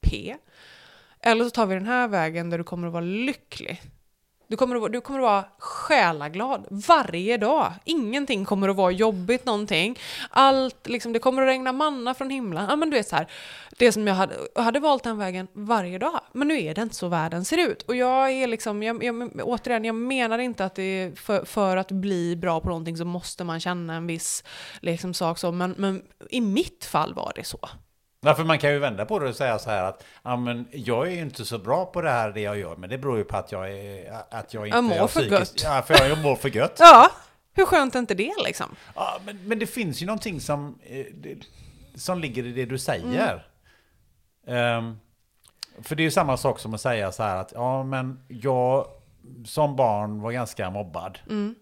[0.00, 0.36] P.
[1.22, 3.82] Eller så tar vi den här vägen där du kommer att vara lycklig.
[4.50, 7.72] Du kommer, att, du kommer att vara själaglad varje dag.
[7.84, 9.98] Ingenting kommer att vara jobbigt någonting.
[10.30, 12.66] Allt, liksom, det kommer att regna manna från himlen.
[12.68, 13.26] Ja, men du vet så här,
[13.78, 16.20] det som jag hade, jag hade valt den vägen varje dag.
[16.32, 17.82] Men nu är det inte så världen ser ut.
[17.82, 21.76] Och jag är liksom, jag, jag, återigen, jag menar inte att det är för, för,
[21.76, 24.44] att bli bra på någonting så måste man känna en viss
[24.80, 25.52] liksom, sak så.
[25.52, 27.68] Men, men i mitt fall var det så.
[28.20, 30.68] Ja, för man kan ju vända på det och säga så här att ja, men
[30.72, 33.18] jag är ju inte så bra på det här det jag gör, men det beror
[33.18, 35.52] ju på att jag, är, att jag inte jag mår för gött.
[35.64, 36.76] Ja, för jag mår för gött.
[36.78, 37.10] ja,
[37.52, 38.76] hur skönt är inte det liksom?
[38.94, 41.06] Ja, men, men det finns ju någonting som, eh,
[41.94, 43.44] som ligger i det du säger.
[44.46, 44.84] Mm.
[44.84, 45.00] Um,
[45.82, 48.86] för det är ju samma sak som att säga så här att ja, men jag
[49.44, 51.18] som barn var ganska mobbad.
[51.30, 51.54] Mm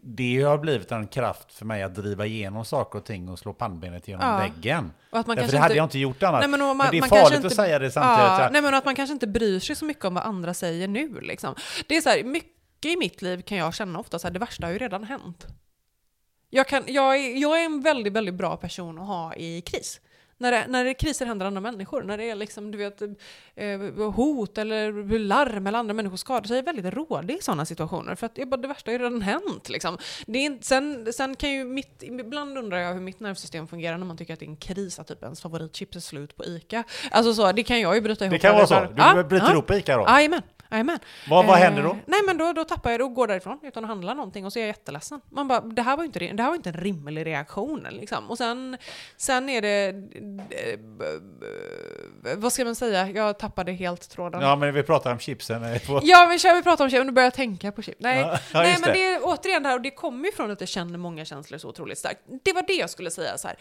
[0.00, 3.52] det har blivit en kraft för mig att driva igenom saker och ting och slå
[3.52, 4.36] pannbenet genom ja.
[4.36, 4.92] väggen.
[5.10, 5.76] Och att man Därför det hade inte...
[5.76, 6.40] jag inte gjort annars.
[6.40, 7.46] Nej, men, man, men, det är farligt inte...
[7.46, 8.40] att säga det samtidigt.
[8.40, 10.88] Ja, nej, men att man kanske inte bryr sig så mycket om vad andra säger
[10.88, 11.20] nu.
[11.20, 11.54] Liksom.
[11.86, 14.38] Det är så här, mycket i mitt liv kan jag känna ofta så här, det
[14.38, 15.46] värsta har ju redan hänt.
[16.50, 20.00] Jag, kan, jag, är, jag är en väldigt, väldigt bra person att ha i kris.
[20.38, 23.02] När det, när det kriser händer andra människor, när det är liksom, du vet,
[23.54, 28.14] eh, hot eller larm eller andra människor skadar sig, är väldigt rådig i sådana situationer.
[28.14, 29.68] För att bara, det värsta har ju redan hänt.
[29.68, 29.98] Liksom.
[30.26, 34.06] Det är, sen, sen kan ju mitt, ibland undrar jag hur mitt nervsystem fungerar när
[34.06, 36.84] man tycker att det är en kris att typ ens favoritchips är slut på ICA.
[37.10, 38.32] Alltså så, det kan jag ju bryta ihop.
[38.32, 38.86] Det kan vara så?
[38.94, 40.04] Du ah, bryter ah, ihop ICA då?
[40.08, 40.42] Jajamän.
[40.68, 40.98] Amen.
[41.28, 41.90] Vad, vad händer då?
[41.90, 44.46] Eh, nej men då, då tappar jag det och går därifrån utan att handla någonting
[44.46, 45.20] och så är jag jätteledsen.
[45.30, 48.30] Man bara, det här var inte, det här var inte en rimlig reaktion liksom.
[48.30, 48.76] Och sen,
[49.16, 49.88] sen är det,
[50.50, 50.78] eh,
[52.36, 54.40] vad ska man säga, jag tappade helt tråden.
[54.40, 55.62] Ja men vi pratar om chipsen.
[56.02, 57.98] Ja vi, kör, vi pratar om chips, nu börjar jag tänka på chips.
[58.00, 59.04] Nej, ja, ja, nej men det.
[59.04, 61.68] är återigen det här, och det kommer ju från att jag känner många känslor så
[61.68, 62.20] otroligt starkt.
[62.44, 63.56] Det var det jag skulle säga så här.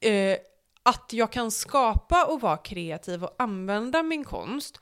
[0.00, 0.36] Eh,
[0.82, 4.80] att jag kan skapa och vara kreativ och använda min konst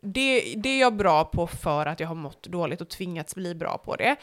[0.00, 3.54] det, det är jag bra på för att jag har mått dåligt och tvingats bli
[3.54, 4.16] bra på det.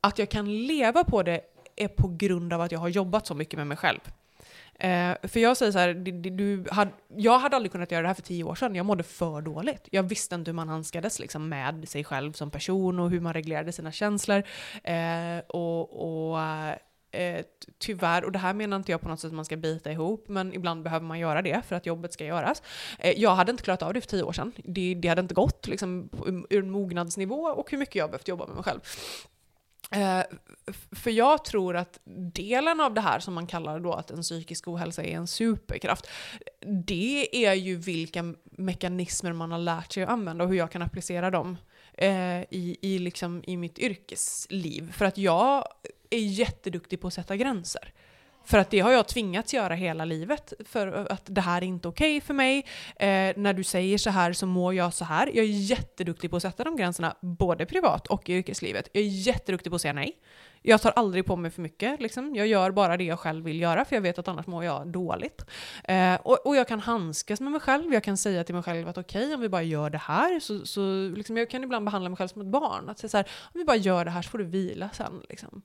[0.00, 1.40] Att jag kan leva på det
[1.76, 4.00] är på grund av att jag har jobbat så mycket med mig själv.
[4.74, 8.08] Eh, för jag säger så här, du, du hade, jag hade aldrig kunnat göra det
[8.08, 8.74] här för tio år sedan.
[8.74, 9.88] Jag mådde för dåligt.
[9.90, 13.32] Jag visste inte hur man handskades liksom, med sig själv som person och hur man
[13.32, 14.42] reglerade sina känslor.
[14.84, 16.38] Eh, och, och
[17.12, 17.44] eh,
[17.78, 20.28] tyvärr, och det här menar inte jag på något sätt att man ska bita ihop,
[20.28, 22.62] men ibland behöver man göra det för att jobbet ska göras.
[22.98, 24.52] Eh, jag hade inte klarat av det för tio år sedan.
[24.56, 28.28] Det, det hade inte gått liksom, um, ur en mognadsnivå och hur mycket jag behövt
[28.28, 28.80] jobba med mig själv.
[29.92, 30.22] Eh,
[30.92, 32.00] för jag tror att
[32.34, 36.06] delen av det här som man kallar då att en psykisk ohälsa är en superkraft,
[36.86, 40.82] det är ju vilka mekanismer man har lärt sig att använda och hur jag kan
[40.82, 41.56] applicera dem
[42.00, 44.92] eh, i, i, liksom, i mitt yrkesliv.
[44.92, 45.64] För att jag
[46.10, 47.92] är jätteduktig på att sätta gränser.
[48.44, 51.88] För att det har jag tvingats göra hela livet, för att det här är inte
[51.88, 52.58] okej okay för mig.
[52.96, 55.26] Eh, när du säger så här så mår jag så här.
[55.26, 58.88] Jag är jätteduktig på att sätta de gränserna, både privat och i yrkeslivet.
[58.92, 60.16] Jag är jätteduktig på att säga nej.
[60.62, 62.00] Jag tar aldrig på mig för mycket.
[62.00, 62.34] Liksom.
[62.34, 64.86] Jag gör bara det jag själv vill göra, för jag vet att annars mår jag
[64.86, 65.44] dåligt.
[65.84, 67.92] Eh, och, och, jag kan handskas med mig själv.
[67.94, 70.40] Jag kan säga till mig själv att okej, okay, om vi bara gör det här,
[70.40, 72.88] så, så liksom, jag kan ibland behandla mig själv som ett barn.
[72.88, 75.22] Att säga så här, om vi bara gör det här så får du vila sen.
[75.28, 75.62] Liksom.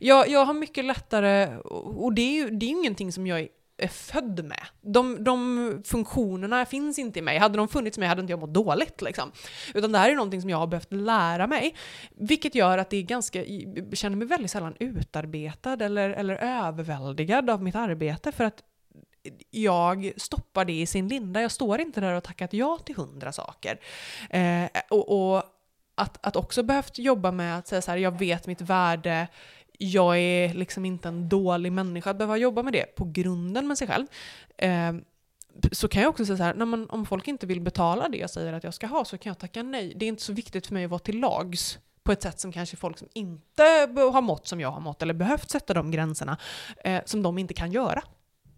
[0.00, 3.48] Jag, jag har mycket lättare, och det är ju det är ingenting som jag är
[3.90, 4.66] född med.
[4.80, 7.38] De, de funktionerna finns inte i mig.
[7.38, 9.02] Hade de funnits med hade inte jag mått dåligt.
[9.02, 9.32] Liksom.
[9.74, 11.74] Utan det här är någonting som jag har behövt lära mig.
[12.16, 17.50] Vilket gör att det är ganska, jag känner mig väldigt sällan utarbetad eller, eller överväldigad
[17.50, 18.32] av mitt arbete.
[18.32, 18.62] För att
[19.50, 21.42] jag stoppar det i sin linda.
[21.42, 23.80] Jag står inte där och tackat ja till hundra saker.
[24.30, 25.42] Eh, och, och
[25.94, 29.28] att, att också behövt jobba med att säga så här, jag vet mitt värde,
[29.78, 33.78] jag är liksom inte en dålig människa att behöva jobba med det på grunden med
[33.78, 34.06] sig själv.
[34.58, 34.92] Eh,
[35.72, 38.18] så kan jag också säga så här, när man, om folk inte vill betala det
[38.18, 39.92] jag säger att jag ska ha så kan jag tacka nej.
[39.96, 42.52] Det är inte så viktigt för mig att vara till lags på ett sätt som
[42.52, 43.62] kanske folk som inte
[44.12, 46.38] har mått som jag har mått eller behövt sätta de gränserna
[46.84, 48.02] eh, som de inte kan göra.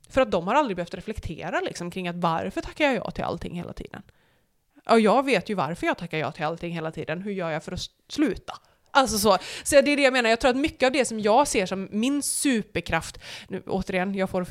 [0.08, 3.24] För att de har aldrig behövt reflektera liksom, kring att varför tackar jag ja till
[3.24, 4.02] allting hela tiden?
[4.90, 7.22] Och jag vet ju varför jag tackar ja till allting hela tiden.
[7.22, 8.54] Hur gör jag för att sluta?
[8.90, 9.38] Alltså så.
[9.62, 11.66] Så det är det jag menar, jag tror att mycket av det som jag ser
[11.66, 14.46] som min superkraft, nu återigen, jag får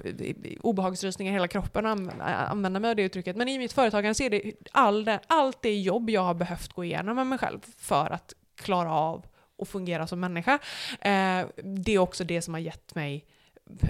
[0.61, 4.23] obehagsrysningar i hela kroppen att använda mig av det uttrycket, men i mitt företagande så
[4.23, 7.59] är det all det, allt det jobb jag har behövt gå igenom med mig själv
[7.77, 9.26] för att klara av
[9.57, 10.59] och fungera som människa.
[11.01, 13.26] Eh, det är också det som har gett mig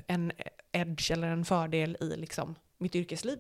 [0.08, 0.32] en
[0.72, 3.38] edge eller en fördel i liksom mitt yrkesliv.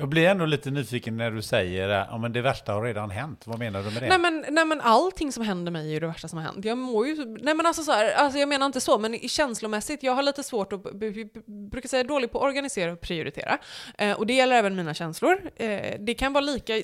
[0.00, 3.42] Jag blir ändå lite nyfiken när du säger att ja, det värsta har redan hänt.
[3.46, 4.08] Vad menar du med det?
[4.08, 6.64] Nej men, nej men allting som händer mig är ju det värsta som har hänt.
[6.64, 7.24] Jag mår ju...
[7.24, 10.42] Nej men alltså så här, alltså jag menar inte så, men känslomässigt, jag har lite
[10.42, 10.82] svårt att,
[11.70, 13.58] brukar säga dålig på att organisera och prioritera.
[13.98, 15.50] Eh, och det gäller även mina känslor.
[15.56, 16.74] Eh, det kan vara lika...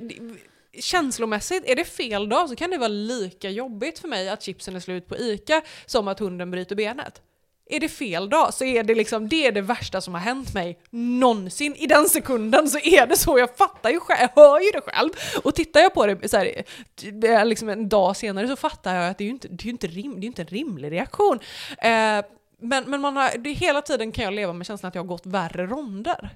[0.81, 4.77] känslomässigt, är det fel dag så kan det vara lika jobbigt för mig att chipsen
[4.77, 7.23] är slut på ICA som att hunden bryter benet.
[7.69, 10.55] Är det fel dag så är det liksom, det är det värsta som har hänt
[10.55, 11.75] mig någonsin.
[11.77, 14.81] I den sekunden så är det så, jag fattar ju själv, jag hör ju det
[14.81, 15.11] själv.
[15.45, 19.19] Och tittar jag på det så här, liksom en dag senare så fattar jag att
[19.19, 21.41] det är ju inte, det är inte, rim, det är inte en rimlig reaktion.
[21.79, 22.25] Eh,
[22.61, 25.09] men men man har, det, hela tiden kan jag leva med känslan att jag har
[25.09, 26.31] gått värre ronder.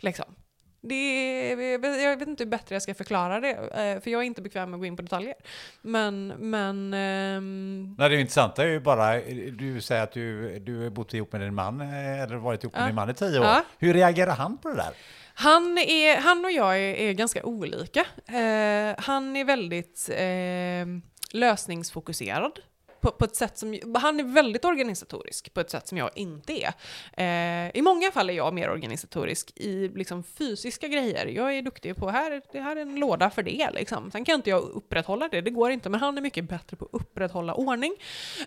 [0.00, 0.34] Liksom.
[0.82, 4.24] Det är, jag vet inte hur bättre jag ska förklara det, eh, för jag är
[4.24, 5.34] inte bekväm med att gå in på detaljer.
[5.82, 6.94] Men, men...
[6.94, 7.94] Um...
[7.98, 9.20] Nej, det intressanta är ju bara,
[9.50, 12.74] du säger att du, du har bott ihop med din man, eh, eller varit ihop
[12.74, 12.86] med ja.
[12.86, 13.44] din man i tio år.
[13.44, 13.64] Ja.
[13.78, 14.92] Hur reagerar han på det där?
[15.34, 18.00] Han, är, han och jag är, är ganska olika.
[18.00, 21.00] Uh, han är väldigt uh,
[21.32, 22.52] lösningsfokuserad
[23.00, 26.52] på, på, ett sätt som, han är väldigt organisatorisk på ett sätt som jag inte
[26.52, 26.72] är.
[27.16, 31.26] Eh, I många fall är jag mer organisatorisk i liksom, fysiska grejer.
[31.26, 34.10] Jag är duktig på, här, det här är en låda för det liksom.
[34.10, 36.84] Sen kan inte jag upprätthålla det, det går inte, men han är mycket bättre på
[36.84, 37.94] att upprätthålla ordning.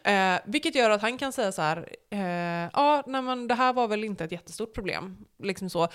[0.04, 3.74] Eh, vilket gör att han kan säga så här, eh, ja, nej, men det här
[3.74, 5.18] var väl inte ett jättestort problem.
[5.44, 5.88] Liksom så.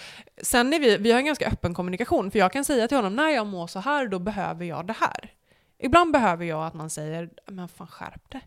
[0.42, 3.16] Sen är vi, vi har en ganska öppen kommunikation, för jag kan säga till honom,
[3.16, 5.37] när jag mår så här, då behöver jag det här.
[5.78, 8.40] Ibland behöver jag att man säger, men fan skärp det.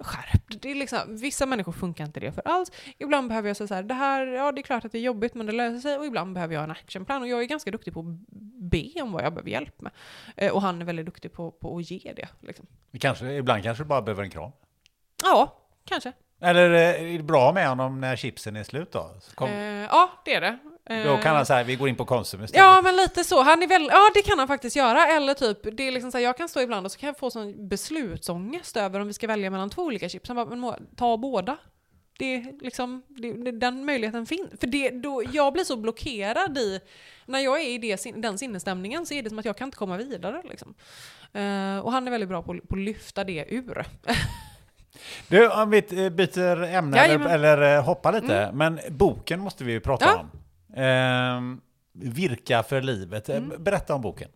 [0.00, 0.70] Skärp det.
[0.70, 2.72] Är liksom, vissa människor funkar inte det för alls.
[2.98, 5.02] Ibland behöver jag säga så här, det här, ja det är klart att det är
[5.02, 5.98] jobbigt men det löser sig.
[5.98, 7.22] Och ibland behöver jag en actionplan.
[7.22, 8.06] Och jag är ganska duktig på att
[8.70, 9.92] be om vad jag behöver hjälp med.
[10.36, 12.28] Eh, och han är väldigt duktig på, på att ge det.
[12.40, 12.66] Liksom.
[13.00, 14.52] Kanske, ibland kanske du bara behöver en kram?
[15.22, 16.12] Ja, kanske.
[16.40, 19.10] Eller är det bra med honom när chipsen är slut då?
[19.34, 19.48] Kom...
[19.48, 20.58] Eh, ja, det är det.
[20.86, 22.64] Då kan han säga vi går in på Konsum istället.
[22.64, 23.42] Ja, men lite så.
[23.42, 25.06] Han är väl, ja, det kan han faktiskt göra.
[25.06, 27.18] Eller typ, det är liksom så här, jag kan stå ibland och så kan jag
[27.18, 30.28] få sån beslutsångest över om vi ska välja mellan två olika chips.
[30.28, 31.56] Han bara, men ta båda.
[32.18, 34.50] Det är liksom, det, den möjligheten finns.
[34.60, 36.80] För det, då, jag blir så blockerad i,
[37.26, 39.76] när jag är i det, den sinnesstämningen så är det som att jag kan inte
[39.76, 40.42] komma vidare.
[40.44, 40.74] Liksom.
[41.36, 43.86] Uh, och han är väldigt bra på, på att lyfta det ur.
[45.28, 48.56] Du, om vi byter ämne eller, eller, hoppar lite, mm.
[48.56, 50.20] men boken måste vi ju prata ja.
[50.20, 50.43] om.
[50.76, 51.40] Eh,
[51.92, 53.28] virka för livet.
[53.28, 53.62] Mm.
[53.64, 54.28] Berätta om boken.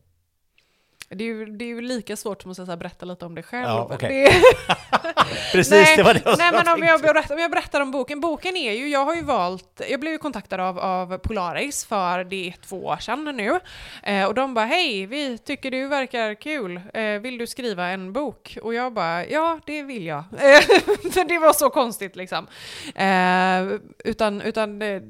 [1.10, 3.43] Det är, ju, det är ju lika svårt som att här, berätta lite om det
[3.43, 3.68] själv.
[3.68, 4.09] Ja, okej.
[4.09, 7.80] det Precis, nej, det var det jag nej, men om jag, berättar, om jag berättar
[7.80, 8.20] om boken.
[8.20, 12.24] Boken är ju, jag har ju valt, jag blev ju kontaktad av, av Polaris för
[12.24, 13.60] det är två år sedan nu.
[14.02, 16.80] Eh, och de bara, hej, vi tycker du verkar kul.
[16.94, 18.59] Eh, vill du skriva en bok?
[18.62, 20.24] Och jag bara, ja, det vill jag.
[21.12, 22.47] För det var så konstigt liksom.
[22.94, 25.02] Eh, utan, utan eh,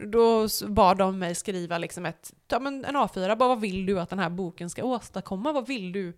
[0.00, 4.00] då bad de mig skriva liksom ett, ja, men en A4, bara vad vill du
[4.00, 5.33] att den här boken ska åstadkomma?
[5.42, 6.12] Vad vill du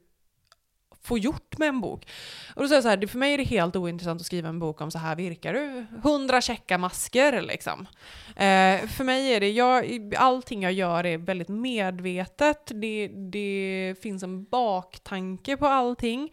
[1.03, 2.07] få gjort med en bok?
[2.55, 4.59] Och då säger jag så här, för mig är det helt ointressant att skriva en
[4.59, 5.87] bok om så här virkar du.
[6.03, 7.87] Hundra checka masker liksom.
[8.29, 14.23] Eh, för mig är det, jag, allting jag gör är väldigt medvetet, det, det finns
[14.23, 16.33] en baktanke på allting.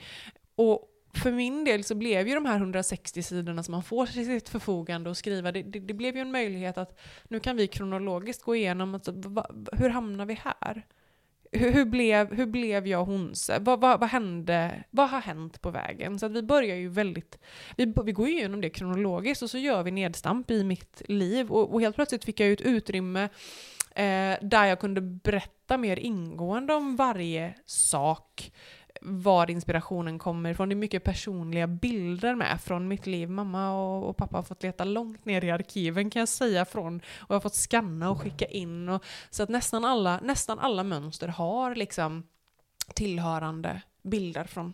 [0.55, 4.25] Och för min del så blev ju de här 160 sidorna som man får till
[4.25, 7.67] sitt förfogande att skriva, det, det, det blev ju en möjlighet att nu kan vi
[7.67, 10.85] kronologiskt gå igenom, alltså, va, hur hamnar vi här?
[11.53, 13.59] Hur, hur, blev, hur blev jag Honse?
[13.59, 14.83] Vad, vad, vad hände?
[14.89, 16.19] Vad har hänt på vägen?
[16.19, 17.39] Så att vi börjar ju väldigt,
[17.75, 21.51] vi, vi går ju igenom det kronologiskt och så gör vi nedstamp i mitt liv
[21.51, 23.23] och, och helt plötsligt fick jag ju ett utrymme
[23.95, 28.51] eh, där jag kunde berätta mer ingående om varje sak,
[29.05, 30.69] var inspirationen kommer ifrån.
[30.69, 33.29] Det är mycket personliga bilder med från mitt liv.
[33.29, 37.01] Mamma och, och pappa har fått leta långt ner i arkiven kan jag säga från
[37.15, 38.89] och jag har fått skanna och skicka in.
[38.89, 42.23] Och, så att nästan alla, nästan alla mönster har liksom
[42.95, 44.73] tillhörande bilder från,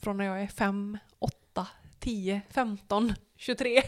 [0.00, 1.66] från när jag är fem, åtta,
[1.98, 3.82] 10, 15, 23.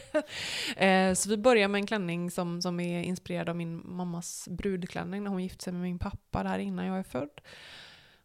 [0.77, 5.25] Eh, så vi börjar med en klänning som, som är inspirerad av min mammas brudklänning
[5.25, 7.41] när hon gifte sig med min pappa där innan jag är född.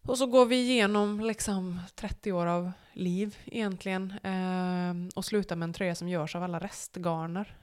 [0.07, 5.63] Och så går vi igenom liksom 30 år av liv egentligen eh, och slutar med
[5.67, 7.57] en tröja som görs av alla restgarner.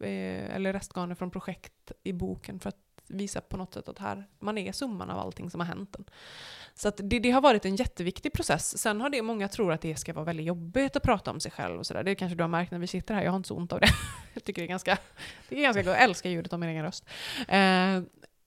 [0.00, 2.76] Eh, eller restgarner från projekt i boken för att
[3.06, 6.04] visa på något sätt att här, man är summan av allting som har hänt en.
[6.74, 8.78] Så att det, det har varit en jätteviktig process.
[8.78, 11.52] Sen har det många tror att det ska vara väldigt jobbigt att prata om sig
[11.52, 12.02] själv och sådär.
[12.02, 13.80] Det kanske du har märkt när vi sitter här, jag har inte så ont av
[13.80, 13.88] det.
[14.34, 14.98] Jag tycker det är ganska,
[15.48, 17.04] det är ganska gott, jag älskar ljudet av min egen röst.
[17.48, 18.02] Eh,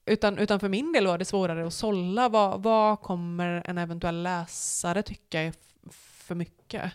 [0.05, 4.23] utan, utan för min del var det svårare att sålla vad, vad kommer en eventuell
[4.23, 5.53] läsare tycka är
[5.91, 6.91] för mycket.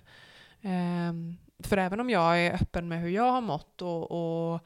[0.62, 4.60] Ehm, för även om jag är öppen med hur jag har mått och, och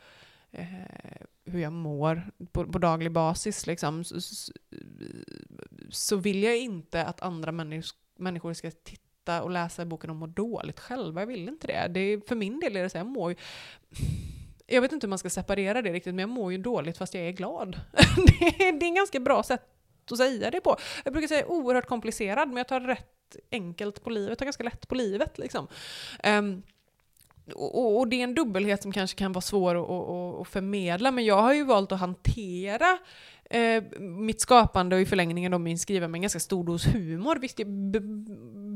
[0.51, 4.52] eh, hur jag mår på, på daglig basis liksom, så, så,
[5.90, 10.27] så vill jag inte att andra människor, människor ska titta och läsa boken och må
[10.27, 11.20] dåligt själva.
[11.20, 11.89] Jag vill inte det.
[11.94, 13.36] det är, för min del är det så här, jag mår ju
[14.73, 17.15] jag vet inte hur man ska separera det riktigt, men jag mår ju dåligt fast
[17.15, 17.81] jag är glad.
[18.27, 19.62] det, är, det är en ganska bra sätt
[20.11, 20.77] att säga det på.
[21.05, 24.65] Jag brukar säga oerhört komplicerad, men jag tar rätt enkelt på livet, jag tar ganska
[24.65, 25.39] lätt på livet.
[25.39, 25.69] Liksom.
[26.24, 26.62] Um,
[27.55, 31.11] och, och det är en dubbelhet som kanske kan vara svår att, att, att förmedla,
[31.11, 32.99] men jag har ju valt att hantera
[33.53, 37.37] eh, mitt skapande och i förlängningen då min skriva med en ganska stor dos humor.
[37.37, 38.01] Visst, jag be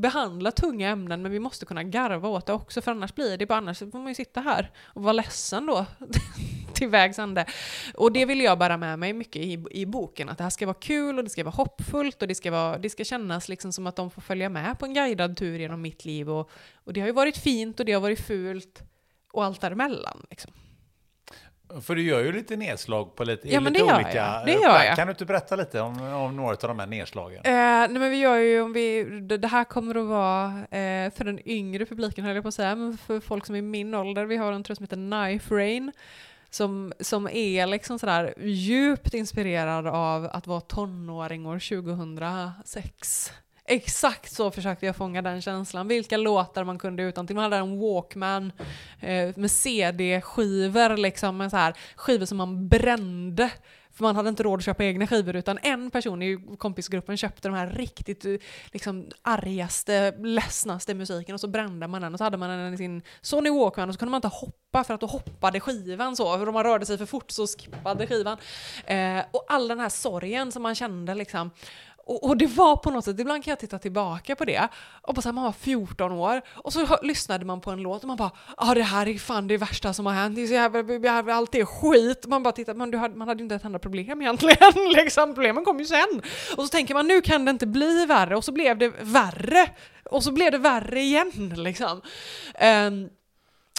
[0.01, 3.47] behandlar tunga ämnen, men vi måste kunna garva åt det också, för annars blir det
[3.47, 5.87] bara, annars får man ju sitta här och vara ledsen då
[6.75, 7.47] till vägs ände.
[7.95, 10.67] Och det vill jag bära med mig mycket i, i boken, att det här ska
[10.67, 13.73] vara kul och det ska vara hoppfullt och det ska, vara, det ska kännas liksom
[13.73, 16.31] som att de får följa med på en guidad tur genom mitt liv.
[16.31, 18.83] Och, och det har ju varit fint och det har varit fult
[19.33, 20.27] och allt däremellan.
[20.31, 20.53] Liksom.
[21.81, 24.17] För du gör ju lite nedslag på lite, Ja, men lite det gör olika...
[24.17, 24.47] jag.
[24.47, 24.97] Det gör jag.
[24.97, 27.39] Kan du inte berätta lite om, om några av de här nedslagen?
[27.45, 31.25] Eh, nej men vi gör ju, om vi, det, här kommer att vara eh, för
[31.25, 34.25] den yngre publiken höll jag på att säga, men för folk som är min ålder,
[34.25, 35.93] vi har en tror jag som heter Knife Rain,
[36.51, 43.33] som, som är liksom sådär djupt inspirerad av att vara tonåring år 2006.
[43.69, 45.89] Exakt så försökte jag fånga den känslan.
[45.89, 47.37] Vilka låtar man kunde utan till.
[47.37, 48.53] Man hade en Walkman
[49.01, 53.51] eh, med CD-skivor, liksom, med så här, skivor som man brände.
[53.97, 57.49] För man hade inte råd att köpa egna skivor utan en person i kompisgruppen köpte
[57.49, 58.35] de här riktigt eh,
[58.73, 62.77] liksom, argaste, ledsnaste musiken och så brände man den och så hade man den i
[62.77, 66.39] sin Sony Walkman och så kunde man inte hoppa för att då hoppade skivan så,
[66.39, 68.39] för om man rörde sig för fort så skippade skivan.
[68.87, 71.51] Eh, och all den här sorgen som man kände liksom
[72.07, 74.69] och, och, det var på något sätt, ibland kan jag titta tillbaka på det,
[75.03, 77.83] och på så här, man var 14 år, och så hör, lyssnade man på en
[77.83, 80.37] låt och man bara ja ah, det här är fan det värsta som har hänt,
[80.37, 82.27] det är så jävla, allt är skit.
[82.27, 85.35] Man bara tittar, man, du hade, man hade ju inte ett enda problem egentligen, liksom,
[85.35, 86.23] problemen kom ju sen.
[86.57, 89.71] Och så tänker man nu kan det inte bli värre, och så blev det värre,
[90.11, 92.03] och så blev det värre igen liksom.
[92.63, 93.09] Um,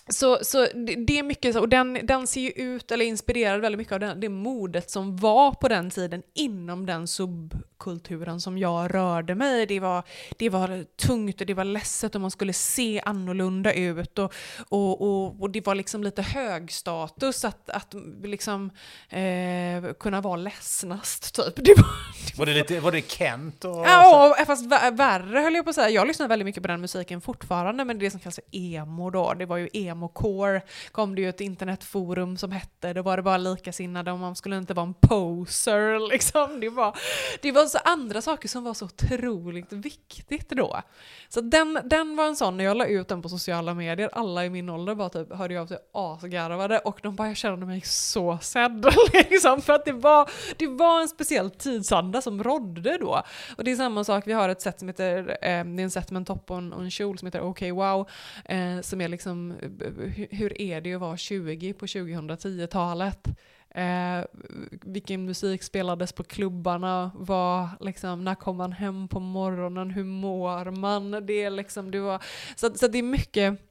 [0.09, 3.61] så, så det, det är mycket så, och den, den ser ju ut, eller inspirerad
[3.61, 8.57] väldigt mycket av den, det modet som var på den tiden inom den subkulturen som
[8.57, 9.65] jag rörde mig i.
[9.65, 10.03] Det var,
[10.37, 14.33] det var tungt och det var ledset och man skulle se annorlunda ut och,
[14.69, 17.93] och, och, och det var liksom lite högstatus att, att
[18.23, 18.71] liksom
[19.09, 21.65] eh, kunna vara ledsnast typ.
[21.65, 21.87] Det var,
[22.35, 23.85] var det, lite, var det Kent och...
[23.85, 25.89] Ja, och fast vä- värre höll jag på att säga.
[25.89, 29.45] Jag lyssnar väldigt mycket på den musiken fortfarande, men det som kallas emo då, det
[29.45, 34.11] var ju emo-core, kom det ju ett internetforum som hette, då var det bara likasinnade
[34.11, 36.59] och man skulle inte vara en poser liksom.
[36.59, 36.97] Det var,
[37.41, 40.81] det var så andra saker som var så otroligt viktigt då.
[41.29, 44.45] Så den, den var en sån, när jag la ut den på sociala medier, alla
[44.45, 47.81] i min ålder bara typ hörde av sig asgarvade och de bara jag kände mig
[47.81, 48.85] så sedd
[49.29, 53.23] liksom, för att det var, det var en speciell tidsanda som rådde då.
[53.57, 55.91] Och det är samma sak, vi har ett set som heter, eh, det är en
[55.91, 58.09] set med en topp och en, och en kjol som heter OK Wow,
[58.45, 59.91] eh, som är liksom, eh,
[60.31, 63.27] hur, är det att vara 20 på 2010-talet?
[63.69, 64.25] Eh,
[64.71, 67.11] vilken musik spelades på klubbarna?
[67.15, 69.89] Var, liksom, när kom man hem på morgonen?
[69.89, 71.11] Hur mår man?
[71.11, 72.23] Det är liksom, det var,
[72.55, 73.66] så, så det är mycket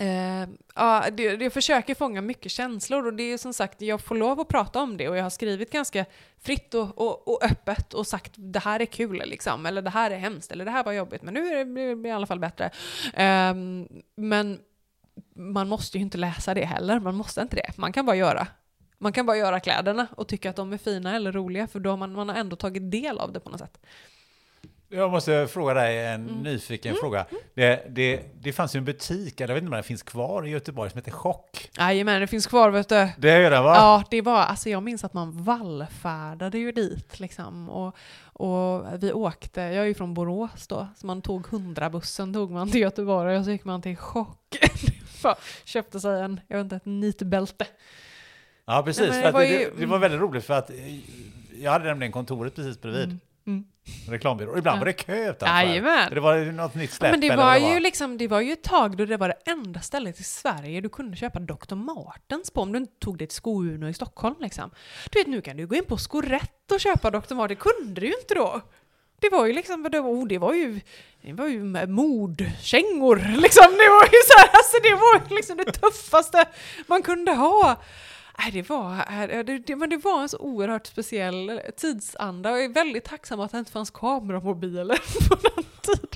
[0.00, 4.14] Uh, ja, det, jag försöker fånga mycket känslor och det är som sagt, jag får
[4.14, 6.04] lov att prata om det och jag har skrivit ganska
[6.40, 10.10] fritt och, och, och öppet och sagt det här är kul liksom, eller det här
[10.10, 12.26] är hemskt, eller det här var jobbigt, men nu är det, blir det i alla
[12.26, 12.70] fall bättre.
[13.06, 13.84] Uh,
[14.16, 14.60] men
[15.34, 17.72] man måste ju inte läsa det heller, man måste inte det.
[17.76, 18.46] Man kan bara göra.
[18.98, 21.90] Man kan bara göra kläderna och tycka att de är fina eller roliga, för då
[21.90, 23.80] har man, man har ändå tagit del av det på något sätt.
[24.90, 26.42] Jag måste fråga dig en Mm.
[26.42, 27.26] nyfiken fråga.
[27.54, 30.50] Det, det, det fanns ju en butik, jag vet inte om den finns kvar i
[30.50, 31.70] Göteborg, som heter Chock.
[31.78, 33.08] Jajamän, det finns kvar vet du.
[33.18, 33.74] Det gör den va?
[33.76, 37.68] Ja, det var, alltså jag minns att man vallfärdade ju dit liksom.
[37.70, 42.50] Och, och vi åkte, jag är ju från Borås då, så man tog 100-bussen tog
[42.50, 44.56] man till Göteborg och så gick man till Chock.
[45.64, 47.66] Köpte sig en, jag vet inte, ett nitbälte.
[48.66, 49.08] Ja, precis.
[49.10, 50.76] Nej, det var ju- det, det var väldigt roligt för att eh,
[51.62, 53.04] jag hade nämligen kontoret precis bredvid.
[53.04, 53.64] Mm, mm.
[54.08, 54.58] Reklambyrå.
[54.58, 54.78] Ibland Ja.
[54.78, 56.14] var det kö utanför.
[56.14, 58.62] Det var något nytt släpp Men det var, det ju liksom, det var ju ett
[58.62, 61.74] tag då det var det enda stället i Sverige du kunde köpa Dr.
[61.74, 64.70] Martens på om du inte tog det till Sko-Uno i Stockholm liksom.
[65.10, 67.34] Du vet, nu kan du gå in på Skorätt och köpa Dr.
[67.34, 68.60] Martens, det kunde du ju inte då.
[69.20, 70.80] Det var ju liksom, det var, oh, det var ju,
[71.22, 73.70] det var ju med modkängor liksom.
[73.70, 76.44] Det var ju så här, alltså det var liksom det tuffaste
[76.86, 77.76] man kunde ha.
[78.38, 82.64] Nej, det var, det, det, men det var en så oerhört speciell tidsanda och jag
[82.64, 84.98] är väldigt tacksam att det inte fanns kameramobiler
[85.28, 86.08] på den tiden.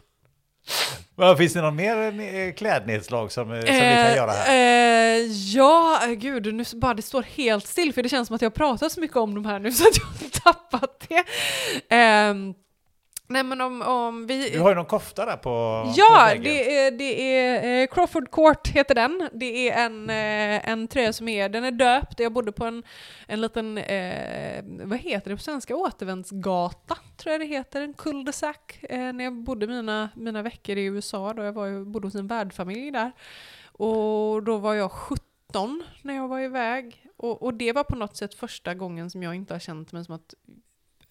[1.37, 4.55] Finns det någon mer eh, klädnedslag som, eh, som vi kan göra här?
[4.55, 8.43] Eh, ja, eh, gud, nu bara det står helt still för det känns som att
[8.43, 11.25] jag pratar så mycket om de här nu så att jag har tappat det.
[11.95, 12.55] Ehm,
[13.33, 14.51] nej men om, om vi...
[14.51, 16.43] Du har ju någon kofta där på på Ja, väggen.
[16.45, 19.29] det är, det är eh, Crawford Court heter den.
[19.33, 22.21] Det är en, eh, en tröja som är, den är döpt.
[22.21, 22.83] Jag bodde på en,
[23.27, 28.57] en liten, eh, vad heter det på svenska, återvändsgata tror jag det heter, en cul-de-sac.
[28.83, 32.27] Eh, när jag bodde mina, mina veckor i USA då jag var, bodde hos en
[32.27, 33.13] värdfamilj där.
[33.73, 37.07] Och då var jag 17 när jag var iväg.
[37.17, 40.05] Och, och det var på något sätt första gången som jag inte har känt mig
[40.05, 40.35] som att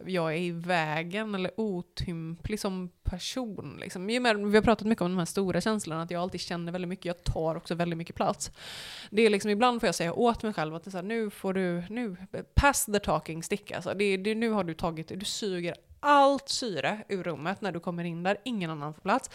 [0.06, 3.78] jag är i vägen eller otymplig som person.
[3.82, 4.10] Liksom.
[4.10, 6.42] I och med- Vi har pratat mycket om de här stora känslorna, att jag alltid
[6.42, 8.52] känner väldigt mycket, jag tar också väldigt mycket plats.
[9.10, 11.04] Det är liksom, ibland får jag säga åt mig själv att det är så här,
[11.04, 12.16] nu får du, nu,
[12.56, 13.94] pass the talking stick alltså.
[13.94, 18.04] Det, det, nu har du tagit, du suger allt syre ur rummet när du kommer
[18.04, 19.30] in där, ingen annan får plats.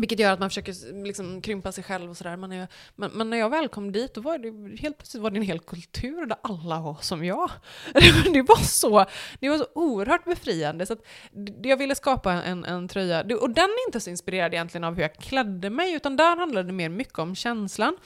[0.00, 2.36] Vilket gör att man försöker liksom krympa sig själv och sådär.
[2.36, 2.66] Men,
[2.96, 5.58] men när jag väl kom dit, då var det helt plötsligt var det en hel
[5.58, 7.50] kultur där alla var som jag.
[8.32, 9.04] Det var så,
[9.40, 10.86] det var så oerhört befriande.
[10.86, 11.02] Så att
[11.62, 15.02] jag ville skapa en, en tröja, och den är inte så inspirerad egentligen av hur
[15.02, 17.96] jag klädde mig, utan där handlade det mer mycket om känslan.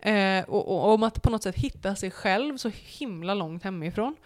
[0.00, 4.16] Eh, och, och om att på något sätt hitta sig själv så himla långt hemifrån.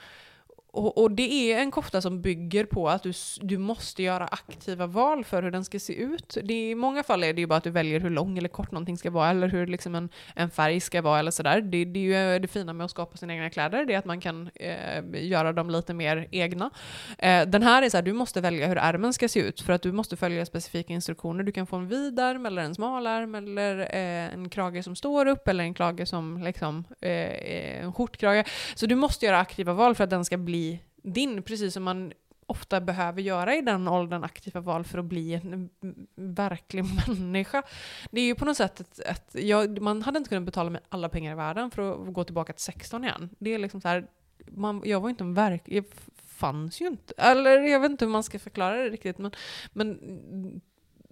[0.70, 4.86] Och, och det är en kofta som bygger på att du, du måste göra aktiva
[4.86, 6.36] val för hur den ska se ut.
[6.44, 8.70] Det I många fall är det ju bara att du väljer hur lång eller kort
[8.70, 11.60] någonting ska vara, eller hur liksom en, en färg ska vara, eller sådär.
[11.60, 13.98] Det, det är ju eh, det fina med att skapa sina egna kläder, det är
[13.98, 16.70] att man kan eh, göra dem lite mer egna.
[17.18, 19.72] Eh, den här är så här, du måste välja hur ärmen ska se ut, för
[19.72, 21.44] att du måste följa specifika instruktioner.
[21.44, 24.96] Du kan få en vid ärm, eller en smal ärm, eller eh, en krage som
[24.96, 28.46] står upp, eller en krage som liksom, eh, eh en skjortkrage.
[28.74, 30.57] Så du måste göra aktiva val för att den ska bli
[31.02, 32.12] din, precis som man
[32.46, 35.70] ofta behöver göra i den åldern aktiva val för att bli en
[36.14, 37.62] verklig människa.
[38.10, 40.80] Det är ju på något sätt att, att jag, man hade inte kunnat betala med
[40.88, 43.30] alla pengar i världen för att gå tillbaka till 16 igen.
[43.38, 44.06] Det är liksom så här,
[44.46, 45.62] man, jag var inte en verk...
[45.64, 45.84] Jag
[46.16, 47.14] fanns ju inte.
[47.16, 49.30] Eller jag vet inte hur man ska förklara det riktigt, men...
[49.72, 49.98] men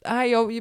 [0.05, 0.52] nej, jag,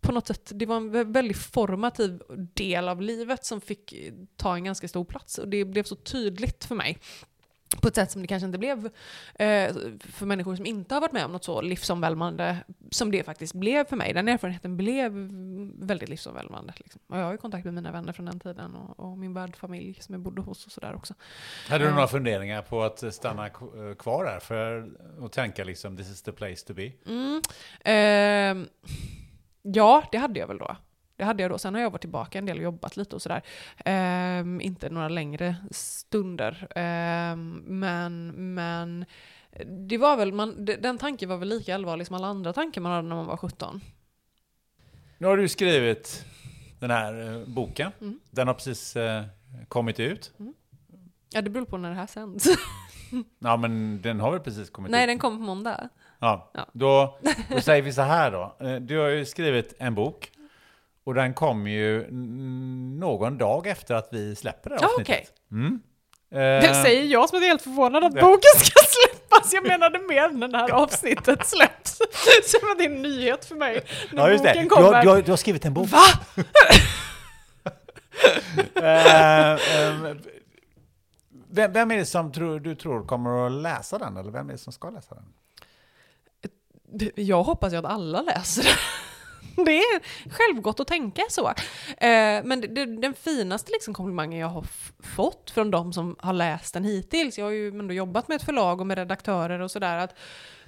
[0.00, 2.22] på något sätt, det var en väldigt formativ
[2.54, 3.94] del av livet som fick
[4.36, 5.38] ta en ganska stor plats.
[5.38, 6.98] Och det blev så tydligt för mig.
[7.80, 8.86] På ett sätt som det kanske inte blev
[9.34, 12.58] eh, för människor som inte har varit med om något så livsomvälvande
[12.90, 14.12] som det faktiskt blev för mig.
[14.12, 15.12] Den erfarenheten blev
[15.78, 16.72] väldigt livsomvälvande.
[16.76, 17.00] Liksom.
[17.08, 19.98] Och jag har ju kontakt med mina vänner från den tiden och, och min värdfamilj
[20.00, 21.14] som jag bodde hos och sådär också.
[21.68, 21.94] Hade du Eh.
[21.94, 23.52] några funderingar på att stanna eh,
[23.98, 24.90] kvar där för
[25.24, 26.92] att tänka liksom this is the place to be?
[27.06, 27.42] Mm.
[27.84, 28.68] Ehm,
[29.62, 30.76] ja, det hade jag väl då.
[31.16, 31.58] Det hade jag då.
[31.58, 33.42] Sen har jag varit tillbaka en del och jobbat lite och sådär.
[33.84, 36.66] Ehm, inte några längre stunder.
[36.76, 39.04] Ehm, men, men
[39.66, 42.80] det var väl, man, de- den tanken var väl lika allvarlig som alla andra tankar
[42.80, 43.80] man hade när man var 17.
[45.18, 46.24] Nu har du skrivit
[46.80, 47.92] den här eh, boken.
[48.00, 48.20] Mm.
[48.30, 49.24] Den har precis eh,
[49.68, 50.32] kommit ut.
[51.32, 52.46] Ja, det beror på när det här sänds.
[53.38, 55.08] Ja, men den har väl precis kommit Nej, ut?
[55.08, 55.88] den kom på måndag.
[56.18, 56.66] Ja, Ja.
[56.72, 57.18] Då,
[57.50, 58.56] då säger vi så här då.
[58.66, 60.30] Eh, Du har ju skrivit en bok.
[61.04, 62.06] Och den kom ju
[62.98, 65.32] någon dag efter att vi släpper det här Ja, avsnittet.
[65.50, 65.80] Mm.
[66.30, 68.20] Det Eh, säger jag som är helt förvånad att Ja.
[68.22, 69.52] boken ska släppas.
[69.52, 72.00] Jag menade mer när det här avsnittet släpps.
[72.00, 73.84] Att det är en nyhet för mig.
[74.12, 75.02] När Ja, boken Du har, kommer.
[75.02, 75.88] du, har, du har skrivit en bok.
[75.90, 75.98] Va?
[78.74, 80.14] Eh, eh,
[81.50, 84.16] vem, vem är det som tror, du tror kommer att läsa den?
[84.16, 85.24] Eller vem är det som ska läsa den?
[87.14, 88.68] Jag hoppas ju att alla läser det.
[89.56, 90.00] Det är
[90.30, 91.48] självgott att tänka så.
[91.98, 94.66] Eh, men det, det, den finaste liksom komplimangen jag har
[95.16, 98.44] fått från de som har läst den hittills, jag har ju ändå jobbat med ett
[98.44, 100.14] förlag och med redaktörer och sådär, att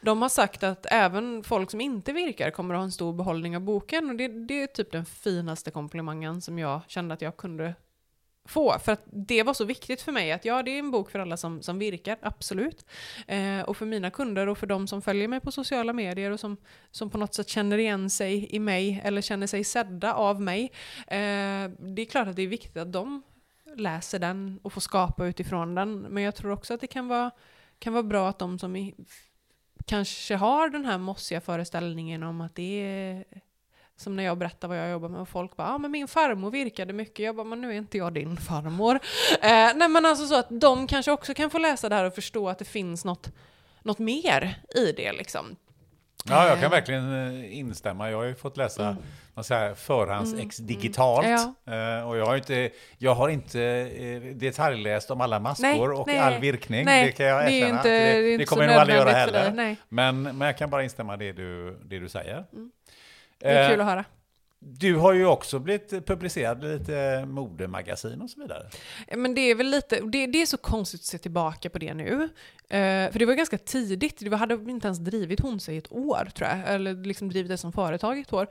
[0.01, 3.57] de har sagt att även folk som inte virkar kommer att ha en stor behållning
[3.57, 4.11] av boken.
[4.11, 7.75] Och det, det är typ den finaste komplimangen som jag kände att jag kunde
[8.47, 8.79] få.
[8.79, 11.19] För att det var så viktigt för mig att ja, det är en bok för
[11.19, 12.87] alla som, som virkar, absolut.
[13.27, 16.41] Eh, och för mina kunder och för de som följer mig på sociala medier och
[16.41, 16.57] som,
[16.91, 20.73] som på något sätt känner igen sig i mig eller känner sig sedda av mig.
[21.07, 23.23] Eh, det är klart att det är viktigt att de
[23.77, 25.99] läser den och får skapa utifrån den.
[26.01, 27.31] Men jag tror också att det kan vara,
[27.79, 28.95] kan vara bra att de som i,
[29.85, 33.25] kanske har den här mossiga föreställningen om att det är
[33.97, 36.51] som när jag berättar vad jag jobbar med och folk bara, ah, men min farmor
[36.51, 37.25] virkade mycket.
[37.25, 38.95] Jag bara, men nu är inte jag din farmor.
[39.43, 42.15] Eh, nej men alltså så att de kanske också kan få läsa det här och
[42.15, 43.31] förstå att det finns något,
[43.83, 45.57] något mer i det liksom.
[46.29, 46.71] Ja, jag kan Eh.
[46.71, 48.11] verkligen eh, instämma.
[48.11, 48.97] Jag har ju fått läsa Mm.
[49.35, 51.27] någon så här förhandsex digitalt.
[51.27, 51.55] Ja.
[51.75, 53.85] Eh, och jag har inte, jag har inte
[54.35, 56.19] detaljläst om alla maskor Nej, och nej.
[56.19, 56.85] all virkning.
[56.85, 57.77] Nej, det kan jag det erkänna.
[57.77, 59.77] inte- det det, inte det kommer jag nog aldrig göra heller.
[59.89, 62.45] Men, men jag kan bara instämma i det du, det du säger.
[63.39, 64.05] Det är Eh, kul att höra.
[64.59, 68.63] Du har ju också blivit publicerad i lite modemagasin och så vidare.
[69.17, 71.95] Men det är väl lite, det, det är så konstigt att se tillbaka på det
[71.95, 72.23] nu.
[72.69, 76.29] Eh, för det var ganska tidigt, vi hade inte ens drivit Honse i ett år
[76.35, 78.47] tror jag, eller liksom drivit det som företag ett år.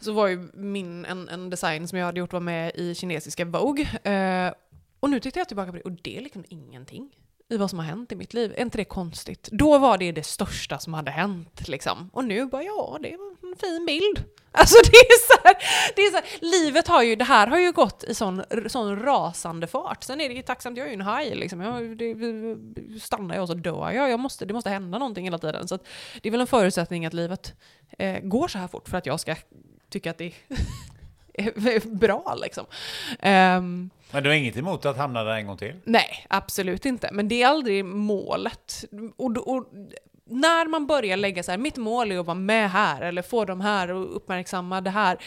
[0.00, 3.44] Så var ju min, en, en design som jag hade gjort var med i kinesiska
[3.44, 3.84] Vogue.
[4.02, 4.52] Eh,
[5.00, 7.10] och nu tittar jag tillbaka på det och det är liksom ingenting
[7.48, 8.54] i vad som har hänt i mitt liv.
[8.56, 9.48] Är inte det konstigt?
[9.52, 12.10] Då var det det största som hade hänt liksom.
[12.12, 14.24] Och nu bara, ja, det var en fin bild.
[14.54, 15.56] Alltså det är så här,
[15.96, 19.02] det är så här, livet har ju, det här har ju gått i sån, sån
[19.02, 20.04] rasande fart.
[20.04, 21.60] Sen är det ju tacksamt, jag är ju en haj liksom.
[21.60, 24.10] Jag, det, stannar jag så dör jag.
[24.10, 25.68] jag måste, det måste hända någonting hela tiden.
[25.68, 25.86] Så att
[26.22, 27.54] det är väl en förutsättning att livet
[27.98, 29.36] eh, går så här fort för att jag ska
[29.90, 30.32] tycka att det
[31.34, 32.66] är bra liksom.
[33.22, 35.74] Um, men du har inget emot att hamna där en gång till?
[35.84, 37.08] Nej, absolut inte.
[37.12, 38.84] Men det är aldrig målet.
[39.16, 39.66] Och, och
[40.32, 43.44] när man börjar lägga så här, mitt mål är att vara med här, eller få
[43.44, 45.18] de här och uppmärksamma det här,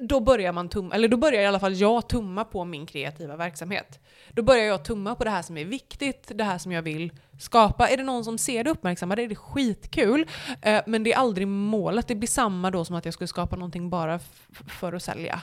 [0.00, 3.36] då börjar man tumma, eller då börjar i alla fall jag tumma på min kreativa
[3.36, 3.98] verksamhet.
[4.30, 7.12] Då börjar jag tumma på det här som är viktigt, det här som jag vill
[7.38, 7.88] skapa.
[7.88, 10.26] Är det någon som ser det och uppmärksammar det är det skitkul,
[10.62, 12.08] eh, men det är aldrig målet.
[12.08, 14.20] Det blir samma då som att jag skulle skapa någonting bara
[14.68, 15.42] för att sälja.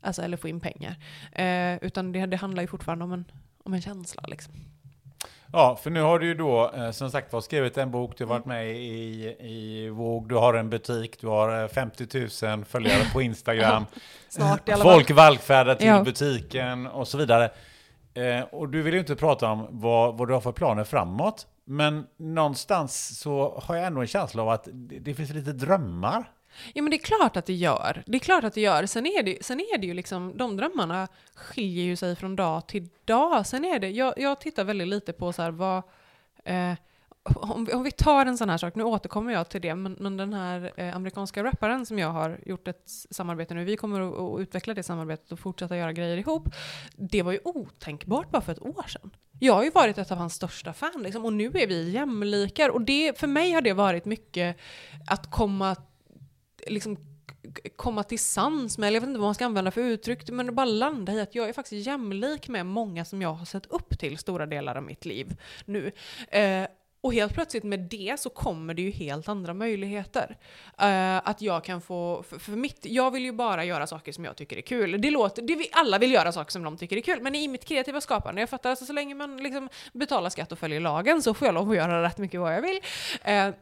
[0.00, 0.96] Alltså, eller få in pengar.
[1.32, 3.24] Eh, utan det, det handlar ju fortfarande om en,
[3.64, 4.22] om en känsla.
[4.28, 4.54] Liksom.
[5.52, 8.24] Ja, för nu har du ju då eh, som sagt var skrivit en bok, du
[8.24, 12.64] har varit med i, i Vogue, du har en butik, du har eh, 50 000
[12.64, 13.86] följare på Instagram.
[14.28, 14.92] Snart i alla fall.
[14.92, 16.02] Folk vallfärdar till Ja.
[16.04, 17.50] butiken och så vidare.
[18.14, 21.46] Eh, och du vill ju inte prata om vad, vad du har för planer framåt.
[21.64, 26.30] Men någonstans så har jag ändå en känsla av att det, det finns lite drömmar.
[26.74, 28.02] Ja men det är klart att det gör.
[28.06, 28.86] Det är klart att det gör.
[28.86, 32.68] Sen är det, sen är det ju liksom, de drömmarna skiljer ju sig från dag
[32.68, 33.46] till dag.
[33.46, 35.82] Sen är det, jag, jag tittar väldigt lite på så här vad,
[36.44, 36.74] eh,
[37.22, 39.96] om, vi, om vi tar en sån här sak, nu återkommer jag till det, men,
[40.00, 44.00] men den här eh, amerikanska rapparen som jag har gjort ett samarbete nu, vi kommer
[44.00, 46.48] att, att utveckla det samarbetet och fortsätta göra grejer ihop.
[46.96, 49.10] Det var ju otänkbart bara för ett år sedan.
[49.40, 52.68] Jag har ju varit ett av hans största fan liksom, och nu är vi jämlikar.
[52.68, 54.56] Och det, för mig har det varit mycket
[55.06, 55.76] att komma
[56.66, 56.96] liksom
[57.76, 60.54] komma till sans med, eller jag vet inte vad man ska använda för uttryck, men
[60.54, 63.98] bara landa i att jag är faktiskt jämlik med många som jag har sett upp
[63.98, 65.92] till stora delar av mitt liv nu.
[66.28, 66.66] Eh,
[67.02, 70.36] och helt plötsligt med det så kommer det ju helt andra möjligheter.
[70.82, 74.24] Uh, att jag kan få, för, för, mitt, jag vill ju bara göra saker som
[74.24, 75.00] jag tycker är kul.
[75.00, 77.48] Det låter, det vi, alla vill göra saker som de tycker är kul, men i
[77.48, 81.22] mitt kreativa skapande, jag fattar alltså så länge man liksom betalar skatt och följer lagen
[81.22, 82.80] så får jag lov att göra rätt mycket vad jag vill.
[83.28, 83.54] Uh,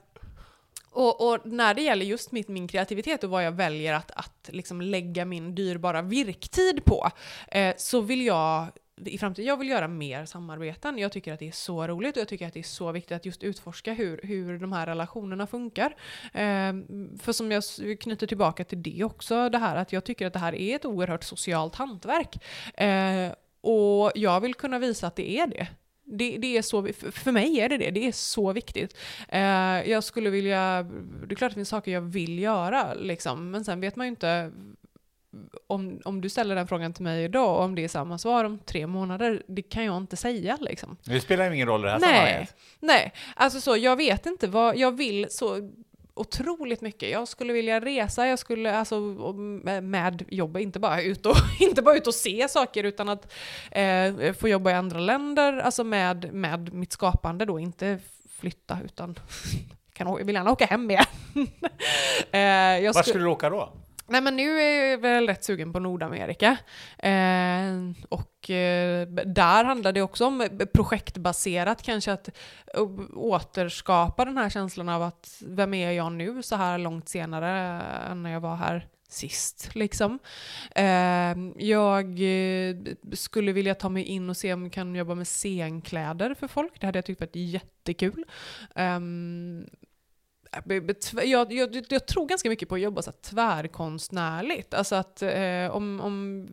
[0.91, 4.51] och, och, när det gäller just mitt, min kreativitet och vad jag väljer att, att
[4.53, 7.11] liksom lägga min dyrbara virktid på,
[7.49, 8.67] eh, så vill jag
[9.05, 10.99] i framtiden, jag vill göra mer samarbeten.
[10.99, 13.17] Jag tycker att det är så roligt och jag tycker att det är så viktigt
[13.17, 15.97] att just utforska hur, hur de här relationerna funkar.
[16.33, 16.73] Eh,
[17.21, 17.63] för som jag
[18.01, 20.85] knyter tillbaka till det också, det här att jag tycker att det här är ett
[20.85, 22.45] oerhört socialt hantverk.
[22.75, 25.69] Eh, och jag vill kunna visa att det är det.
[26.11, 28.97] Det, det, är så, för mig är det det, det är så viktigt.
[29.29, 29.41] Eh,
[29.91, 30.83] jag skulle vilja,
[31.27, 34.07] det är klart att det finns saker jag vill göra, liksom, men sen vet man
[34.07, 34.53] ju inte
[35.67, 38.59] om, om du ställer den frågan till mig idag, om det är samma svar om
[38.59, 40.97] tre månader, det kan jag inte säga liksom.
[41.05, 42.57] Det spelar ingen roll i det här nej, sammanhanget.
[42.81, 45.71] Nej, alltså så, jag vet inte vad, jag vill så
[46.19, 47.11] otroligt mycket.
[47.11, 49.01] Jag skulle vilja resa, jag skulle, alltså
[49.83, 53.33] med jobba, inte bara ut och, inte bara ut och se saker, utan att
[53.71, 57.99] eh, få jobba i andra länder, alltså med, med mitt skapande då, inte
[58.39, 59.19] flytta, utan
[59.93, 61.05] kan, jag vill gärna åka hem igen.
[62.31, 63.73] eh, Var skulle du åka då?
[64.11, 66.57] Nej men nu är jag väl rätt sugen på Nordamerika.
[66.99, 67.73] Eh,
[68.09, 72.29] och eh, där handlar det också om projektbaserat kanske att
[72.75, 72.83] eh,
[73.15, 78.23] återskapa den här känslan av att vem är jag nu så här långt senare än
[78.23, 80.19] när jag var här sist liksom.
[80.75, 82.77] Eh, jag eh,
[83.13, 86.81] skulle vilja ta mig in och se om jag kan jobba med scenkläder för folk.
[86.81, 88.25] Det hade jag tyckt varit jättekul.
[88.75, 89.67] Um,
[90.53, 94.75] Äh, jag, jag, jag, tror ganska mycket på att jobba så tvärkonstnärligt.
[94.75, 96.49] Alltså att eh, om, om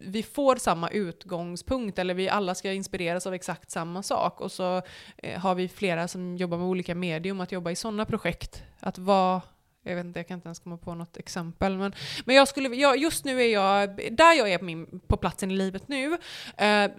[0.00, 4.82] vi får samma utgångspunkt eller vi alla ska inspireras av exakt samma sak och så
[5.16, 8.62] eh, har vi flera som jobbar med olika medium att jobba i sådana projekt.
[8.80, 9.42] Att vara
[9.86, 11.78] jag vet inte, jag kan inte ens komma på något exempel.
[11.78, 15.16] Men, men jag skulle, jag, just nu är jag, där jag är på, min, på
[15.16, 16.18] platsen i livet nu,
[16.56, 16.90] eh,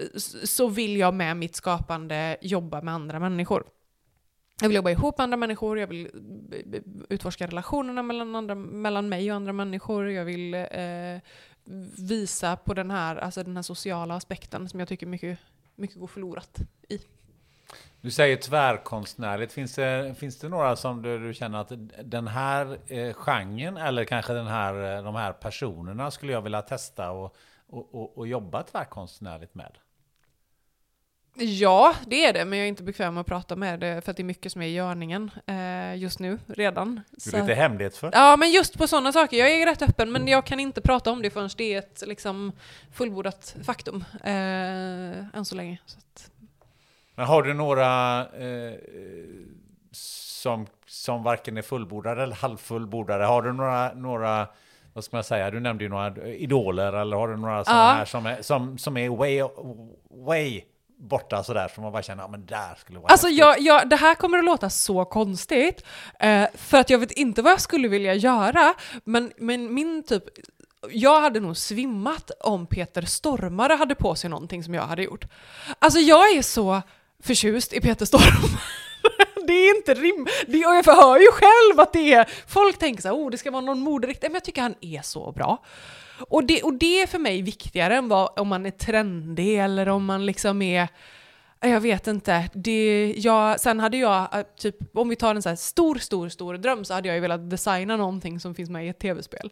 [0.44, 3.64] så vill jag med mitt skapande jobba med andra människor.
[4.61, 6.06] Jag vill jobba ihop med andra människor, jag vill
[6.52, 11.19] eh, utforska relationerna mellan, andra, mellan mig och andra människor, jag vill eh,
[11.98, 15.40] visa på den här, alltså den här sociala aspekten som jag tycker mycket,
[15.76, 16.60] mycket går förlorat
[16.90, 16.99] i.
[18.02, 21.72] Du säger tvärkonstnärligt, finns det, finns det några som du, du känner att
[22.03, 26.61] den här eh, genren eller kanske den här, eh, de här personerna skulle jag vilja
[26.61, 27.36] testa och,
[27.68, 29.77] och, och, och jobba tvärkonstnärligt med?
[31.38, 34.12] Ja, det är det, men jag är inte bekväm med att prata med det för
[34.12, 37.02] att det är mycket som är i görningen eh, just nu redan.
[37.12, 38.10] Du är lite hemlighetsfull?
[38.14, 39.38] Ja, men just på sådana saker.
[39.38, 42.03] Jag är rätt öppen, men jag kan inte prata om det förrän det är ett
[42.07, 42.52] liksom,
[42.94, 45.80] fullbordat faktum eh, än så länge.
[45.86, 46.32] Så att...
[47.16, 48.74] Men har du några eh,
[49.91, 53.26] som, som varken är fullbordade eller halvfullbordade?
[53.26, 54.48] Har du några, några
[54.94, 57.94] vad ska man säga, du nämnde ju några idoler, eller har du några sådana ja.
[57.94, 59.41] här som är, som, som är way,
[60.10, 60.62] way
[60.98, 63.96] borta sådär som man bara känner, ja men där skulle vara Alltså jag, jag, det
[63.96, 65.84] här kommer att låta så konstigt,
[66.20, 68.74] eh, för att jag vet inte vad jag skulle vilja göra,
[69.04, 70.24] men, men min typ
[70.90, 75.26] jag hade nog svimmat om Peter Stormare hade på sig någonting som jag hade gjort.
[75.80, 76.82] Alltså jag är så
[77.24, 78.60] förtjust i Peter Stormare.
[79.48, 80.28] det är inte rim...
[80.48, 82.30] och jag hör ju själv att det är...
[82.48, 85.02] Folk tänker så här, oh det ska vara någon moderiktig, men jag tycker han är
[85.02, 85.64] så bra.
[86.20, 89.90] Och det, och det är för mig viktigare än vad, om man är trendig eller
[89.90, 90.88] om man liksom är
[91.62, 92.50] jag vet inte.
[92.54, 96.30] Det, jag, sen hade jag, eh, typ, om vi tar en så här stor, stor,
[96.30, 99.52] stor dröm så hade jag ju velat designa någonting som finns med i ett tv-spel.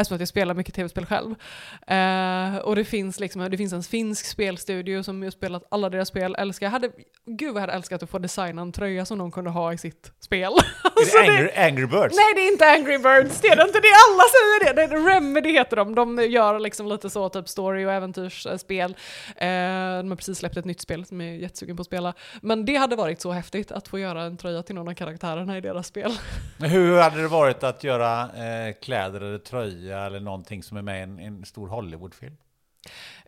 [0.00, 1.30] Eftersom att jag spelar mycket tv-spel själv.
[1.30, 6.08] Uh, och det finns, liksom, det finns en finsk spelstudio som har spelat alla deras
[6.08, 6.34] spel.
[6.38, 6.66] Älskar.
[6.66, 6.90] Jag hade,
[7.26, 9.78] gud vad jag hade älskat att få designa en tröja som någon kunde ha i
[9.78, 10.52] sitt spel.
[10.96, 12.16] Är det, angry, angry, Birds?
[12.16, 13.80] Nej det är inte Angry Birds, det är det inte.
[13.80, 14.86] Det alla säger det.
[14.86, 15.94] det är Remedy heter de.
[15.94, 18.90] De gör liksom lite så, typ story och äventyrsspel.
[18.90, 18.96] Uh,
[19.38, 22.14] de har precis släppt ett nytt spel som jag är jättesugen på att spela.
[22.42, 25.58] Men det hade varit så häftigt att få göra en tröja till någon av karaktärerna
[25.58, 26.12] i deras spel.
[26.58, 30.82] Hur hade det varit att göra eh, kläder eller tröjor Sia eller någonting som är
[30.82, 32.36] med i en, en stor Hollywoodfilm?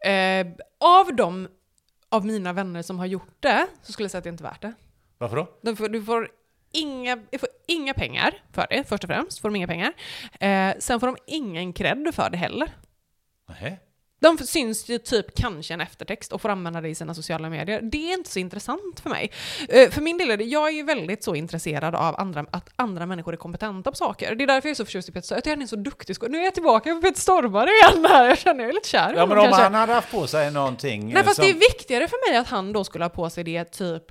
[0.05, 0.47] Eh,
[0.81, 1.49] av de
[2.09, 4.51] av mina vänner som har gjort det så skulle jag säga att det inte är
[4.51, 4.73] värt det.
[5.19, 5.59] Varför då?
[5.63, 6.29] Du får, du får,
[6.73, 9.39] inga, du får inga pengar för det, först och främst.
[9.39, 9.93] Får de inga pengar.
[10.41, 12.71] Eh, sen får de ingen cred för det heller.
[13.49, 13.81] Nej.
[14.21, 17.81] De syns ju typ kanske en eftertext och får använda det i sina sociala medier.
[17.83, 19.33] Det är inte så intressant för mig.
[19.69, 22.69] Eh, för min del är det, jag är ju väldigt så intresserad av andra, att
[22.77, 24.35] andra människor är kompetenta på saker.
[24.35, 25.43] Det är därför jag är så förtjust i Peter Stormare.
[25.51, 26.17] Han är så duktig.
[26.29, 28.25] Nu är jag tillbaka på Peter Stormare igen här.
[28.29, 29.63] Jag känner är lite kär Ja, men om kanske.
[29.63, 31.13] han hade haft på sig någonting...
[31.15, 31.45] Nej fast som...
[31.45, 34.03] det är viktigare för mig att han då skulle ha på sig det typ,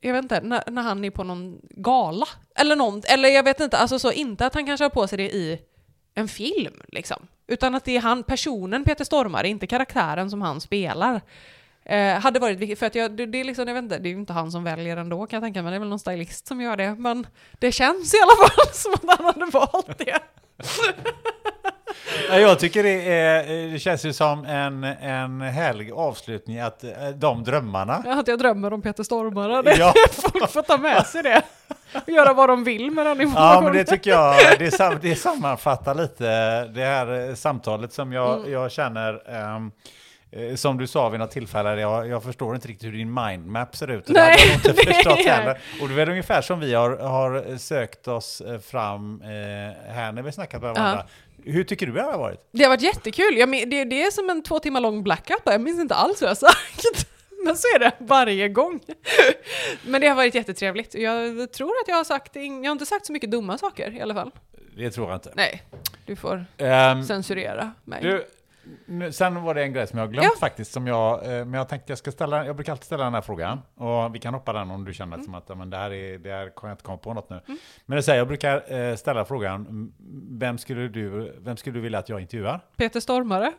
[0.00, 2.28] jag vet inte, när, när han är på någon gala.
[2.54, 5.18] Eller något, eller jag vet inte, alltså så inte att han kanske har på sig
[5.18, 5.58] det i
[6.14, 7.26] en film liksom.
[7.48, 11.20] Utan att det är han, personen Peter Stormare, inte karaktären som han spelar.
[11.84, 14.08] Eh, hade varit viktigt, för att jag, det, det är liksom, jag vet inte, det
[14.08, 15.98] är ju inte han som väljer ändå kan jag tänka mig, det är väl någon
[15.98, 16.94] stylist som gör det.
[16.94, 17.26] Men
[17.58, 20.18] det känns i alla fall som att han hade valt det.
[22.28, 26.90] Ja, Jag tycker det, är, det känns ju som en, en härlig avslutning att eh,
[27.14, 27.94] de drömmarna...
[27.94, 29.74] Att jag drömmer om Peter Stormare.
[29.78, 29.94] Ja.
[30.12, 31.42] Folk får ta med sig det.
[31.94, 33.64] Och göra vad de vill med den Ja, informationen.
[33.64, 36.24] men det tycker jag, det, sam, det sammanfattar lite
[36.64, 38.52] det här eh, samtalet som jag, Mm.
[38.52, 39.12] jag känner.
[39.34, 39.60] eh,
[40.56, 43.90] som du sa vid något tillfälle, jag, jag förstår inte riktigt hur din mindmap ser
[43.90, 44.06] ut.
[44.06, 45.58] det Nej, hade jag inte förstått heller.
[45.82, 49.28] Och det är ungefär som vi har, har sökt oss eh, fram eh,
[49.94, 51.04] här när vi snackat med varandra.
[51.46, 52.48] Hur tycker du det har varit?
[52.52, 53.36] Det har varit jättekul.
[53.38, 55.42] Jag, men- det, det är som en två timmar lång blackout.
[55.44, 57.06] Jag minns inte alls vad jag sagt.
[57.44, 58.80] Men så är det varje gång.
[59.86, 60.94] Men det har varit jättetrevligt.
[60.94, 64.00] Jag tror att jag har sagt, jag har inte sagt så mycket dumma saker i
[64.00, 64.30] alla fall.
[64.76, 65.32] Det tror jag inte.
[65.36, 65.62] Nej,
[66.06, 68.02] du får Ehm, censurera mig.
[68.02, 68.26] Du,
[68.86, 70.40] nu, sen var det en grej som jag glömt Ja.
[70.40, 73.14] faktiskt, som jag, eh, men jag tänkte jag ska ställa, jag brukar alltid ställa den
[73.14, 75.24] här frågan, och vi kan hoppa den om du känner Mm.
[75.24, 77.30] som att ja, men det här är, det här kan jag inte komma på något
[77.30, 77.40] nu.
[77.86, 79.92] Men det säger jag brukar eh, ställa frågan, mm,
[80.38, 82.60] vem skulle, du, vem skulle du vilja att jag intervjuar?
[82.76, 83.52] Peter Stormare.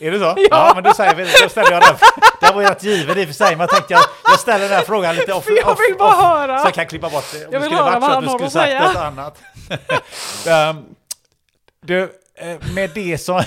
[0.00, 0.34] Är det så?
[0.50, 1.94] Ja, men då, säger vi, då ställer jag den.
[2.40, 4.68] Det var ju rätt givet i och för sig, men jag tänkte jag, jag ställer
[4.68, 6.58] den här frågan lite off, jag off, vill bara off, höra.
[6.58, 7.46] Så jag kan klippa bort det.
[7.46, 8.86] Om Jag vill höra vad han har att säga.
[8.88, 9.42] något annat.
[10.48, 10.84] Ehm,
[11.82, 12.02] du,
[12.34, 13.42] eh, med det som...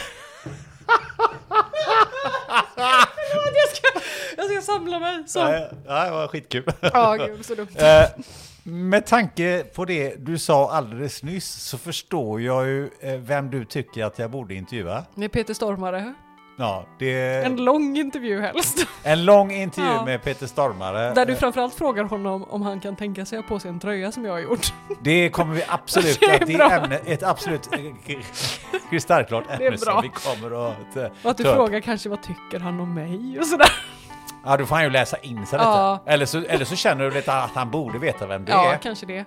[2.76, 4.00] jag, ska,
[4.38, 5.24] jag ska samla mig.
[5.28, 5.40] Så.
[5.40, 6.64] Ja, ja, det var skitkul.
[6.82, 7.68] Ja, gud så dumt.
[7.76, 8.06] Eh,
[8.64, 13.66] med tanke på det du sa alldeles nyss så förstår jag ju eh, vem du
[13.66, 15.06] tycker att jag borde intervjua.
[15.16, 16.14] Med Peter Stormare.
[16.58, 18.88] Ja, det En lång intervju helst.
[19.04, 20.06] en lång intervju Ja.
[20.06, 21.14] med Peter Stormare.
[21.14, 23.70] Där du Eh, framförallt frågar honom om han kan tänka sig att ha på sig
[23.70, 24.74] en tröja som jag har gjort.
[25.02, 27.80] Det kommer vi absolut, Det är att det är ämne, ett absolut eh,
[28.90, 32.60] kristallklart är ämne som vi kommer att eh, Och att du frågar kanske vad tycker
[32.60, 33.72] han om mig och sådär.
[34.46, 36.00] Ja, då får han ju läsa in sig Ja.
[36.04, 36.14] lite.
[36.14, 38.78] Eller så, eller så känner du lite att han borde veta vem det Ja, är.
[38.78, 39.26] kanske det.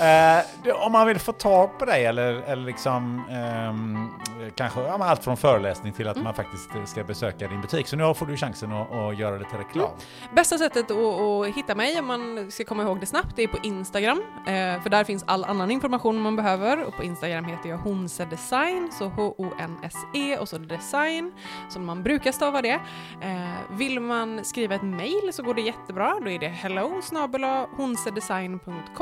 [0.00, 0.42] Eh,
[0.86, 4.08] om man vill få tag på dig eller, eller liksom ehm,
[4.54, 6.24] kanske ja, allt från föreläsning till att Mm.
[6.24, 7.86] man faktiskt ska besöka din butik.
[7.88, 9.90] Så nu får du chansen att, att göra lite reklam.
[10.34, 13.48] Bästa sättet att, att hitta mig, om man ska komma ihåg det snabbt, det är
[13.48, 14.22] på Instagram.
[14.46, 16.84] Eh, för där finns all annan information man behöver.
[16.84, 21.32] Och på Instagram heter jag Honse Design, så H-O-N-S-E och så design,
[21.68, 22.80] som man brukar stava det.
[23.20, 26.14] Eh, vill man skriva ett mail så går det jättebra.
[26.24, 27.00] Då är det hello
[27.76, 29.01] honsedesign.com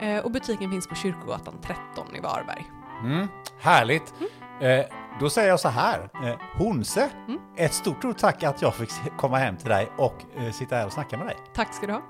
[0.00, 2.64] eh, och butiken finns på Kyrkogatan 13 i Varberg.
[3.04, 3.28] Mm,
[3.60, 4.14] härligt!
[4.60, 4.84] Eh,
[5.20, 6.08] då säger jag så här.
[6.24, 7.40] Eh, Honse, Mm.
[7.56, 10.86] ett stort, stort tack att jag fick komma hem till dig och eh, sitta här
[10.86, 11.36] och snacka med dig.
[11.54, 12.02] Tack ska du ha.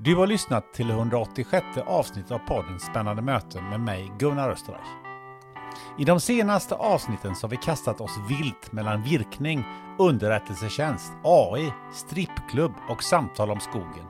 [0.00, 4.88] Du har lyssnat till 186 avsnitt av podden Spännande möten med mig, Gunnar Österreich.
[5.98, 9.64] I de senaste avsnitten så har vi kastat oss vilt mellan virkning,
[9.98, 14.06] underrättelsetjänst, AI, strippklubb och samtal om skogen.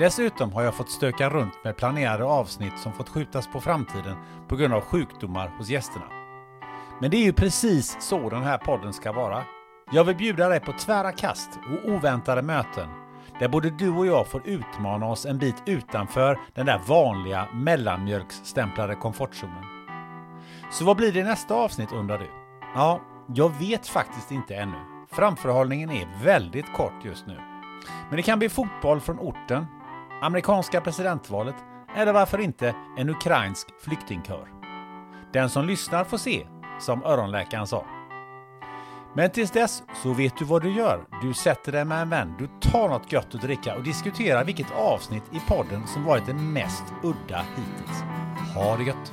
[0.00, 4.16] Dessutom har jag fått stöka runt med planerade avsnitt som fått skjutas på framtiden
[4.48, 6.04] på grund av sjukdomar hos gästerna.
[7.00, 9.44] Men det är ju precis så den här podden ska vara.
[9.92, 12.88] Jag vill bjuda dig på tvära kast och oväntade möten
[13.40, 18.94] där både du och jag får utmana oss en bit utanför den där vanliga mellanmjölksstämplade
[18.94, 19.64] komfortzonen.
[20.70, 22.26] Så vad blir det i nästa avsnitt undrar du?
[22.74, 23.00] Ja,
[23.34, 25.06] jag vet faktiskt inte ännu.
[25.10, 27.40] Framförhållningen är väldigt kort just nu.
[28.08, 29.66] Men det kan bli fotboll från orten,
[30.22, 31.54] amerikanska presidentvalet
[31.96, 34.48] eller varför inte en ukrainsk flyktingkör.
[35.32, 36.46] Den som lyssnar får se,
[36.80, 37.86] som öronläkaren sa.
[39.14, 41.04] Men tills dess så vet du vad du gör.
[41.22, 44.70] Du sätter dig med en vän, du tar något gött att dricka och diskuterar vilket
[44.70, 48.02] avsnitt i podden som varit det mest udda hittills.
[48.54, 49.12] Ha det gött!